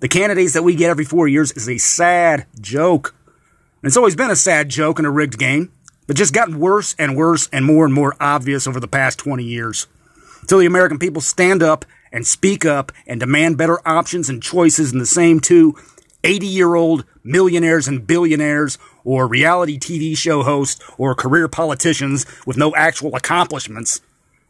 The 0.00 0.08
candidates 0.08 0.52
that 0.52 0.62
we 0.62 0.74
get 0.74 0.90
every 0.90 1.04
four 1.04 1.26
years 1.26 1.52
is 1.52 1.68
a 1.68 1.78
sad 1.78 2.46
joke. 2.60 3.14
And 3.82 3.88
it's 3.88 3.96
always 3.96 4.16
been 4.16 4.30
a 4.30 4.36
sad 4.36 4.68
joke 4.68 4.98
and 4.98 5.06
a 5.06 5.10
rigged 5.10 5.38
game, 5.38 5.72
but 6.06 6.16
just 6.16 6.32
gotten 6.32 6.60
worse 6.60 6.94
and 6.98 7.16
worse 7.16 7.48
and 7.52 7.64
more 7.64 7.84
and 7.84 7.92
more 7.92 8.16
obvious 8.20 8.66
over 8.66 8.80
the 8.80 8.88
past 8.88 9.18
20 9.18 9.44
years. 9.44 9.88
Until 10.40 10.58
the 10.58 10.66
American 10.66 10.98
people 10.98 11.20
stand 11.20 11.62
up 11.62 11.84
and 12.12 12.26
speak 12.26 12.64
up 12.64 12.92
and 13.06 13.20
demand 13.20 13.58
better 13.58 13.86
options 13.86 14.30
and 14.30 14.42
choices 14.42 14.92
than 14.92 15.00
the 15.00 15.06
same 15.06 15.40
two 15.40 15.76
80 16.24 16.46
year 16.46 16.74
old 16.74 17.04
millionaires 17.22 17.86
and 17.86 18.06
billionaires 18.06 18.78
or 19.04 19.26
reality 19.26 19.78
TV 19.78 20.16
show 20.16 20.42
hosts 20.42 20.82
or 20.96 21.14
career 21.14 21.48
politicians 21.48 22.26
with 22.46 22.56
no 22.56 22.74
actual 22.74 23.14
accomplishments. 23.14 24.00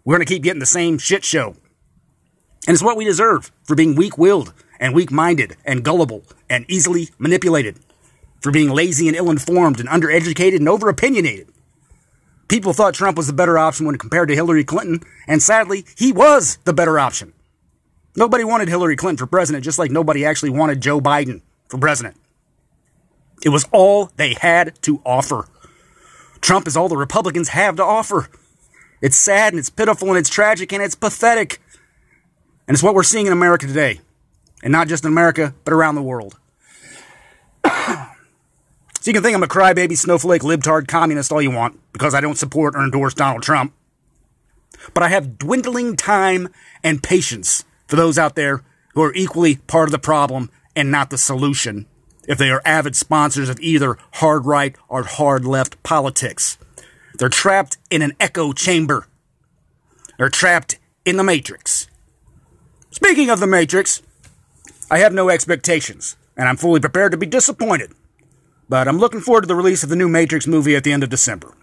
We're 0.04 0.16
going 0.16 0.26
to 0.26 0.32
keep 0.32 0.42
getting 0.42 0.60
the 0.60 0.66
same 0.66 0.98
shit 0.98 1.24
show. 1.24 1.56
And 2.66 2.74
it's 2.74 2.82
what 2.82 2.96
we 2.96 3.04
deserve 3.04 3.52
for 3.64 3.74
being 3.74 3.94
weak 3.94 4.18
willed 4.18 4.52
and 4.80 4.94
weak 4.94 5.10
minded 5.10 5.56
and 5.64 5.84
gullible 5.84 6.24
and 6.48 6.64
easily 6.68 7.10
manipulated, 7.18 7.78
for 8.40 8.52
being 8.52 8.70
lazy 8.70 9.08
and 9.08 9.16
ill 9.16 9.30
informed 9.30 9.80
and 9.80 9.88
undereducated 9.88 10.56
and 10.56 10.68
over 10.68 10.88
opinionated. 10.88 11.48
People 12.48 12.72
thought 12.72 12.94
Trump 12.94 13.16
was 13.16 13.26
the 13.26 13.32
better 13.32 13.58
option 13.58 13.84
when 13.84 13.98
compared 13.98 14.28
to 14.28 14.34
Hillary 14.34 14.64
Clinton, 14.64 15.00
and 15.26 15.42
sadly, 15.42 15.84
he 15.96 16.12
was 16.12 16.58
the 16.64 16.72
better 16.72 16.98
option. 16.98 17.34
Nobody 18.16 18.44
wanted 18.44 18.68
Hillary 18.68 18.96
Clinton 18.96 19.18
for 19.18 19.26
president, 19.26 19.64
just 19.64 19.78
like 19.78 19.90
nobody 19.90 20.24
actually 20.24 20.50
wanted 20.50 20.80
Joe 20.80 21.00
Biden 21.00 21.42
for 21.68 21.78
president. 21.78 22.16
It 23.44 23.50
was 23.50 23.66
all 23.72 24.10
they 24.16 24.34
had 24.34 24.80
to 24.82 25.00
offer. 25.04 25.46
Trump 26.40 26.66
is 26.66 26.76
all 26.76 26.88
the 26.88 26.96
Republicans 26.96 27.50
have 27.50 27.76
to 27.76 27.84
offer. 27.84 28.28
It's 29.00 29.16
sad 29.16 29.52
and 29.52 29.60
it's 29.60 29.70
pitiful 29.70 30.08
and 30.08 30.18
it's 30.18 30.28
tragic 30.28 30.72
and 30.72 30.82
it's 30.82 30.94
pathetic. 30.94 31.60
And 32.66 32.74
it's 32.74 32.82
what 32.82 32.94
we're 32.94 33.02
seeing 33.02 33.26
in 33.26 33.32
America 33.32 33.66
today. 33.66 34.00
And 34.62 34.72
not 34.72 34.88
just 34.88 35.04
in 35.04 35.12
America, 35.12 35.54
but 35.64 35.72
around 35.72 35.94
the 35.94 36.02
world. 36.02 36.36
So 39.00 39.10
you 39.10 39.12
can 39.12 39.22
think 39.22 39.36
I'm 39.36 39.42
a 39.44 39.46
crybaby, 39.46 39.96
snowflake, 39.96 40.42
libtard, 40.42 40.88
communist 40.88 41.30
all 41.30 41.40
you 41.40 41.52
want 41.52 41.78
because 41.92 42.14
I 42.14 42.20
don't 42.20 42.36
support 42.36 42.74
or 42.74 42.82
endorse 42.82 43.14
Donald 43.14 43.42
Trump. 43.42 43.72
But 44.92 45.04
I 45.04 45.08
have 45.08 45.38
dwindling 45.38 45.96
time 45.96 46.48
and 46.82 47.02
patience 47.02 47.64
for 47.86 47.96
those 47.96 48.18
out 48.18 48.34
there 48.34 48.64
who 48.94 49.02
are 49.02 49.14
equally 49.14 49.56
part 49.56 49.88
of 49.88 49.92
the 49.92 49.98
problem 49.98 50.50
and 50.74 50.90
not 50.90 51.10
the 51.10 51.18
solution 51.18 51.86
if 52.28 52.38
they 52.38 52.50
are 52.50 52.62
avid 52.64 52.94
sponsors 52.94 53.48
of 53.48 53.58
either 53.60 53.96
hard 54.14 54.44
right 54.44 54.76
or 54.88 55.02
hard 55.02 55.44
left 55.44 55.82
politics. 55.82 56.58
They're 57.18 57.28
trapped 57.28 57.78
in 57.90 58.02
an 58.02 58.12
echo 58.20 58.52
chamber. 58.52 59.08
They're 60.18 60.28
trapped 60.28 60.78
in 61.04 61.16
the 61.16 61.24
Matrix. 61.24 61.88
Speaking 62.90 63.30
of 63.30 63.40
the 63.40 63.46
Matrix, 63.46 64.02
I 64.90 64.98
have 64.98 65.12
no 65.12 65.30
expectations, 65.30 66.16
and 66.36 66.48
I'm 66.48 66.56
fully 66.56 66.80
prepared 66.80 67.12
to 67.12 67.18
be 67.18 67.26
disappointed. 67.26 67.92
But 68.68 68.86
I'm 68.86 68.98
looking 68.98 69.20
forward 69.20 69.42
to 69.42 69.46
the 69.46 69.54
release 69.54 69.82
of 69.82 69.88
the 69.88 69.96
new 69.96 70.08
Matrix 70.08 70.46
movie 70.46 70.76
at 70.76 70.84
the 70.84 70.92
end 70.92 71.02
of 71.02 71.08
December. 71.08 71.54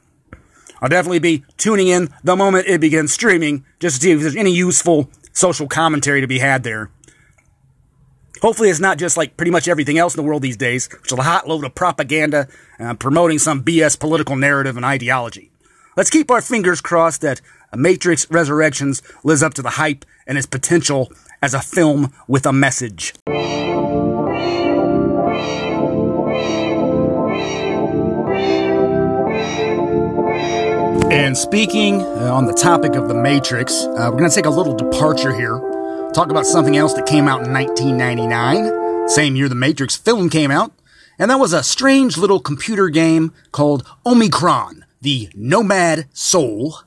I'll 0.82 0.90
definitely 0.90 1.20
be 1.20 1.44
tuning 1.58 1.88
in 1.88 2.10
the 2.24 2.36
moment 2.36 2.68
it 2.68 2.82
begins 2.82 3.14
streaming 3.14 3.66
just 3.80 3.98
to 3.98 4.02
see 4.02 4.12
if 4.12 4.22
there's 4.22 4.36
any 4.36 4.52
useful 4.52 5.10
social 5.32 5.68
commentary 5.68 6.22
to 6.22 6.28
be 6.28 6.40
had 6.40 6.64
there. 6.64 6.90
Hopefully, 8.46 8.70
it's 8.70 8.80
not 8.80 9.00
just 9.00 9.18
like 9.18 9.36
pretty 9.38 9.50
much 9.50 9.68
everything 9.68 9.98
else 9.98 10.14
in 10.14 10.22
the 10.22 10.28
world 10.28 10.44
these 10.44 10.56
days, 10.56 10.88
which 11.02 11.12
is 11.12 11.18
a 11.18 11.24
hot 11.24 11.48
load 11.48 11.66
of 11.66 11.74
propaganda 11.74 12.48
uh, 12.80 12.94
promoting 12.94 13.40
some 13.40 13.64
BS 13.64 14.00
political 14.00 14.36
narrative 14.36 14.78
and 14.78 14.86
ideology. 14.86 15.50
Let's 15.98 16.12
keep 16.12 16.30
our 16.30 16.42
fingers 16.42 16.80
crossed 16.80 17.22
that 17.22 17.42
Matrix 17.76 18.30
Resurrections 18.30 19.02
lives 19.24 19.42
up 19.42 19.56
to 19.56 19.64
the 19.64 19.72
hype 19.72 20.06
and 20.28 20.38
its 20.38 20.46
potential 20.46 21.12
as 21.42 21.56
a 21.56 21.60
film 21.60 22.14
with 22.28 22.46
a 22.46 22.54
message. 22.54 23.16
And 31.12 31.36
speaking 31.36 32.04
uh, 32.04 32.32
on 32.32 32.46
the 32.46 32.54
topic 32.54 32.94
of 32.94 33.08
the 33.08 33.16
Matrix, 33.16 33.86
uh, 33.86 34.10
we're 34.12 34.20
going 34.20 34.30
to 34.30 34.36
take 34.36 34.46
a 34.46 34.52
little 34.52 34.76
departure 34.76 35.34
here. 35.34 35.60
Talk 36.16 36.32
about 36.32 36.46
something 36.46 36.78
else 36.78 36.94
that 36.94 37.06
came 37.06 37.28
out 37.28 37.46
in 37.46 37.52
1999, 37.52 39.10
same 39.10 39.36
year 39.36 39.50
the 39.50 39.54
Matrix 39.54 39.98
film 39.98 40.30
came 40.30 40.50
out, 40.50 40.72
and 41.20 41.30
that 41.30 41.42
was 41.42 41.52
a 41.52 41.62
strange 41.62 42.18
little 42.18 42.40
computer 42.40 42.88
game 42.88 43.34
called 43.52 43.86
Omicron, 44.06 44.86
the 45.02 45.28
Nomad 45.36 46.08
Soul. 46.14 46.78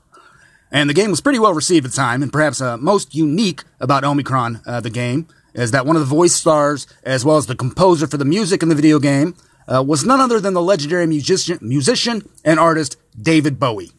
And 0.72 0.89
the 0.89 0.95
game 0.95 1.11
was 1.11 1.20
pretty 1.20 1.39
well 1.39 1.53
received 1.53 1.85
at 1.85 1.93
the 1.93 1.97
time, 1.97 2.22
and 2.22 2.33
perhaps 2.33 2.62
uh, 2.62 2.79
most 2.79 3.14
unique 3.14 3.64
about 3.81 4.03
Omicron, 4.03 4.62
uh, 4.64 4.81
the 4.81 4.89
game, 4.89 5.29
is 5.53 5.72
that 5.72 5.85
one 5.85 5.97
of 5.97 6.01
the 6.01 6.07
voice 6.07 6.33
stars, 6.33 6.87
as 7.03 7.22
well 7.22 7.37
as 7.37 7.45
the 7.45 7.55
composer 7.55 8.07
for 8.07 8.16
the 8.16 8.24
music 8.24 8.62
in 8.62 8.70
the 8.70 8.74
video 8.74 8.99
game, 8.99 9.37
uh, 9.70 9.85
was 9.87 10.07
none 10.07 10.22
other 10.22 10.41
than 10.41 10.55
the 10.55 10.62
legendary 10.62 11.07
musician, 11.07 11.59
musician 11.61 12.26
and 12.47 12.59
artist 12.59 12.97
David 13.20 13.61
Bowie. 13.61 13.93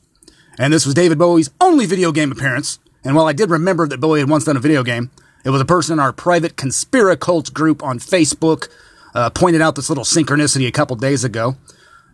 And 0.57 0.73
this 0.73 0.87
was 0.87 0.95
David 0.95 1.19
Bowie's 1.19 1.51
only 1.61 1.85
video 1.85 2.11
game 2.11 2.31
appearance. 2.31 2.79
And 3.03 3.15
while 3.15 3.27
I 3.27 3.33
did 3.33 3.49
remember 3.49 3.87
that 3.87 3.99
Billy 3.99 4.19
had 4.19 4.29
once 4.29 4.45
done 4.45 4.57
a 4.57 4.59
video 4.61 4.83
game, 4.83 5.11
it 5.45 5.51
was 5.51 5.61
a 5.61 5.65
person 5.65 5.93
in 5.93 5.99
our 5.99 6.11
private 6.11 6.55
Conspiracult 6.55 7.53
group 7.53 7.81
on 7.81 7.99
Facebook 7.99 8.69
uh, 9.13 9.29
pointed 9.29 9.61
out 9.61 9.75
this 9.75 9.89
little 9.89 10.03
synchronicity 10.03 10.67
a 10.67 10.71
couple 10.71 10.95
days 10.95 11.23
ago. 11.23 11.55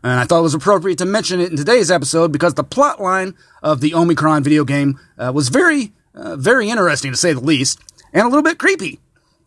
And 0.04 0.20
I 0.20 0.26
thought 0.26 0.40
it 0.40 0.44
was 0.44 0.54
appropriate 0.54 1.00
to 1.00 1.06
mention 1.06 1.40
it 1.40 1.50
in 1.50 1.58
today's 1.58 1.90
episode 1.90 2.32
because 2.32 2.54
the 2.54 2.64
plot 2.64 3.02
line 3.02 3.34
of 3.64 3.82
the 3.82 3.96
Omicron 3.96 4.44
video 4.44 4.64
game 4.64 5.00
uh, 5.18 5.32
was 5.34 5.50
very, 5.50 5.94
uh, 6.14 6.36
very 6.36 6.70
interesting 6.70 7.12
to 7.12 7.18
say 7.18 7.34
the 7.34 7.40
least, 7.40 7.80
and 8.14 8.22
a 8.22 8.28
little 8.30 8.44
bit 8.44 8.60
creepy. 8.60 9.00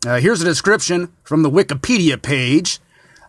Uh, 0.05 0.19
here's 0.19 0.41
a 0.41 0.45
description 0.45 1.13
from 1.23 1.43
the 1.43 1.49
Wikipedia 1.49 2.21
page. 2.21 2.79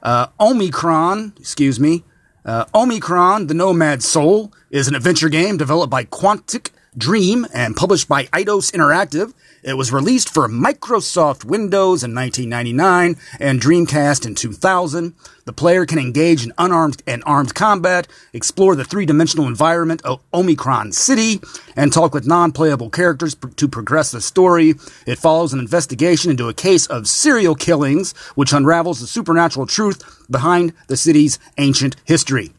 Uh, 0.02 0.26
Omicron, 0.40 1.34
excuse 1.38 1.78
me, 1.78 2.02
uh, 2.44 2.64
Omicron, 2.74 3.46
the 3.46 3.54
Nomad 3.54 4.02
Soul, 4.02 4.52
is 4.70 4.88
an 4.88 4.94
adventure 4.94 5.28
game 5.28 5.56
developed 5.56 5.90
by 5.90 6.04
Quantic 6.04 6.70
Dream 6.97 7.47
and 7.55 7.76
published 7.76 8.09
by 8.09 8.24
Eidos 8.26 8.72
Interactive. 8.72 9.32
It 9.62 9.74
was 9.74 9.93
released 9.93 10.28
for 10.28 10.49
Microsoft 10.49 11.45
Windows 11.45 12.03
in 12.03 12.14
1999 12.14 13.16
and 13.38 13.61
Dreamcast 13.61 14.26
in 14.26 14.34
2000. 14.34 15.14
The 15.45 15.53
player 15.53 15.86
can 15.86 16.01
engage 16.01 16.45
in 16.45 16.53
unarmed 16.59 17.03
and 17.07 17.22
armed 17.24 17.55
combat, 17.55 18.09
explore 18.32 18.74
the 18.74 18.84
three-dimensional 18.84 19.47
environment 19.47 20.03
of 20.03 20.20
Omicron 20.34 20.91
City, 20.91 21.41
and 21.76 21.93
talk 21.93 22.12
with 22.12 22.26
non-playable 22.26 22.91
characters 22.91 23.36
pr- 23.36 23.49
to 23.49 23.68
progress 23.68 24.11
the 24.11 24.20
story. 24.20 24.74
It 25.07 25.18
follows 25.18 25.53
an 25.53 25.61
investigation 25.61 26.30
into 26.30 26.49
a 26.49 26.55
case 26.55 26.86
of 26.86 27.07
serial 27.07 27.55
killings, 27.55 28.16
which 28.34 28.53
unravels 28.53 29.01
the 29.01 29.07
supernatural 29.07 29.66
truth 29.66 30.26
behind 30.28 30.72
the 30.88 30.97
city's 30.97 31.38
ancient 31.57 31.95
history. 32.05 32.53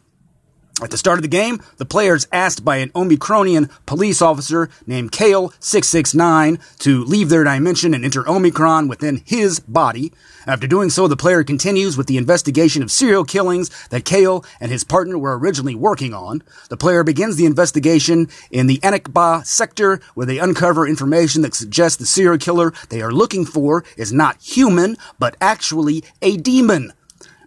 At 0.81 0.89
the 0.89 0.97
start 0.97 1.19
of 1.19 1.21
the 1.21 1.27
game, 1.27 1.61
the 1.77 1.85
player 1.85 2.15
is 2.15 2.27
asked 2.31 2.65
by 2.65 2.77
an 2.77 2.89
Omicronian 2.89 3.69
police 3.85 4.19
officer 4.19 4.67
named 4.87 5.11
Kale669 5.11 6.79
to 6.79 7.03
leave 7.03 7.29
their 7.29 7.43
dimension 7.43 7.93
and 7.93 8.03
enter 8.03 8.27
Omicron 8.27 8.87
within 8.87 9.21
his 9.23 9.59
body. 9.59 10.11
After 10.47 10.65
doing 10.65 10.89
so, 10.89 11.07
the 11.07 11.15
player 11.15 11.43
continues 11.43 11.97
with 11.97 12.07
the 12.07 12.17
investigation 12.17 12.81
of 12.81 12.91
serial 12.91 13.23
killings 13.23 13.69
that 13.89 14.05
Kale 14.05 14.43
and 14.59 14.71
his 14.71 14.83
partner 14.83 15.19
were 15.19 15.37
originally 15.37 15.75
working 15.75 16.15
on. 16.15 16.41
The 16.69 16.77
player 16.77 17.03
begins 17.03 17.35
the 17.35 17.45
investigation 17.45 18.27
in 18.49 18.65
the 18.65 18.79
Anekbah 18.79 19.45
sector 19.45 20.01
where 20.15 20.25
they 20.25 20.39
uncover 20.39 20.87
information 20.87 21.43
that 21.43 21.53
suggests 21.53 21.99
the 21.99 22.07
serial 22.07 22.39
killer 22.39 22.73
they 22.89 23.03
are 23.03 23.11
looking 23.11 23.45
for 23.45 23.83
is 23.97 24.11
not 24.11 24.41
human, 24.41 24.97
but 25.19 25.37
actually 25.39 26.03
a 26.23 26.37
demon. 26.37 26.91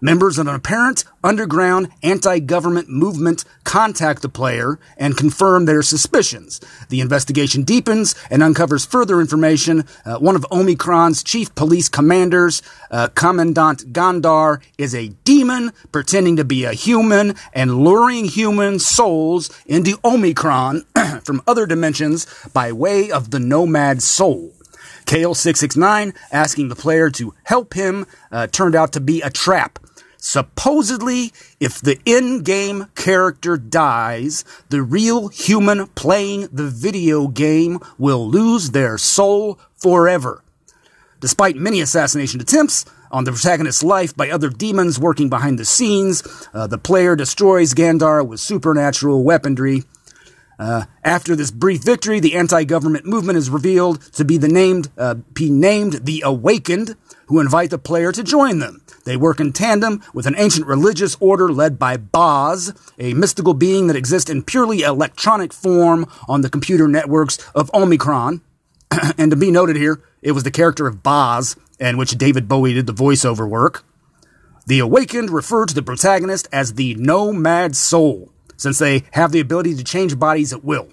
Members 0.05 0.37
of 0.37 0.47
an 0.47 0.55
apparent 0.55 1.03
underground 1.23 1.89
anti-government 2.03 2.91
movement 2.91 3.43
contact 3.65 4.21
the 4.21 4.29
player 4.29 4.79
and 4.99 5.17
confirm 5.17 5.65
their 5.65 5.81
suspicions. 5.81 6.61
The 6.91 7.01
investigation 7.01 7.63
deepens 7.63 8.15
and 8.31 8.43
uncovers 8.43 8.85
further 8.85 9.19
information. 9.19 9.87
Uh, 10.05 10.19
one 10.19 10.37
of 10.37 10.45
Omicron's 10.53 11.23
chief 11.23 11.55
police 11.55 11.89
commanders, 11.89 12.61
uh, 12.91 13.09
Commandant 13.15 13.95
Gandhar, 13.95 14.61
is 14.77 14.95
a 14.95 15.09
demon 15.25 15.73
pretending 15.91 16.37
to 16.37 16.45
be 16.45 16.65
a 16.65 16.75
human 16.75 17.35
and 17.55 17.79
luring 17.79 18.27
human 18.27 18.81
souls 18.81 19.49
into 19.65 19.99
Omicron 20.05 20.85
from 21.25 21.41
other 21.47 21.65
dimensions 21.65 22.27
by 22.53 22.73
way 22.73 23.11
of 23.11 23.31
the 23.31 23.41
Nomad 23.41 24.03
Soul. 24.03 24.53
Kale669 25.07 26.15
asking 26.31 26.69
the 26.69 26.77
player 26.77 27.09
to 27.09 27.33
help 27.45 27.73
him 27.73 28.05
uh, 28.31 28.49
turned 28.49 28.75
out 28.75 28.93
to 28.93 29.01
be 29.01 29.23
a 29.23 29.31
trap. 29.31 29.79
Supposedly, 30.25 31.35
if 31.61 31.83
the 31.83 32.01
in-game 32.07 32.87
character 32.95 33.59
dies, 33.59 34.43
the 34.71 34.81
real 34.81 35.29
human 35.29 35.87
playing 35.89 36.49
the 36.51 36.69
video 36.69 37.29
game 37.29 37.79
will 37.99 38.27
lose 38.27 38.71
their 38.71 38.97
soul 38.97 39.61
forever. 39.77 40.43
Despite 41.21 41.57
many 41.57 41.83
assassination 41.83 42.41
attempts 42.41 42.87
on 43.11 43.25
the 43.25 43.33
protagonist's 43.33 43.85
life 43.85 44.17
by 44.17 44.31
other 44.31 44.49
demons 44.49 44.99
working 44.99 45.29
behind 45.29 45.59
the 45.59 45.67
scenes, 45.67 46.23
uh, 46.55 46.67
the 46.69 46.79
player 46.79 47.15
destroys 47.15 47.75
Gandhar 47.75 48.27
with 48.27 48.41
supernatural 48.41 49.23
weaponry. 49.23 49.83
Uh, 50.59 50.85
after 51.03 51.35
this 51.35 51.51
brief 51.51 51.83
victory, 51.83 52.21
the 52.21 52.35
anti-government 52.35 53.05
movement 53.05 53.39
is 53.39 53.51
revealed 53.51 54.01
to 54.13 54.25
be 54.25 54.37
the 54.39 54.49
named, 54.49 54.89
uh, 54.97 55.15
be 55.15 55.51
named 55.51 56.05
the 56.05 56.23
Awakened, 56.25 56.97
who 57.27 57.41
invite 57.41 57.71
the 57.71 57.79
player 57.79 58.13
to 58.13 58.23
join 58.23 58.59
them. 58.59 58.83
They 59.05 59.17
work 59.17 59.41
in 59.41 59.53
tandem 59.53 60.03
with 60.13 60.27
an 60.27 60.35
ancient 60.37 60.67
religious 60.67 61.17
order 61.21 61.51
led 61.51 61.79
by 61.79 61.97
Boz, 61.97 62.73
a 62.99 63.15
mystical 63.15 63.55
being 63.55 63.87
that 63.87 63.97
exists 63.97 64.31
in 64.31 64.43
purely 64.43 64.83
electronic 64.83 65.53
form 65.53 66.07
on 66.29 66.43
the 66.43 66.51
computer 66.51 66.89
networks 66.89 67.39
of 67.55 67.71
Omicron. 67.75 68.43
and 69.19 69.31
to 69.31 69.37
be 69.37 69.51
noted 69.51 69.77
here, 69.77 70.03
it 70.23 70.33
was 70.33 70.45
the 70.45 70.51
character 70.51 70.87
of 70.87 71.03
Boz, 71.03 71.57
in 71.81 71.97
which 71.97 72.13
David 72.13 72.49
Bowie 72.49 72.75
did 72.75 72.87
the 72.87 72.95
voiceover 72.95 73.49
work. 73.49 73.85
The 74.67 74.79
Awakened 74.79 75.31
refer 75.31 75.67
to 75.67 75.75
the 75.75 75.83
protagonist 75.83 76.49
as 76.51 76.75
the 76.75 76.95
Nomad 76.95 77.77
Soul, 77.77 78.33
since 78.57 78.79
they 78.79 79.05
have 79.13 79.33
the 79.33 79.41
ability 79.41 79.75
to 79.77 79.85
change 79.85 80.19
bodies 80.19 80.53
at 80.53 80.65
will. 80.65 80.89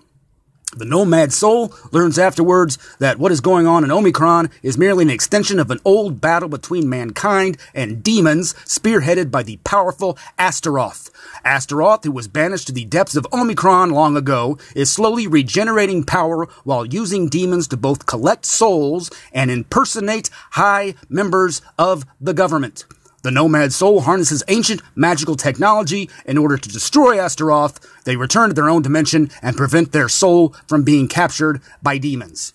The 0.73 0.85
nomad 0.85 1.33
soul 1.33 1.73
learns 1.91 2.17
afterwards 2.17 2.77
that 2.99 3.19
what 3.19 3.33
is 3.33 3.41
going 3.41 3.67
on 3.67 3.83
in 3.83 3.91
Omicron 3.91 4.49
is 4.63 4.77
merely 4.77 5.03
an 5.03 5.09
extension 5.09 5.59
of 5.59 5.69
an 5.69 5.81
old 5.83 6.21
battle 6.21 6.47
between 6.47 6.87
mankind 6.87 7.57
and 7.73 8.01
demons 8.01 8.53
spearheaded 8.65 9.31
by 9.31 9.43
the 9.43 9.57
powerful 9.65 10.17
Astaroth. 10.39 11.09
Astaroth, 11.43 12.05
who 12.05 12.13
was 12.13 12.29
banished 12.29 12.67
to 12.67 12.73
the 12.73 12.85
depths 12.85 13.17
of 13.17 13.27
Omicron 13.33 13.89
long 13.89 14.15
ago, 14.15 14.57
is 14.73 14.89
slowly 14.89 15.27
regenerating 15.27 16.05
power 16.05 16.47
while 16.63 16.85
using 16.85 17.27
demons 17.27 17.67
to 17.67 17.75
both 17.75 18.05
collect 18.05 18.45
souls 18.45 19.11
and 19.33 19.51
impersonate 19.51 20.29
high 20.51 20.95
members 21.09 21.61
of 21.77 22.05
the 22.21 22.33
government. 22.33 22.85
The 23.23 23.31
Nomad 23.31 23.71
Soul 23.71 24.01
harnesses 24.01 24.43
ancient 24.47 24.81
magical 24.95 25.35
technology 25.35 26.09
in 26.25 26.37
order 26.37 26.57
to 26.57 26.69
destroy 26.69 27.19
Astaroth. 27.19 27.79
They 28.03 28.15
return 28.15 28.49
to 28.49 28.55
their 28.55 28.69
own 28.69 28.81
dimension 28.81 29.29
and 29.41 29.55
prevent 29.55 29.91
their 29.91 30.09
soul 30.09 30.55
from 30.67 30.83
being 30.83 31.07
captured 31.07 31.61
by 31.83 31.99
demons. 31.99 32.53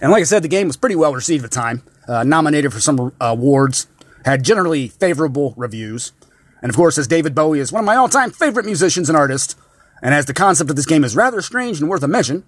And 0.00 0.12
like 0.12 0.20
I 0.20 0.24
said, 0.24 0.42
the 0.42 0.48
game 0.48 0.66
was 0.66 0.76
pretty 0.76 0.96
well 0.96 1.14
received 1.14 1.44
at 1.44 1.50
the 1.50 1.54
time. 1.54 1.82
Uh, 2.06 2.24
nominated 2.24 2.72
for 2.72 2.80
some 2.80 3.12
awards, 3.20 3.86
had 4.24 4.42
generally 4.42 4.88
favorable 4.88 5.54
reviews. 5.56 6.12
And 6.60 6.68
of 6.68 6.76
course, 6.76 6.98
as 6.98 7.06
David 7.06 7.34
Bowie 7.34 7.60
is 7.60 7.72
one 7.72 7.80
of 7.80 7.86
my 7.86 7.96
all 7.96 8.08
time 8.08 8.30
favorite 8.30 8.66
musicians 8.66 9.08
and 9.08 9.16
artists, 9.16 9.54
and 10.02 10.14
as 10.14 10.26
the 10.26 10.34
concept 10.34 10.70
of 10.70 10.76
this 10.76 10.86
game 10.86 11.04
is 11.04 11.16
rather 11.16 11.40
strange 11.40 11.80
and 11.80 11.88
worth 11.88 12.02
a 12.02 12.08
mention, 12.08 12.44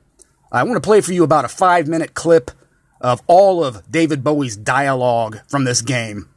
I 0.50 0.62
want 0.64 0.76
to 0.76 0.86
play 0.86 1.00
for 1.00 1.12
you 1.12 1.22
about 1.22 1.44
a 1.44 1.48
five 1.48 1.86
minute 1.86 2.14
clip 2.14 2.50
of 3.00 3.22
all 3.26 3.64
of 3.64 3.90
David 3.90 4.22
Bowie's 4.24 4.56
dialogue 4.56 5.40
from 5.48 5.64
this 5.64 5.80
game. 5.80 6.28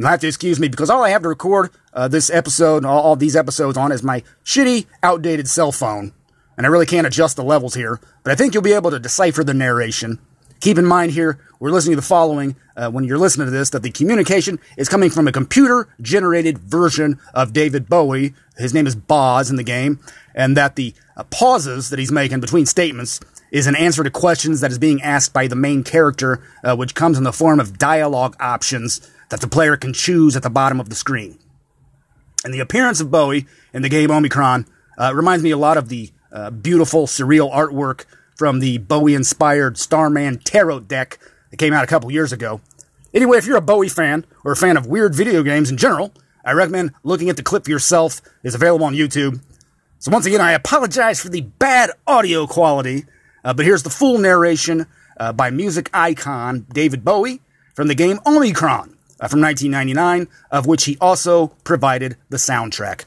You'll 0.00 0.08
have 0.08 0.20
to 0.20 0.28
excuse 0.28 0.58
me 0.58 0.68
because 0.68 0.88
all 0.88 1.04
I 1.04 1.10
have 1.10 1.20
to 1.24 1.28
record 1.28 1.68
uh, 1.92 2.08
this 2.08 2.30
episode, 2.30 2.86
all, 2.86 3.02
all 3.02 3.16
these 3.16 3.36
episodes 3.36 3.76
on, 3.76 3.92
is 3.92 4.02
my 4.02 4.22
shitty, 4.42 4.86
outdated 5.02 5.46
cell 5.46 5.72
phone. 5.72 6.14
And 6.56 6.64
I 6.64 6.70
really 6.70 6.86
can't 6.86 7.06
adjust 7.06 7.36
the 7.36 7.44
levels 7.44 7.74
here, 7.74 8.00
but 8.22 8.32
I 8.32 8.34
think 8.34 8.54
you'll 8.54 8.62
be 8.62 8.72
able 8.72 8.90
to 8.92 8.98
decipher 8.98 9.44
the 9.44 9.52
narration. 9.52 10.18
Keep 10.60 10.78
in 10.78 10.86
mind 10.86 11.12
here, 11.12 11.38
we're 11.58 11.70
listening 11.70 11.96
to 11.96 12.00
the 12.00 12.06
following 12.06 12.56
uh, 12.78 12.90
when 12.90 13.04
you're 13.04 13.18
listening 13.18 13.46
to 13.46 13.50
this 13.50 13.68
that 13.70 13.82
the 13.82 13.90
communication 13.90 14.58
is 14.78 14.88
coming 14.88 15.10
from 15.10 15.28
a 15.28 15.32
computer 15.32 15.94
generated 16.00 16.56
version 16.60 17.20
of 17.34 17.52
David 17.52 17.86
Bowie. 17.86 18.32
His 18.56 18.72
name 18.72 18.86
is 18.86 18.96
Boz 18.96 19.50
in 19.50 19.56
the 19.56 19.62
game, 19.62 19.98
and 20.34 20.56
that 20.56 20.76
the 20.76 20.94
uh, 21.14 21.24
pauses 21.24 21.90
that 21.90 21.98
he's 21.98 22.10
making 22.10 22.40
between 22.40 22.64
statements 22.64 23.20
is 23.50 23.66
an 23.66 23.76
answer 23.76 24.02
to 24.02 24.10
questions 24.10 24.60
that 24.60 24.70
is 24.70 24.78
being 24.78 25.02
asked 25.02 25.34
by 25.34 25.46
the 25.46 25.56
main 25.56 25.84
character, 25.84 26.42
uh, 26.64 26.74
which 26.74 26.94
comes 26.94 27.18
in 27.18 27.24
the 27.24 27.32
form 27.34 27.60
of 27.60 27.76
dialogue 27.76 28.34
options 28.40 29.06
that 29.30 29.40
the 29.40 29.48
player 29.48 29.76
can 29.76 29.92
choose 29.92 30.36
at 30.36 30.42
the 30.42 30.50
bottom 30.50 30.78
of 30.78 30.88
the 30.88 30.94
screen. 30.94 31.38
And 32.44 32.52
the 32.52 32.60
appearance 32.60 33.00
of 33.00 33.10
Bowie 33.10 33.46
in 33.72 33.82
the 33.82 33.88
game 33.88 34.10
Omicron 34.10 34.66
uh, 34.98 35.12
reminds 35.14 35.42
me 35.42 35.50
a 35.50 35.56
lot 35.56 35.76
of 35.76 35.88
the 35.88 36.10
uh, 36.32 36.50
beautiful, 36.50 37.06
surreal 37.06 37.52
artwork 37.52 38.04
from 38.36 38.60
the 38.60 38.78
Bowie 38.78 39.14
inspired 39.14 39.78
Starman 39.78 40.38
Tarot 40.38 40.80
deck 40.80 41.18
that 41.50 41.58
came 41.58 41.72
out 41.72 41.84
a 41.84 41.86
couple 41.86 42.10
years 42.10 42.32
ago. 42.32 42.60
Anyway, 43.12 43.38
if 43.38 43.46
you're 43.46 43.56
a 43.56 43.62
Bowie 43.62 43.88
fan 43.88 44.24
or 44.44 44.52
a 44.52 44.56
fan 44.56 44.76
of 44.76 44.86
weird 44.86 45.14
video 45.14 45.42
games 45.42 45.70
in 45.70 45.76
general, 45.76 46.12
I 46.44 46.52
recommend 46.52 46.92
looking 47.02 47.28
at 47.28 47.36
the 47.36 47.42
clip 47.42 47.64
for 47.64 47.70
yourself. 47.70 48.22
It's 48.42 48.54
available 48.54 48.86
on 48.86 48.94
YouTube. 48.94 49.40
So 49.98 50.10
once 50.10 50.24
again, 50.24 50.40
I 50.40 50.52
apologize 50.52 51.20
for 51.20 51.28
the 51.28 51.42
bad 51.42 51.90
audio 52.06 52.46
quality, 52.46 53.04
uh, 53.44 53.52
but 53.52 53.66
here's 53.66 53.82
the 53.82 53.90
full 53.90 54.16
narration 54.16 54.86
uh, 55.18 55.32
by 55.34 55.50
music 55.50 55.90
icon 55.92 56.66
David 56.72 57.04
Bowie 57.04 57.42
from 57.74 57.88
the 57.88 57.94
game 57.94 58.18
Omicron 58.24 58.96
uh, 59.20 59.28
from 59.28 59.40
1999, 59.40 60.28
of 60.50 60.66
which 60.66 60.84
he 60.84 60.96
also 61.00 61.48
provided 61.64 62.16
the 62.30 62.38
soundtrack. 62.38 63.04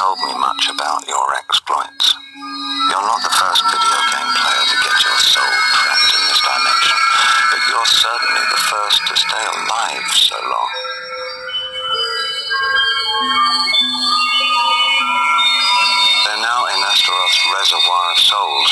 Told 0.00 0.18
me 0.20 0.32
much 0.38 0.66
about 0.72 1.06
your 1.06 1.34
exploits. 1.34 2.14
You're 2.88 3.02
not 3.02 3.22
the 3.22 3.28
first 3.28 3.62
video 3.68 4.00
game 4.12 4.19
your 5.04 5.18
soul 5.18 5.54
trapped 5.72 6.12
in 6.12 6.22
this 6.28 6.40
dimension, 6.44 6.98
but 7.50 7.60
you're 7.72 7.86
certainly 7.88 8.44
the 8.52 8.62
first 8.68 9.00
to 9.08 9.14
stay 9.16 9.44
alive 9.48 10.06
so 10.12 10.36
long. 10.44 10.70
They're 16.24 16.42
now 16.44 16.66
in 16.68 16.78
Astaroth's 16.84 17.40
reservoir 17.48 18.04
of 18.12 18.18
souls. 18.18 18.70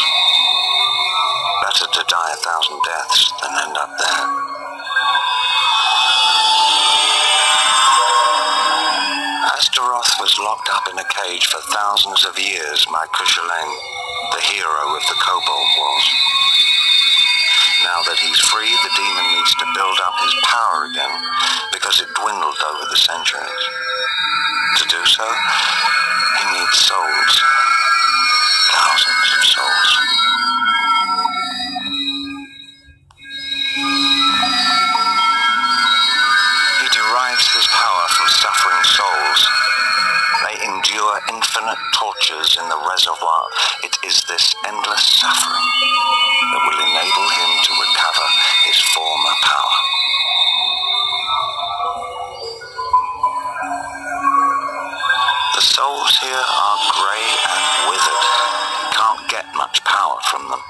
Better 1.64 1.86
to 1.96 2.02
die 2.08 2.32
a 2.32 2.40
thousand 2.44 2.80
deaths 2.84 3.32
than 3.40 3.52
end 3.64 3.76
up 3.78 3.92
there. 3.96 4.24
Astaroth 9.56 10.12
was 10.20 10.36
locked 10.38 10.68
up 10.72 10.88
in 10.92 10.98
a 10.98 11.08
cage 11.08 11.46
for 11.46 11.60
thousands 11.72 12.24
of 12.26 12.38
years, 12.38 12.86
my 12.90 13.06
Cuchulain, 13.16 13.70
the 14.32 14.40
hero 14.40 14.84
of 14.96 15.02
the 15.08 15.16
Cobalt 15.24 15.68
Wars. 15.78 16.06
Now 17.84 18.02
that 18.04 18.18
he's 18.20 18.40
free, 18.52 18.68
the 18.68 18.92
demon 18.92 19.26
needs 19.32 19.54
to 19.56 19.66
build 19.72 19.98
up 20.04 20.14
his 20.20 20.34
power 20.44 20.84
again, 20.90 21.14
because 21.72 22.00
it 22.00 22.08
dwindled 22.12 22.58
over 22.60 22.84
the 22.90 23.00
centuries. 23.00 23.64
To 24.78 24.84
do 24.92 25.00
so, 25.06 25.24
he 25.24 26.44
needs 26.60 26.76
souls. 26.76 27.34
Thousands 28.68 29.28
of 29.32 29.42
souls. 29.48 29.90
He 36.84 36.88
derives 36.92 37.46
his 37.56 37.66
power 37.72 38.04
from 38.12 38.28
suffering 38.28 38.84
souls. 38.84 39.40
They 40.44 40.56
endure 40.68 41.16
infinite 41.32 41.82
tortures 41.94 42.58
in 42.60 42.68
the 42.68 42.80
reservoir. 42.84 43.42
Is 44.09 44.24
this 44.24 44.56
endless 44.64 45.20
suffering 45.20 45.68
that 46.48 46.62
will 46.64 46.80
enable 46.80 47.28
him 47.28 47.50
to 47.61 47.72
recover 47.76 48.26
his 48.64 48.80
former 48.96 49.36
power. 49.44 49.78
The 55.56 55.61
souls 55.61 56.16
here 56.24 56.40
are 56.40 56.78
grey 56.96 57.28
and 57.52 57.64
withered. 57.92 58.24
Can't 58.96 59.28
get 59.28 59.44
much 59.52 59.84
power 59.84 60.16
from 60.32 60.48
them. 60.48 60.64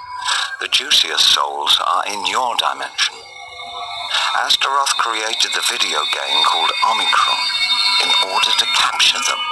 The 0.59 0.67
juiciest 0.75 1.31
souls 1.31 1.79
are 1.87 2.11
in 2.11 2.27
your 2.27 2.59
dimension. 2.59 3.15
Astaroth 4.43 4.99
created 4.99 5.55
the 5.55 5.63
video 5.71 6.03
game 6.11 6.43
called 6.43 6.73
Omicron 6.91 7.43
in 8.03 8.11
order 8.35 8.51
to 8.51 8.67
capture 8.75 9.23
them, 9.31 9.43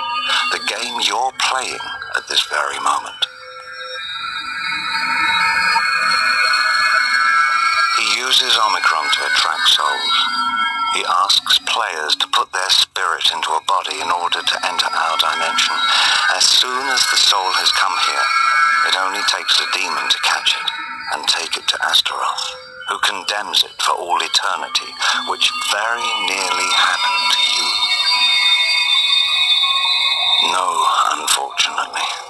the 0.51 0.63
game 0.67 0.99
you're 1.07 1.35
playing 1.39 1.87
at 2.17 2.27
this 2.27 2.43
very 2.51 2.81
moment. 2.83 3.36
Uses 8.27 8.59
Omicron 8.59 9.07
to 9.07 9.23
attract 9.23 9.69
souls. 9.71 10.17
He 10.99 11.07
asks 11.07 11.63
players 11.63 12.19
to 12.19 12.27
put 12.35 12.51
their 12.51 12.71
spirit 12.75 13.31
into 13.31 13.55
a 13.55 13.63
body 13.71 14.03
in 14.03 14.11
order 14.11 14.43
to 14.43 14.57
enter 14.67 14.91
our 14.91 15.15
dimension. 15.15 15.79
As 16.35 16.43
soon 16.43 16.91
as 16.91 17.07
the 17.07 17.23
soul 17.23 17.47
has 17.63 17.71
come 17.79 17.95
here, 18.03 18.27
it 18.91 18.99
only 18.99 19.23
takes 19.31 19.63
a 19.63 19.71
demon 19.71 20.11
to 20.11 20.19
catch 20.27 20.59
it 20.59 20.69
and 21.15 21.23
take 21.31 21.55
it 21.55 21.71
to 21.71 21.79
Astaroth, 21.87 22.47
who 22.91 22.99
condemns 23.07 23.63
it 23.63 23.79
for 23.79 23.95
all 23.95 24.19
eternity, 24.19 24.91
which 25.31 25.47
very 25.71 26.11
nearly 26.27 26.71
happened 26.75 27.27
to 27.31 27.43
you. 27.55 27.67
No, 30.51 30.67
unfortunately. 31.15 32.26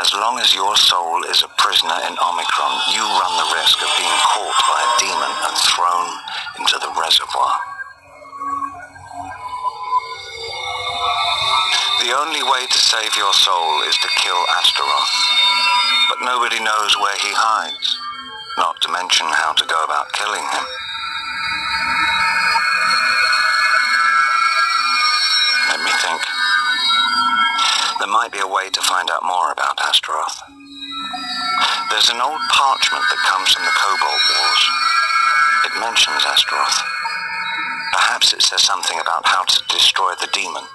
As 0.00 0.08
long 0.14 0.40
as 0.40 0.54
your 0.54 0.74
soul 0.76 1.22
is 1.28 1.44
a 1.44 1.52
prisoner 1.60 2.00
in 2.08 2.16
Omicron, 2.16 2.74
you 2.96 3.04
run 3.04 3.34
the 3.36 3.48
risk 3.52 3.76
of 3.76 3.92
being 4.00 4.18
caught 4.24 4.58
by 4.64 4.80
a 4.80 4.90
demon 5.04 5.32
and 5.44 5.56
thrown 5.68 6.08
into 6.56 6.76
the 6.80 6.88
reservoir. 6.96 7.52
The 12.00 12.16
only 12.16 12.40
way 12.40 12.64
to 12.64 12.78
save 12.78 13.12
your 13.20 13.34
soul 13.36 13.82
is 13.84 13.96
to 14.00 14.08
kill 14.16 14.40
Astaroth. 14.56 15.14
But 16.08 16.24
nobody 16.24 16.58
knows 16.64 16.96
where 16.96 17.18
he 17.20 17.32
hides, 17.36 18.00
not 18.56 18.80
to 18.80 18.92
mention 18.92 19.26
how 19.28 19.52
to 19.52 19.64
go 19.68 19.84
about 19.84 20.10
killing 20.12 20.42
him. 20.42 20.64
There 28.02 28.10
might 28.10 28.34
be 28.34 28.42
a 28.42 28.50
way 28.50 28.66
to 28.66 28.82
find 28.82 29.06
out 29.14 29.22
more 29.22 29.54
about 29.54 29.78
Astaroth. 29.78 30.42
There's 31.86 32.10
an 32.10 32.18
old 32.18 32.42
parchment 32.50 33.06
that 33.06 33.30
comes 33.30 33.54
from 33.54 33.62
the 33.62 33.78
Cobalt 33.78 34.22
Wars. 34.26 34.62
It 35.70 35.78
mentions 35.78 36.26
Astaroth. 36.26 36.82
Perhaps 37.94 38.34
it 38.34 38.42
says 38.42 38.66
something 38.66 38.98
about 38.98 39.22
how 39.22 39.46
to 39.46 39.58
destroy 39.70 40.18
the 40.18 40.26
demon. 40.34 40.66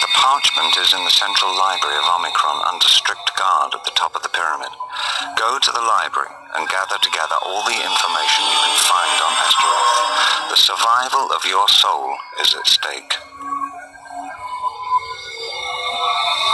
The 0.00 0.12
parchment 0.16 0.72
is 0.80 0.96
in 0.96 1.04
the 1.04 1.12
central 1.12 1.52
library 1.60 2.00
of 2.00 2.08
Omicron 2.08 2.72
under 2.72 2.88
strict 2.88 3.36
guard 3.36 3.76
at 3.76 3.84
the 3.84 3.92
top 4.00 4.16
of 4.16 4.24
the 4.24 4.32
pyramid. 4.32 4.72
Go 5.36 5.60
to 5.60 5.70
the 5.76 5.84
library 5.84 6.32
and 6.56 6.64
gather 6.72 6.96
together 7.04 7.36
all 7.44 7.68
the 7.68 7.76
information 7.76 8.48
you 8.48 8.60
can 8.64 8.76
find 8.80 9.16
on 9.20 9.32
Astaroth. 9.44 9.97
Survival 10.58 11.30
of 11.30 11.44
your 11.46 11.68
soul 11.68 12.16
is 12.42 12.52
at 12.52 12.66
stake. 12.66 13.14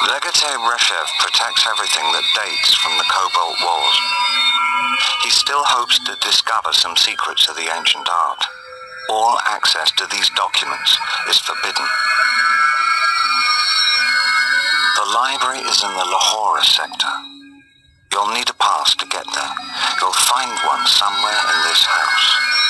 Legate 0.04 0.60
Reshev 0.60 1.08
protects 1.24 1.64
everything 1.66 2.04
that 2.12 2.28
dates 2.36 2.74
from 2.76 2.92
the 3.00 3.08
Cobalt 3.08 3.56
Wars. 3.64 3.98
He 5.24 5.30
still 5.30 5.64
hopes 5.64 5.98
to 6.04 6.20
discover 6.20 6.76
some 6.76 6.94
secrets 7.00 7.48
of 7.48 7.56
the 7.56 7.72
ancient 7.72 8.06
art. 8.06 8.44
All 9.08 9.38
access 9.46 9.90
to 9.96 10.06
these 10.12 10.28
documents 10.36 10.98
is 11.32 11.40
forbidden. 11.40 11.88
The 15.00 15.08
library 15.16 15.64
is 15.64 15.80
in 15.82 15.92
the 15.96 16.04
Lahoreh 16.12 16.62
sector. 16.62 17.14
You'll 18.12 18.36
need 18.36 18.52
a 18.52 18.58
pass 18.60 18.94
to 19.00 19.06
get 19.08 19.24
there. 19.32 19.54
You'll 19.98 20.12
find 20.28 20.52
one 20.68 20.84
somewhere 20.86 21.40
in 21.56 21.58
this 21.72 21.82
house. 21.88 22.63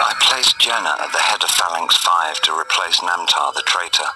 I 0.00 0.16
placed 0.24 0.56
Jenna 0.56 0.96
at 0.96 1.12
the 1.12 1.20
head 1.20 1.44
of 1.44 1.52
Phalanx 1.52 1.92
5 2.00 2.40
to 2.48 2.56
replace 2.56 3.04
Namtar 3.04 3.52
the 3.52 3.60
traitor. 3.68 4.08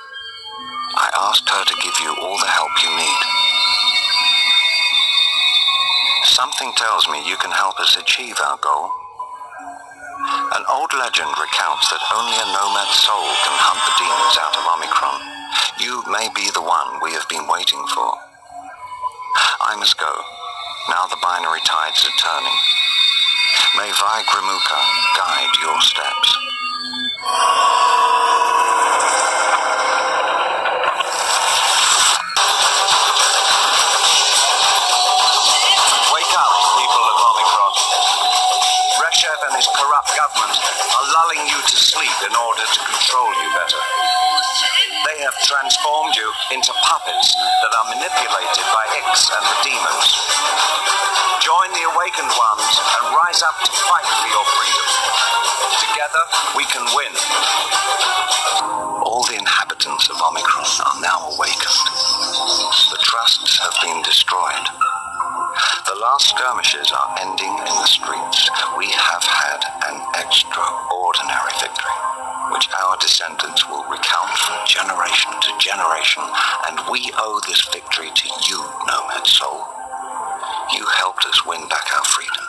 I 0.97 1.13
asked 1.29 1.45
her 1.45 1.61
to 1.61 1.77
give 1.85 1.93
you 2.01 2.09
all 2.25 2.41
the 2.41 2.49
help 2.49 2.73
you 2.81 2.89
need. 2.89 3.21
Something 6.25 6.73
tells 6.81 7.05
me 7.13 7.21
you 7.29 7.37
can 7.37 7.53
help 7.53 7.77
us 7.85 8.01
achieve 8.01 8.41
our 8.41 8.57
goal. 8.65 8.89
An 10.57 10.65
old 10.73 10.89
legend 10.97 11.29
recounts 11.37 11.93
that 11.93 12.01
only 12.17 12.33
a 12.33 12.49
nomad 12.49 12.89
soul 12.89 13.29
can 13.45 13.57
hunt 13.61 13.85
the 13.85 13.95
demons 14.01 14.37
out 14.41 14.57
of 14.57 14.65
Omicron. 14.65 15.21
You 15.85 16.01
may 16.09 16.33
be 16.33 16.49
the 16.57 16.65
one 16.65 16.97
we 17.05 17.13
have 17.13 17.29
been 17.29 17.45
waiting 17.45 17.85
for. 17.93 18.09
I 19.69 19.77
must 19.77 20.01
go. 20.01 20.13
Now 20.89 21.05
the 21.13 21.21
binary 21.21 21.61
tides 21.69 22.09
are 22.09 22.17
turning. 22.17 22.57
May 23.77 23.91
Vigrimuka 23.91 24.81
guide 25.17 25.55
your 25.63 25.81
steps. 25.83 26.31
Wake 36.15 36.35
up, 36.39 36.53
people 36.79 37.05
of 37.05 37.19
Omicron. 37.29 37.73
Reshev 39.03 39.41
and 39.49 39.57
his 39.57 39.69
corrupt 39.75 40.11
government 40.17 40.59
are 40.95 41.07
lulling 41.13 41.47
you 41.49 41.61
to 41.61 41.77
sleep 41.77 42.19
in 42.25 42.35
order 42.37 42.63
to 42.63 42.81
control 42.81 43.04
transformed 45.45 46.17
you 46.17 46.29
into 46.57 46.73
puppets 46.81 47.37
that 47.37 47.73
are 47.77 47.87
manipulated 47.93 48.65
by 48.73 48.85
Ix 48.97 49.29
and 49.29 49.45
the 49.45 49.59
demons. 49.61 50.09
Join 51.45 51.69
the 51.77 51.85
awakened 51.93 52.33
ones 52.33 52.73
and 52.81 53.03
rise 53.13 53.45
up 53.45 53.53
to 53.61 53.73
fight 53.85 54.09
for 54.09 54.29
your 54.33 54.47
freedom. 54.57 54.89
Together, 55.85 56.23
we 56.57 56.65
can 56.73 56.85
win. 56.97 57.13
All 59.05 59.21
the 59.29 59.37
inhabitants 59.37 60.09
of 60.09 60.17
Omicron 60.17 60.65
are 60.65 61.01
now 61.05 61.29
awakened. 61.37 61.81
The 62.89 63.01
trusts 63.05 63.61
have 63.61 63.77
been 63.85 64.01
destroyed. 64.01 64.67
The 65.85 66.01
last 66.01 66.33
skirmishes 66.33 66.89
are 66.89 67.11
ending 67.21 67.53
in 67.53 67.75
the 67.85 67.91
streets. 67.93 68.49
We 68.81 68.89
have 68.89 69.23
had 69.23 69.61
an 69.93 70.01
extraordinary 70.25 71.53
victory, 71.61 71.99
which 72.53 72.69
our 72.75 72.97
descendants 72.99 73.69
will 73.69 73.85
recount 73.89 74.33
from 74.37 74.57
generation 74.67 75.33
to 75.33 75.51
generation, 75.61 76.23
and 76.69 76.77
we 76.91 77.11
owe 77.17 77.41
this 77.47 77.63
victory 77.73 78.11
to 78.13 78.29
you, 78.49 78.59
Nomad 78.89 79.27
Soul. 79.27 79.65
You 80.77 80.85
helped 81.01 81.25
us 81.25 81.47
win 81.47 81.63
back 81.69 81.87
our 81.95 82.05
freedom. 82.05 82.45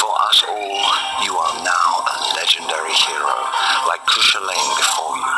For 0.00 0.12
us 0.30 0.38
all, 0.48 0.80
you 1.24 1.32
are 1.34 1.56
now 1.64 1.90
a 2.04 2.16
legendary 2.36 2.94
hero, 2.94 3.36
like 3.88 4.04
Kushalain 4.06 4.68
before 4.76 5.16
you. 5.16 5.34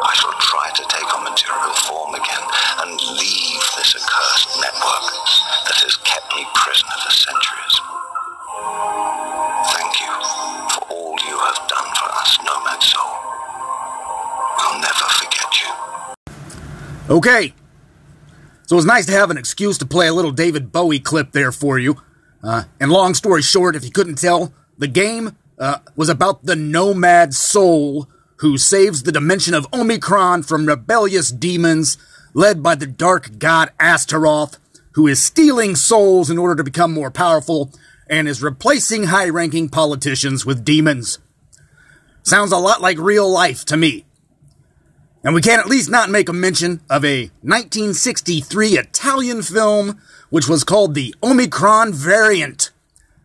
I 0.00 0.12
shall 0.16 0.34
try 0.40 0.70
to 0.74 0.84
take 0.88 1.08
on 1.14 1.22
material 1.28 1.74
form 1.84 2.14
again 2.14 2.44
and 2.82 2.90
leave 3.20 3.62
this 3.76 3.94
accursed 3.94 4.50
network 4.64 5.06
that 5.68 5.78
has 5.84 5.96
kept 6.08 6.32
me 6.34 6.46
prisoner 6.54 6.96
for 7.04 7.12
centuries. 7.12 8.09
Thank 9.72 10.00
you 10.00 10.14
for 10.70 10.82
all 10.90 11.16
you 11.26 11.36
have 11.38 11.60
done 11.68 11.90
for 11.94 12.08
us, 12.20 12.38
Nomad 12.44 12.82
Soul. 12.82 13.12
I'll 14.58 14.80
never 14.80 15.06
forget 15.20 15.50
you. 15.60 17.16
Okay. 17.16 17.54
So 18.66 18.76
it's 18.76 18.86
nice 18.86 19.06
to 19.06 19.12
have 19.12 19.30
an 19.30 19.38
excuse 19.38 19.78
to 19.78 19.86
play 19.86 20.06
a 20.06 20.14
little 20.14 20.30
David 20.30 20.70
Bowie 20.70 21.00
clip 21.00 21.32
there 21.32 21.52
for 21.52 21.78
you. 21.78 22.00
Uh, 22.42 22.64
and 22.78 22.90
long 22.90 23.14
story 23.14 23.42
short, 23.42 23.76
if 23.76 23.84
you 23.84 23.90
couldn't 23.90 24.16
tell, 24.16 24.52
the 24.78 24.86
game 24.88 25.36
uh, 25.58 25.78
was 25.96 26.08
about 26.08 26.44
the 26.44 26.56
nomad 26.56 27.34
soul 27.34 28.08
who 28.36 28.56
saves 28.56 29.02
the 29.02 29.12
dimension 29.12 29.54
of 29.54 29.66
Omicron 29.72 30.42
from 30.42 30.66
rebellious 30.66 31.30
demons 31.30 31.98
led 32.32 32.62
by 32.62 32.74
the 32.74 32.86
dark 32.86 33.38
god 33.38 33.70
Astaroth, 33.78 34.58
who 34.92 35.06
is 35.06 35.22
stealing 35.22 35.76
souls 35.76 36.30
in 36.30 36.38
order 36.38 36.54
to 36.54 36.64
become 36.64 36.92
more 36.92 37.10
powerful 37.10 37.70
and 38.10 38.28
is 38.28 38.42
replacing 38.42 39.04
high 39.04 39.28
ranking 39.28 39.68
politicians 39.68 40.44
with 40.44 40.64
demons. 40.64 41.18
Sounds 42.22 42.52
a 42.52 42.58
lot 42.58 42.82
like 42.82 42.98
real 42.98 43.30
life 43.30 43.64
to 43.66 43.76
me. 43.76 44.04
And 45.22 45.34
we 45.34 45.40
can't 45.40 45.60
at 45.60 45.70
least 45.70 45.90
not 45.90 46.10
make 46.10 46.28
a 46.28 46.32
mention 46.32 46.80
of 46.90 47.04
a 47.04 47.30
1963 47.42 48.78
Italian 48.78 49.42
film 49.42 50.00
which 50.30 50.48
was 50.48 50.64
called 50.64 50.94
the 50.94 51.14
Omicron 51.22 51.92
Variant, 51.92 52.70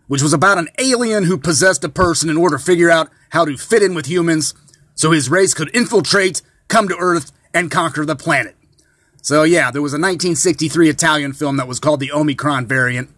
which 0.07 0.21
was 0.21 0.33
about 0.33 0.57
an 0.57 0.67
alien 0.79 1.23
who 1.23 1.38
possessed 1.38 1.83
a 1.83 1.89
person 1.89 2.29
in 2.29 2.38
order 2.38 2.57
to 2.57 2.63
figure 2.63 2.91
out 2.91 3.09
how 3.29 3.45
to 3.45 3.57
fit 3.57 3.83
in 3.83 3.95
with 3.95 4.07
humans 4.07 4.53
so 4.93 5.11
his 5.11 5.29
race 5.29 5.53
could 5.53 5.73
infiltrate, 5.75 6.41
come 6.67 6.88
to 6.88 6.97
Earth, 6.97 7.31
and 7.53 7.71
conquer 7.71 8.05
the 8.05 8.15
planet. 8.15 8.55
So 9.21 9.43
yeah, 9.43 9.71
there 9.71 9.81
was 9.81 9.93
a 9.93 9.97
1963 9.97 10.89
Italian 10.89 11.33
film 11.33 11.57
that 11.57 11.67
was 11.67 11.79
called 11.79 11.99
the 11.99 12.11
Omicron 12.11 12.67
Variant. 12.67 13.09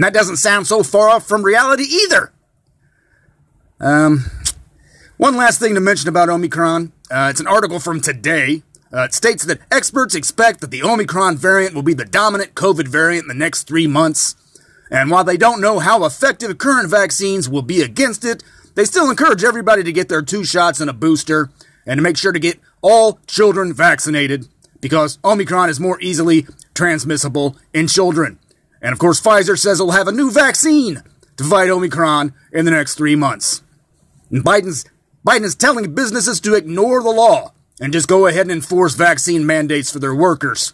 And 0.00 0.04
that 0.06 0.14
doesn't 0.14 0.38
sound 0.38 0.66
so 0.66 0.82
far 0.82 1.10
off 1.10 1.28
from 1.28 1.42
reality 1.42 1.82
either. 1.82 2.32
Um, 3.78 4.30
one 5.18 5.36
last 5.36 5.60
thing 5.60 5.74
to 5.74 5.80
mention 5.80 6.08
about 6.08 6.30
Omicron. 6.30 6.92
Uh, 7.10 7.28
it's 7.30 7.38
an 7.40 7.46
article 7.46 7.78
from 7.78 8.00
today. 8.00 8.62
Uh, 8.90 9.02
it 9.02 9.12
states 9.12 9.44
that 9.44 9.60
experts 9.70 10.14
expect 10.14 10.62
that 10.62 10.70
the 10.70 10.82
Omicron 10.82 11.36
variant 11.36 11.74
will 11.74 11.82
be 11.82 11.92
the 11.92 12.06
dominant 12.06 12.54
COVID 12.54 12.88
variant 12.88 13.24
in 13.24 13.28
the 13.28 13.34
next 13.34 13.64
three 13.64 13.86
months. 13.86 14.36
And 14.90 15.10
while 15.10 15.22
they 15.22 15.36
don't 15.36 15.60
know 15.60 15.80
how 15.80 16.06
effective 16.06 16.56
current 16.56 16.88
vaccines 16.88 17.46
will 17.46 17.60
be 17.60 17.82
against 17.82 18.24
it, 18.24 18.42
they 18.76 18.86
still 18.86 19.10
encourage 19.10 19.44
everybody 19.44 19.82
to 19.82 19.92
get 19.92 20.08
their 20.08 20.22
two 20.22 20.44
shots 20.44 20.80
and 20.80 20.88
a 20.88 20.94
booster 20.94 21.50
and 21.84 21.98
to 21.98 22.02
make 22.02 22.16
sure 22.16 22.32
to 22.32 22.40
get 22.40 22.58
all 22.80 23.18
children 23.26 23.74
vaccinated 23.74 24.48
because 24.80 25.18
Omicron 25.22 25.68
is 25.68 25.78
more 25.78 26.00
easily 26.00 26.46
transmissible 26.72 27.58
in 27.74 27.86
children. 27.86 28.38
And 28.82 28.92
of 28.92 28.98
course, 28.98 29.20
Pfizer 29.20 29.58
says 29.58 29.80
it'll 29.80 29.92
have 29.92 30.08
a 30.08 30.12
new 30.12 30.30
vaccine 30.30 31.02
to 31.36 31.44
fight 31.44 31.70
Omicron 31.70 32.34
in 32.52 32.64
the 32.64 32.70
next 32.70 32.94
three 32.94 33.16
months. 33.16 33.62
And 34.30 34.44
Biden's 34.44 34.84
Biden 35.26 35.44
is 35.44 35.54
telling 35.54 35.94
businesses 35.94 36.40
to 36.40 36.54
ignore 36.54 37.02
the 37.02 37.10
law 37.10 37.52
and 37.80 37.92
just 37.92 38.08
go 38.08 38.26
ahead 38.26 38.42
and 38.42 38.52
enforce 38.52 38.94
vaccine 38.94 39.44
mandates 39.44 39.90
for 39.90 39.98
their 39.98 40.14
workers. 40.14 40.72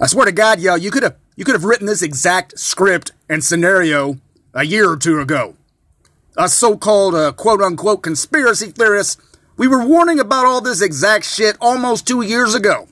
I 0.00 0.06
swear 0.06 0.26
to 0.26 0.32
God, 0.32 0.60
yo, 0.60 0.76
you 0.76 0.90
could 0.90 1.02
have 1.02 1.16
you 1.36 1.44
could 1.44 1.54
have 1.54 1.64
written 1.64 1.86
this 1.86 2.02
exact 2.02 2.58
script 2.58 3.12
and 3.28 3.44
scenario 3.44 4.18
a 4.54 4.64
year 4.64 4.90
or 4.90 4.96
two 4.96 5.20
ago. 5.20 5.56
Us 6.36 6.54
so-called 6.54 7.14
uh, 7.14 7.32
quote 7.32 7.60
unquote 7.60 8.02
conspiracy 8.02 8.70
theorists, 8.70 9.16
we 9.56 9.68
were 9.68 9.84
warning 9.84 10.20
about 10.20 10.46
all 10.46 10.60
this 10.60 10.80
exact 10.80 11.24
shit 11.24 11.56
almost 11.60 12.06
two 12.06 12.22
years 12.22 12.54
ago, 12.54 12.88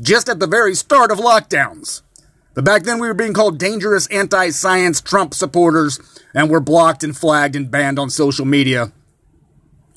just 0.00 0.28
at 0.28 0.40
the 0.40 0.46
very 0.46 0.74
start 0.74 1.10
of 1.10 1.18
lockdowns. 1.18 2.02
But 2.54 2.64
back 2.64 2.82
then 2.82 2.98
we 2.98 3.08
were 3.08 3.14
being 3.14 3.32
called 3.32 3.58
dangerous 3.58 4.06
anti-science 4.08 5.00
Trump 5.00 5.34
supporters 5.34 5.98
and 6.34 6.50
were 6.50 6.60
blocked 6.60 7.02
and 7.02 7.16
flagged 7.16 7.56
and 7.56 7.70
banned 7.70 7.98
on 7.98 8.10
social 8.10 8.44
media 8.44 8.92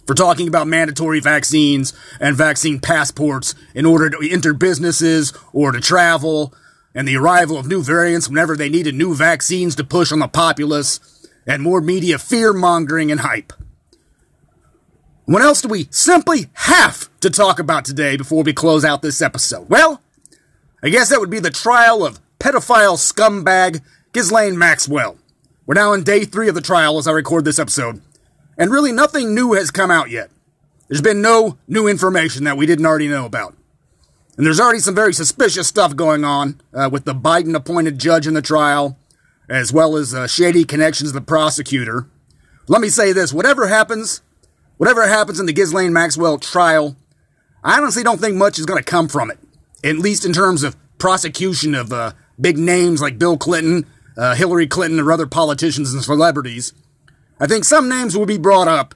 for 0.06 0.14
talking 0.14 0.48
about 0.48 0.68
mandatory 0.68 1.20
vaccines 1.20 1.94
and 2.20 2.36
vaccine 2.36 2.80
passports 2.80 3.56
in 3.74 3.86
order 3.86 4.10
to 4.10 4.30
enter 4.30 4.54
businesses 4.54 5.34
or 5.52 5.72
to 5.72 5.82
travel, 5.82 6.54
and 6.94 7.08
the 7.08 7.18
arrival 7.18 7.58
of 7.58 7.68
new 7.68 7.82
variants 7.82 8.30
whenever 8.30 8.56
they 8.56 8.70
needed 8.70 8.96
new 8.96 9.16
vaccines 9.16 9.76
to 9.76 9.84
push 9.84 10.12
on 10.12 10.20
the 10.20 10.28
populace, 10.28 11.28
and 11.48 11.62
more 11.62 11.82
media 11.82 12.18
fear 12.18 12.54
mongering 12.54 13.12
and 13.12 13.22
hype. 13.22 13.52
What 15.26 15.42
else 15.42 15.62
do 15.62 15.68
we 15.68 15.88
simply 15.90 16.50
have 16.54 17.10
to 17.20 17.30
talk 17.30 17.60
about 17.60 17.84
today 17.84 18.16
before 18.16 18.44
we 18.44 18.54
close 18.54 18.86
out 18.86 19.02
this 19.02 19.22
episode? 19.22 19.68
Well, 19.70 20.02
I 20.84 20.90
guess 20.90 21.10
that 21.10 21.20
would 21.20 21.32
be 21.32 21.40
the 21.40 21.50
trial 21.50 22.06
of 22.06 22.20
pedophile 22.40 22.98
scumbag 22.98 23.82
Ghislaine 24.14 24.58
Maxwell. 24.58 25.18
We're 25.66 25.76
now 25.76 25.94
in 25.94 26.04
day 26.04 26.26
three 26.26 26.48
of 26.48 26.56
the 26.56 26.62
trial 26.62 26.98
as 26.98 27.08
I 27.08 27.12
record 27.12 27.46
this 27.46 27.60
episode. 27.60 28.02
And 28.58 28.72
really, 28.72 28.92
nothing 28.92 29.34
new 29.34 29.54
has 29.54 29.72
come 29.72 29.92
out 29.92 30.10
yet. 30.10 30.30
There's 30.88 31.02
been 31.02 31.22
no 31.22 31.58
new 31.68 31.88
information 31.88 32.44
that 32.44 32.58
we 32.58 32.66
didn't 32.66 32.86
already 32.86 33.08
know 33.08 33.26
about. 33.26 33.56
And 34.38 34.46
there's 34.46 34.60
already 34.60 34.80
some 34.80 34.96
very 34.96 35.14
suspicious 35.14 35.68
stuff 35.68 35.96
going 35.96 36.24
on 36.24 36.62
uh, 36.74 36.90
with 36.92 37.06
the 37.06 37.16
Biden 37.16 37.56
appointed 37.56 38.00
judge 38.00 38.28
in 38.28 38.34
the 38.34 38.42
trial, 38.42 38.98
as 39.50 39.74
well 39.74 39.96
as 39.96 40.14
uh, 40.14 40.28
shady 40.28 40.64
connections 40.64 41.12
to 41.12 41.20
the 41.20 41.26
prosecutor. 41.26 42.08
Let 42.68 42.82
me 42.82 42.90
say 42.90 43.14
this 43.14 43.34
whatever 43.34 43.68
happens, 43.68 44.22
whatever 44.78 45.08
happens 45.08 45.40
in 45.40 45.46
the 45.46 45.54
Ghislaine 45.54 45.94
Maxwell 45.94 46.38
trial, 46.38 46.96
I 47.64 47.78
honestly 47.78 48.04
don't 48.04 48.20
think 48.20 48.36
much 48.36 48.60
is 48.60 48.66
going 48.66 48.82
to 48.82 48.90
come 48.90 49.08
from 49.08 49.32
it, 49.32 49.40
at 49.84 49.98
least 49.98 50.26
in 50.26 50.34
terms 50.34 50.64
of 50.64 50.76
prosecution 50.98 51.74
of 51.74 51.92
uh, 51.92 52.12
big 52.40 52.58
names 52.58 53.02
like 53.02 53.20
Bill 53.20 53.38
Clinton, 53.38 53.86
uh, 54.18 54.36
Hillary 54.36 54.68
Clinton, 54.68 55.00
or 55.00 55.12
other 55.12 55.28
politicians 55.28 55.94
and 55.94 56.04
celebrities. 56.04 56.74
I 57.40 57.48
think 57.48 57.64
some 57.64 57.90
names 57.90 58.18
will 58.18 58.26
be 58.26 58.38
brought 58.38 58.68
up, 58.68 58.96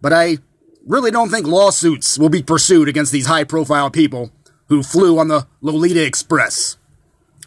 but 0.00 0.12
I 0.12 0.38
really 0.86 1.10
don't 1.10 1.30
think 1.30 1.46
lawsuits 1.46 2.18
will 2.18 2.28
be 2.28 2.42
pursued 2.42 2.88
against 2.88 3.12
these 3.12 3.26
high 3.26 3.44
profile 3.44 3.90
people 3.90 4.30
who 4.68 4.82
flew 4.82 5.18
on 5.18 5.28
the 5.28 5.46
Lolita 5.60 6.04
Express. 6.04 6.76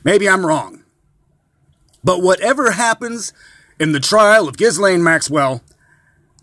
Maybe 0.04 0.30
I'm 0.30 0.46
wrong. 0.46 0.84
But 2.04 2.22
whatever 2.22 2.72
happens 2.72 3.34
in 3.80 3.92
the 3.92 4.00
trial 4.00 4.48
of 4.48 4.58
Ghislaine 4.58 5.04
Maxwell, 5.04 5.62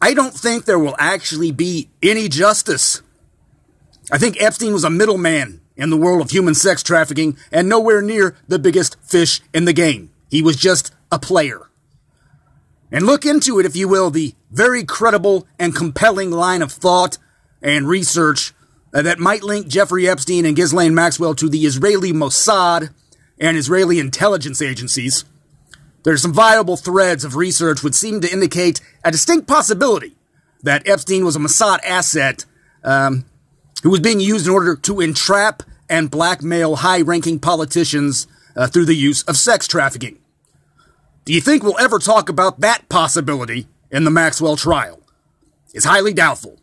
I 0.00 0.12
don't 0.12 0.34
think 0.34 0.64
there 0.64 0.78
will 0.78 0.96
actually 0.98 1.52
be 1.52 1.88
any 2.02 2.28
justice. 2.28 3.02
I 4.12 4.18
think 4.18 4.40
Epstein 4.40 4.72
was 4.72 4.84
a 4.84 4.90
middleman 4.90 5.60
in 5.76 5.90
the 5.90 5.96
world 5.96 6.22
of 6.22 6.30
human 6.30 6.54
sex 6.54 6.82
trafficking 6.82 7.36
and 7.52 7.68
nowhere 7.68 8.02
near 8.02 8.36
the 8.48 8.58
biggest 8.58 8.96
fish 9.02 9.40
in 9.52 9.64
the 9.64 9.72
game. 9.72 10.10
He 10.30 10.42
was 10.42 10.56
just 10.56 10.92
a 11.12 11.18
player. 11.18 11.68
And 12.90 13.04
look 13.04 13.26
into 13.26 13.58
it, 13.58 13.66
if 13.66 13.76
you 13.76 13.88
will, 13.88 14.10
the 14.10 14.34
very 14.50 14.84
credible 14.84 15.46
and 15.58 15.74
compelling 15.74 16.30
line 16.30 16.62
of 16.62 16.72
thought 16.72 17.18
and 17.60 17.88
research 17.88 18.54
uh, 18.94 19.02
that 19.02 19.18
might 19.18 19.42
link 19.42 19.66
Jeffrey 19.66 20.08
Epstein 20.08 20.46
and 20.46 20.56
Ghislaine 20.56 20.94
Maxwell 20.94 21.34
to 21.34 21.48
the 21.48 21.66
Israeli 21.66 22.12
Mossad 22.12 22.90
and 23.38 23.56
Israeli 23.56 23.98
intelligence 23.98 24.62
agencies. 24.62 25.24
There's 26.04 26.22
some 26.22 26.32
viable 26.32 26.76
threads 26.76 27.24
of 27.24 27.34
research 27.34 27.82
which 27.82 27.94
seem 27.94 28.20
to 28.20 28.32
indicate 28.32 28.80
a 29.04 29.10
distinct 29.10 29.48
possibility 29.48 30.16
that 30.62 30.88
Epstein 30.88 31.24
was 31.24 31.36
a 31.36 31.40
Mossad 31.40 31.80
asset 31.84 32.44
um, 32.84 33.24
who 33.86 33.90
was 33.90 34.00
being 34.00 34.18
used 34.18 34.48
in 34.48 34.52
order 34.52 34.74
to 34.74 35.00
entrap 35.00 35.62
and 35.88 36.10
blackmail 36.10 36.74
high 36.74 37.00
ranking 37.00 37.38
politicians 37.38 38.26
uh, 38.56 38.66
through 38.66 38.84
the 38.84 38.96
use 38.96 39.22
of 39.22 39.36
sex 39.36 39.68
trafficking. 39.68 40.18
Do 41.24 41.32
you 41.32 41.40
think 41.40 41.62
we'll 41.62 41.78
ever 41.78 42.00
talk 42.00 42.28
about 42.28 42.58
that 42.58 42.88
possibility 42.88 43.68
in 43.92 44.02
the 44.02 44.10
Maxwell 44.10 44.56
trial? 44.56 45.00
It's 45.72 45.84
highly 45.84 46.12
doubtful. 46.12 46.58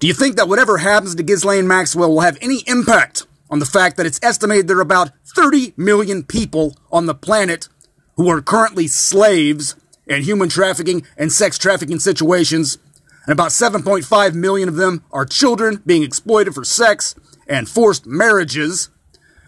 Do 0.00 0.08
you 0.08 0.12
think 0.12 0.34
that 0.34 0.48
whatever 0.48 0.78
happens 0.78 1.14
to 1.14 1.22
Ghislaine 1.22 1.68
Maxwell 1.68 2.10
will 2.10 2.22
have 2.22 2.36
any 2.40 2.64
impact 2.66 3.24
on 3.48 3.60
the 3.60 3.64
fact 3.64 3.96
that 3.96 4.06
it's 4.06 4.18
estimated 4.24 4.66
there 4.66 4.78
are 4.78 4.80
about 4.80 5.12
30 5.36 5.74
million 5.76 6.24
people 6.24 6.76
on 6.90 7.06
the 7.06 7.14
planet 7.14 7.68
who 8.16 8.28
are 8.28 8.42
currently 8.42 8.88
slaves 8.88 9.76
in 10.04 10.22
human 10.22 10.48
trafficking 10.48 11.06
and 11.16 11.30
sex 11.30 11.58
trafficking 11.58 12.00
situations, 12.00 12.78
and 13.26 13.32
about 13.32 13.50
7.5 13.50 14.34
million 14.34 14.68
of 14.68 14.76
them 14.76 15.04
are 15.10 15.24
children 15.24 15.82
being 15.86 16.02
exploited 16.02 16.54
for 16.54 16.64
sex 16.64 17.14
and 17.46 17.68
forced 17.68 18.06
marriages, 18.06 18.90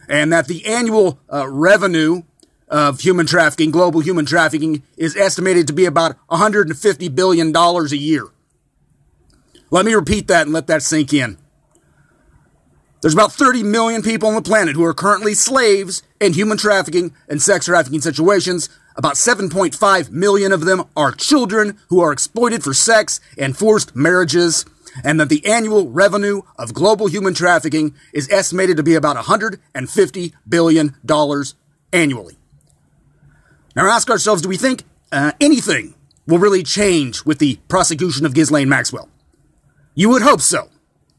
and 0.08 0.32
that 0.32 0.48
the 0.48 0.66
annual 0.66 1.18
uh, 1.32 1.48
revenue 1.48 2.22
of 2.68 3.00
human 3.00 3.26
trafficking, 3.26 3.70
global 3.70 4.00
human 4.00 4.26
trafficking, 4.26 4.82
is 4.96 5.16
estimated 5.16 5.66
to 5.66 5.72
be 5.72 5.84
about 5.84 6.16
$150 6.28 7.14
billion 7.14 7.54
a 7.54 7.84
year. 7.94 8.26
Let 9.70 9.84
me 9.84 9.94
repeat 9.94 10.28
that 10.28 10.42
and 10.42 10.52
let 10.52 10.66
that 10.68 10.82
sink 10.82 11.12
in. 11.12 11.38
There's 13.02 13.14
about 13.14 13.32
30 13.32 13.62
million 13.62 14.02
people 14.02 14.28
on 14.28 14.34
the 14.34 14.42
planet 14.42 14.74
who 14.74 14.84
are 14.84 14.94
currently 14.94 15.34
slaves 15.34 16.02
in 16.20 16.32
human 16.32 16.56
trafficking 16.56 17.14
and 17.28 17.40
sex 17.42 17.66
trafficking 17.66 18.00
situations. 18.00 18.68
About 18.96 19.14
7.5 19.14 20.10
million 20.10 20.52
of 20.52 20.64
them 20.64 20.84
are 20.96 21.12
children 21.12 21.78
who 21.88 22.00
are 22.00 22.12
exploited 22.12 22.64
for 22.64 22.72
sex 22.72 23.20
and 23.36 23.56
forced 23.56 23.94
marriages, 23.94 24.64
and 25.04 25.20
that 25.20 25.28
the 25.28 25.44
annual 25.44 25.90
revenue 25.90 26.40
of 26.58 26.72
global 26.72 27.06
human 27.06 27.34
trafficking 27.34 27.94
is 28.14 28.30
estimated 28.30 28.78
to 28.78 28.82
be 28.82 28.94
about 28.94 29.16
$150 29.16 30.32
billion 30.48 30.96
annually. 31.92 32.38
Now 33.74 33.90
ask 33.90 34.08
ourselves, 34.08 34.40
do 34.40 34.48
we 34.48 34.56
think 34.56 34.84
uh, 35.12 35.32
anything 35.42 35.94
will 36.26 36.38
really 36.38 36.62
change 36.62 37.24
with 37.26 37.38
the 37.38 37.56
prosecution 37.68 38.24
of 38.24 38.32
Ghislaine 38.32 38.70
Maxwell? 38.70 39.10
You 39.94 40.08
would 40.08 40.22
hope 40.22 40.40
so, 40.40 40.70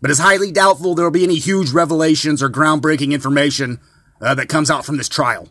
but 0.01 0.09
it's 0.09 0.19
highly 0.19 0.51
doubtful 0.51 0.95
there 0.95 1.05
will 1.05 1.11
be 1.11 1.23
any 1.23 1.37
huge 1.37 1.71
revelations 1.71 2.41
or 2.41 2.49
groundbreaking 2.49 3.11
information 3.11 3.79
uh, 4.19 4.33
that 4.33 4.49
comes 4.49 4.71
out 4.71 4.83
from 4.83 4.97
this 4.97 5.07
trial. 5.07 5.49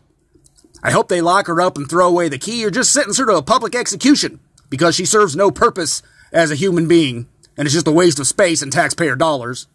I 0.83 0.91
hope 0.91 1.07
they 1.07 1.21
lock 1.21 1.47
her 1.47 1.61
up 1.61 1.77
and 1.77 1.89
throw 1.89 2.07
away 2.07 2.29
the 2.29 2.37
key 2.37 2.65
or 2.65 2.71
just 2.71 2.93
sentence 2.93 3.17
her 3.17 3.25
to 3.25 3.37
a 3.37 3.41
public 3.41 3.75
execution 3.75 4.39
because 4.69 4.95
she 4.95 5.05
serves 5.05 5.35
no 5.35 5.51
purpose 5.51 6.01
as 6.31 6.51
a 6.51 6.55
human 6.55 6.87
being 6.87 7.27
and 7.57 7.65
it's 7.65 7.73
just 7.73 7.87
a 7.87 7.91
waste 7.91 8.19
of 8.19 8.27
space 8.27 8.61
and 8.61 8.71
taxpayer 8.71 9.15
dollars. 9.15 9.67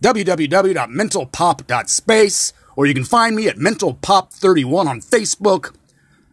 www.mentalpop.space, 0.00 2.52
or 2.76 2.86
you 2.86 2.94
can 2.94 3.04
find 3.04 3.36
me 3.36 3.48
at 3.48 3.56
mentalpop31 3.56 4.86
on 4.86 5.00
Facebook, 5.00 5.74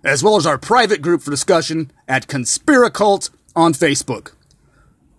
as 0.04 0.24
well 0.24 0.36
as 0.36 0.46
our 0.46 0.60
private 0.60 1.02
group 1.02 1.24
for 1.24 1.32
discussion 1.32 1.90
at 2.08 2.28
Conspiracult 2.28 3.32
on 3.56 3.74
Facebook. 3.74 4.34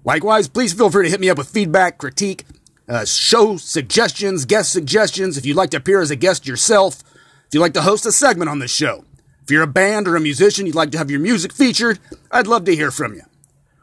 Likewise, 0.05 0.47
please 0.47 0.73
feel 0.73 0.89
free 0.89 1.07
to 1.07 1.11
hit 1.11 1.19
me 1.19 1.29
up 1.29 1.39
with 1.39 1.49
feedback, 1.49 1.99
critique, 1.99 2.45
uh, 2.89 3.05
show 3.05 3.57
suggestions, 3.57 4.45
guest 4.45 4.72
suggestions. 4.72 5.37
If 5.37 5.47
you'd 5.47 5.57
like 5.57 5.70
to 5.70 5.78
appear 5.78 6.01
as 6.01 6.11
a 6.11 6.16
guest 6.16 6.47
yourself, 6.47 7.03
if 7.47 7.55
you'd 7.55 7.61
like 7.61 7.74
to 7.74 7.82
host 7.82 8.07
a 8.07 8.12
segment 8.12 8.51
on 8.51 8.59
this 8.59 8.70
show, 8.70 9.05
if 9.43 9.51
you're 9.51 9.62
a 9.62 9.68
band 9.68 10.09
or 10.09 10.16
a 10.16 10.20
musician, 10.20 10.66
you'd 10.66 10.74
like 10.74 10.91
to 10.93 10.99
have 10.99 11.11
your 11.11 11.20
music 11.20 11.53
featured, 11.53 11.99
I'd 12.30 12.47
love 12.47 12.64
to 12.64 12.74
hear 12.74 12.91
from 12.91 13.14
you. 13.14 13.22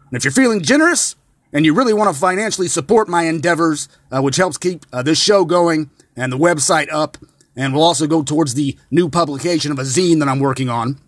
And 0.09 0.17
if 0.17 0.23
you're 0.23 0.31
feeling 0.31 0.61
generous 0.61 1.15
and 1.51 1.65
you 1.65 1.73
really 1.73 1.93
want 1.93 2.13
to 2.13 2.19
financially 2.19 2.67
support 2.67 3.07
my 3.07 3.23
endeavors, 3.23 3.87
uh, 4.11 4.21
which 4.21 4.37
helps 4.37 4.57
keep 4.57 4.85
uh, 4.91 5.03
this 5.03 5.21
show 5.21 5.45
going 5.45 5.89
and 6.15 6.31
the 6.31 6.37
website 6.37 6.91
up, 6.91 7.17
and 7.55 7.73
will 7.73 7.83
also 7.83 8.07
go 8.07 8.23
towards 8.23 8.55
the 8.55 8.77
new 8.89 9.09
publication 9.09 9.71
of 9.71 9.77
a 9.77 9.83
zine 9.83 10.19
that 10.19 10.27
I'm 10.27 10.39
working 10.39 10.69
on, 10.69 10.99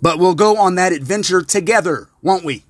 But 0.00 0.18
we'll 0.18 0.36
go 0.36 0.56
on 0.56 0.76
that 0.76 0.92
adventure 0.92 1.42
together, 1.42 2.08
won't 2.22 2.44
we? 2.44 2.64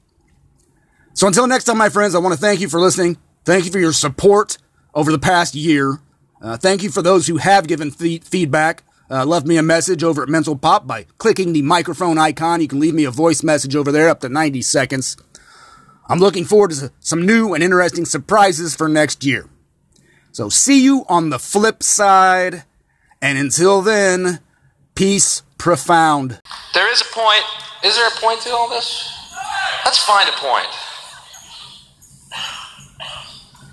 So 1.12 1.26
until 1.26 1.46
next 1.46 1.64
time, 1.64 1.76
my 1.76 1.90
friends, 1.90 2.14
I 2.14 2.18
want 2.18 2.34
to 2.34 2.40
thank 2.40 2.60
you 2.60 2.68
for 2.68 2.80
listening. 2.80 3.18
Thank 3.44 3.66
you 3.66 3.70
for 3.70 3.78
your 3.78 3.92
support 3.92 4.56
over 4.94 5.12
the 5.12 5.18
past 5.18 5.54
year. 5.54 5.98
Uh, 6.40 6.56
thank 6.56 6.82
you 6.82 6.90
for 6.90 7.02
those 7.02 7.26
who 7.26 7.36
have 7.36 7.68
given 7.68 7.90
fe- 7.90 8.18
feedback. 8.20 8.82
Uh, 9.10 9.24
left 9.24 9.44
me 9.44 9.56
a 9.56 9.62
message 9.62 10.04
over 10.04 10.22
at 10.22 10.28
Mental 10.28 10.54
Pop 10.54 10.86
by 10.86 11.04
clicking 11.18 11.52
the 11.52 11.62
microphone 11.62 12.16
icon. 12.16 12.60
You 12.60 12.68
can 12.68 12.78
leave 12.78 12.94
me 12.94 13.04
a 13.04 13.10
voice 13.10 13.42
message 13.42 13.74
over 13.74 13.90
there 13.90 14.08
up 14.08 14.20
to 14.20 14.28
90 14.28 14.62
seconds. 14.62 15.16
I'm 16.08 16.20
looking 16.20 16.44
forward 16.44 16.70
to 16.72 16.92
some 17.00 17.26
new 17.26 17.52
and 17.52 17.62
interesting 17.62 18.04
surprises 18.04 18.76
for 18.76 18.88
next 18.88 19.24
year. 19.24 19.48
So 20.30 20.48
see 20.48 20.82
you 20.82 21.04
on 21.08 21.30
the 21.30 21.40
flip 21.40 21.82
side. 21.82 22.64
And 23.20 23.36
until 23.36 23.82
then, 23.82 24.38
peace 24.94 25.42
profound. 25.58 26.40
There 26.72 26.90
is 26.92 27.00
a 27.00 27.12
point. 27.12 27.44
Is 27.84 27.96
there 27.96 28.06
a 28.06 28.12
point 28.12 28.40
to 28.42 28.50
all 28.50 28.68
this? 28.68 29.12
Let's 29.84 29.98
find 30.04 30.28
a 30.28 30.32
point. 30.32 30.68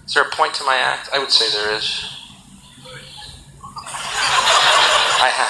Is 0.05 0.13
there 0.13 0.23
a 0.23 0.29
point 0.31 0.55
to 0.55 0.63
my 0.63 0.75
act? 0.75 1.09
I 1.13 1.19
would 1.19 1.31
say 1.31 1.45
there 1.51 1.75
is. 1.75 2.17
I 5.19 5.29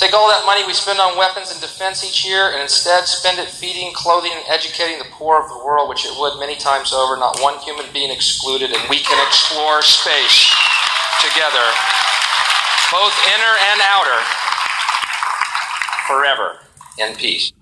Take 0.00 0.14
all 0.14 0.30
that 0.30 0.46
money 0.46 0.64
we 0.64 0.72
spend 0.72 0.98
on 0.98 1.18
weapons 1.18 1.52
and 1.52 1.60
defense 1.60 2.02
each 2.02 2.24
year 2.24 2.52
and 2.52 2.62
instead 2.62 3.04
spend 3.04 3.38
it 3.38 3.50
feeding, 3.50 3.92
clothing, 3.92 4.32
and 4.32 4.40
educating 4.48 4.96
the 4.96 5.04
poor 5.12 5.38
of 5.38 5.50
the 5.50 5.58
world, 5.58 5.90
which 5.90 6.06
it 6.06 6.18
would 6.18 6.40
many 6.40 6.56
times 6.56 6.94
over, 6.94 7.18
not 7.18 7.38
one 7.40 7.58
human 7.58 7.84
being 7.92 8.10
excluded, 8.10 8.72
and 8.72 8.88
we 8.88 9.00
can 9.00 9.26
explore 9.28 9.82
space 9.82 10.48
together, 11.20 11.66
both 12.90 13.12
inner 13.36 13.54
and 13.60 13.80
outer, 13.84 14.16
forever 16.08 16.64
in 16.96 17.14
peace. 17.16 17.52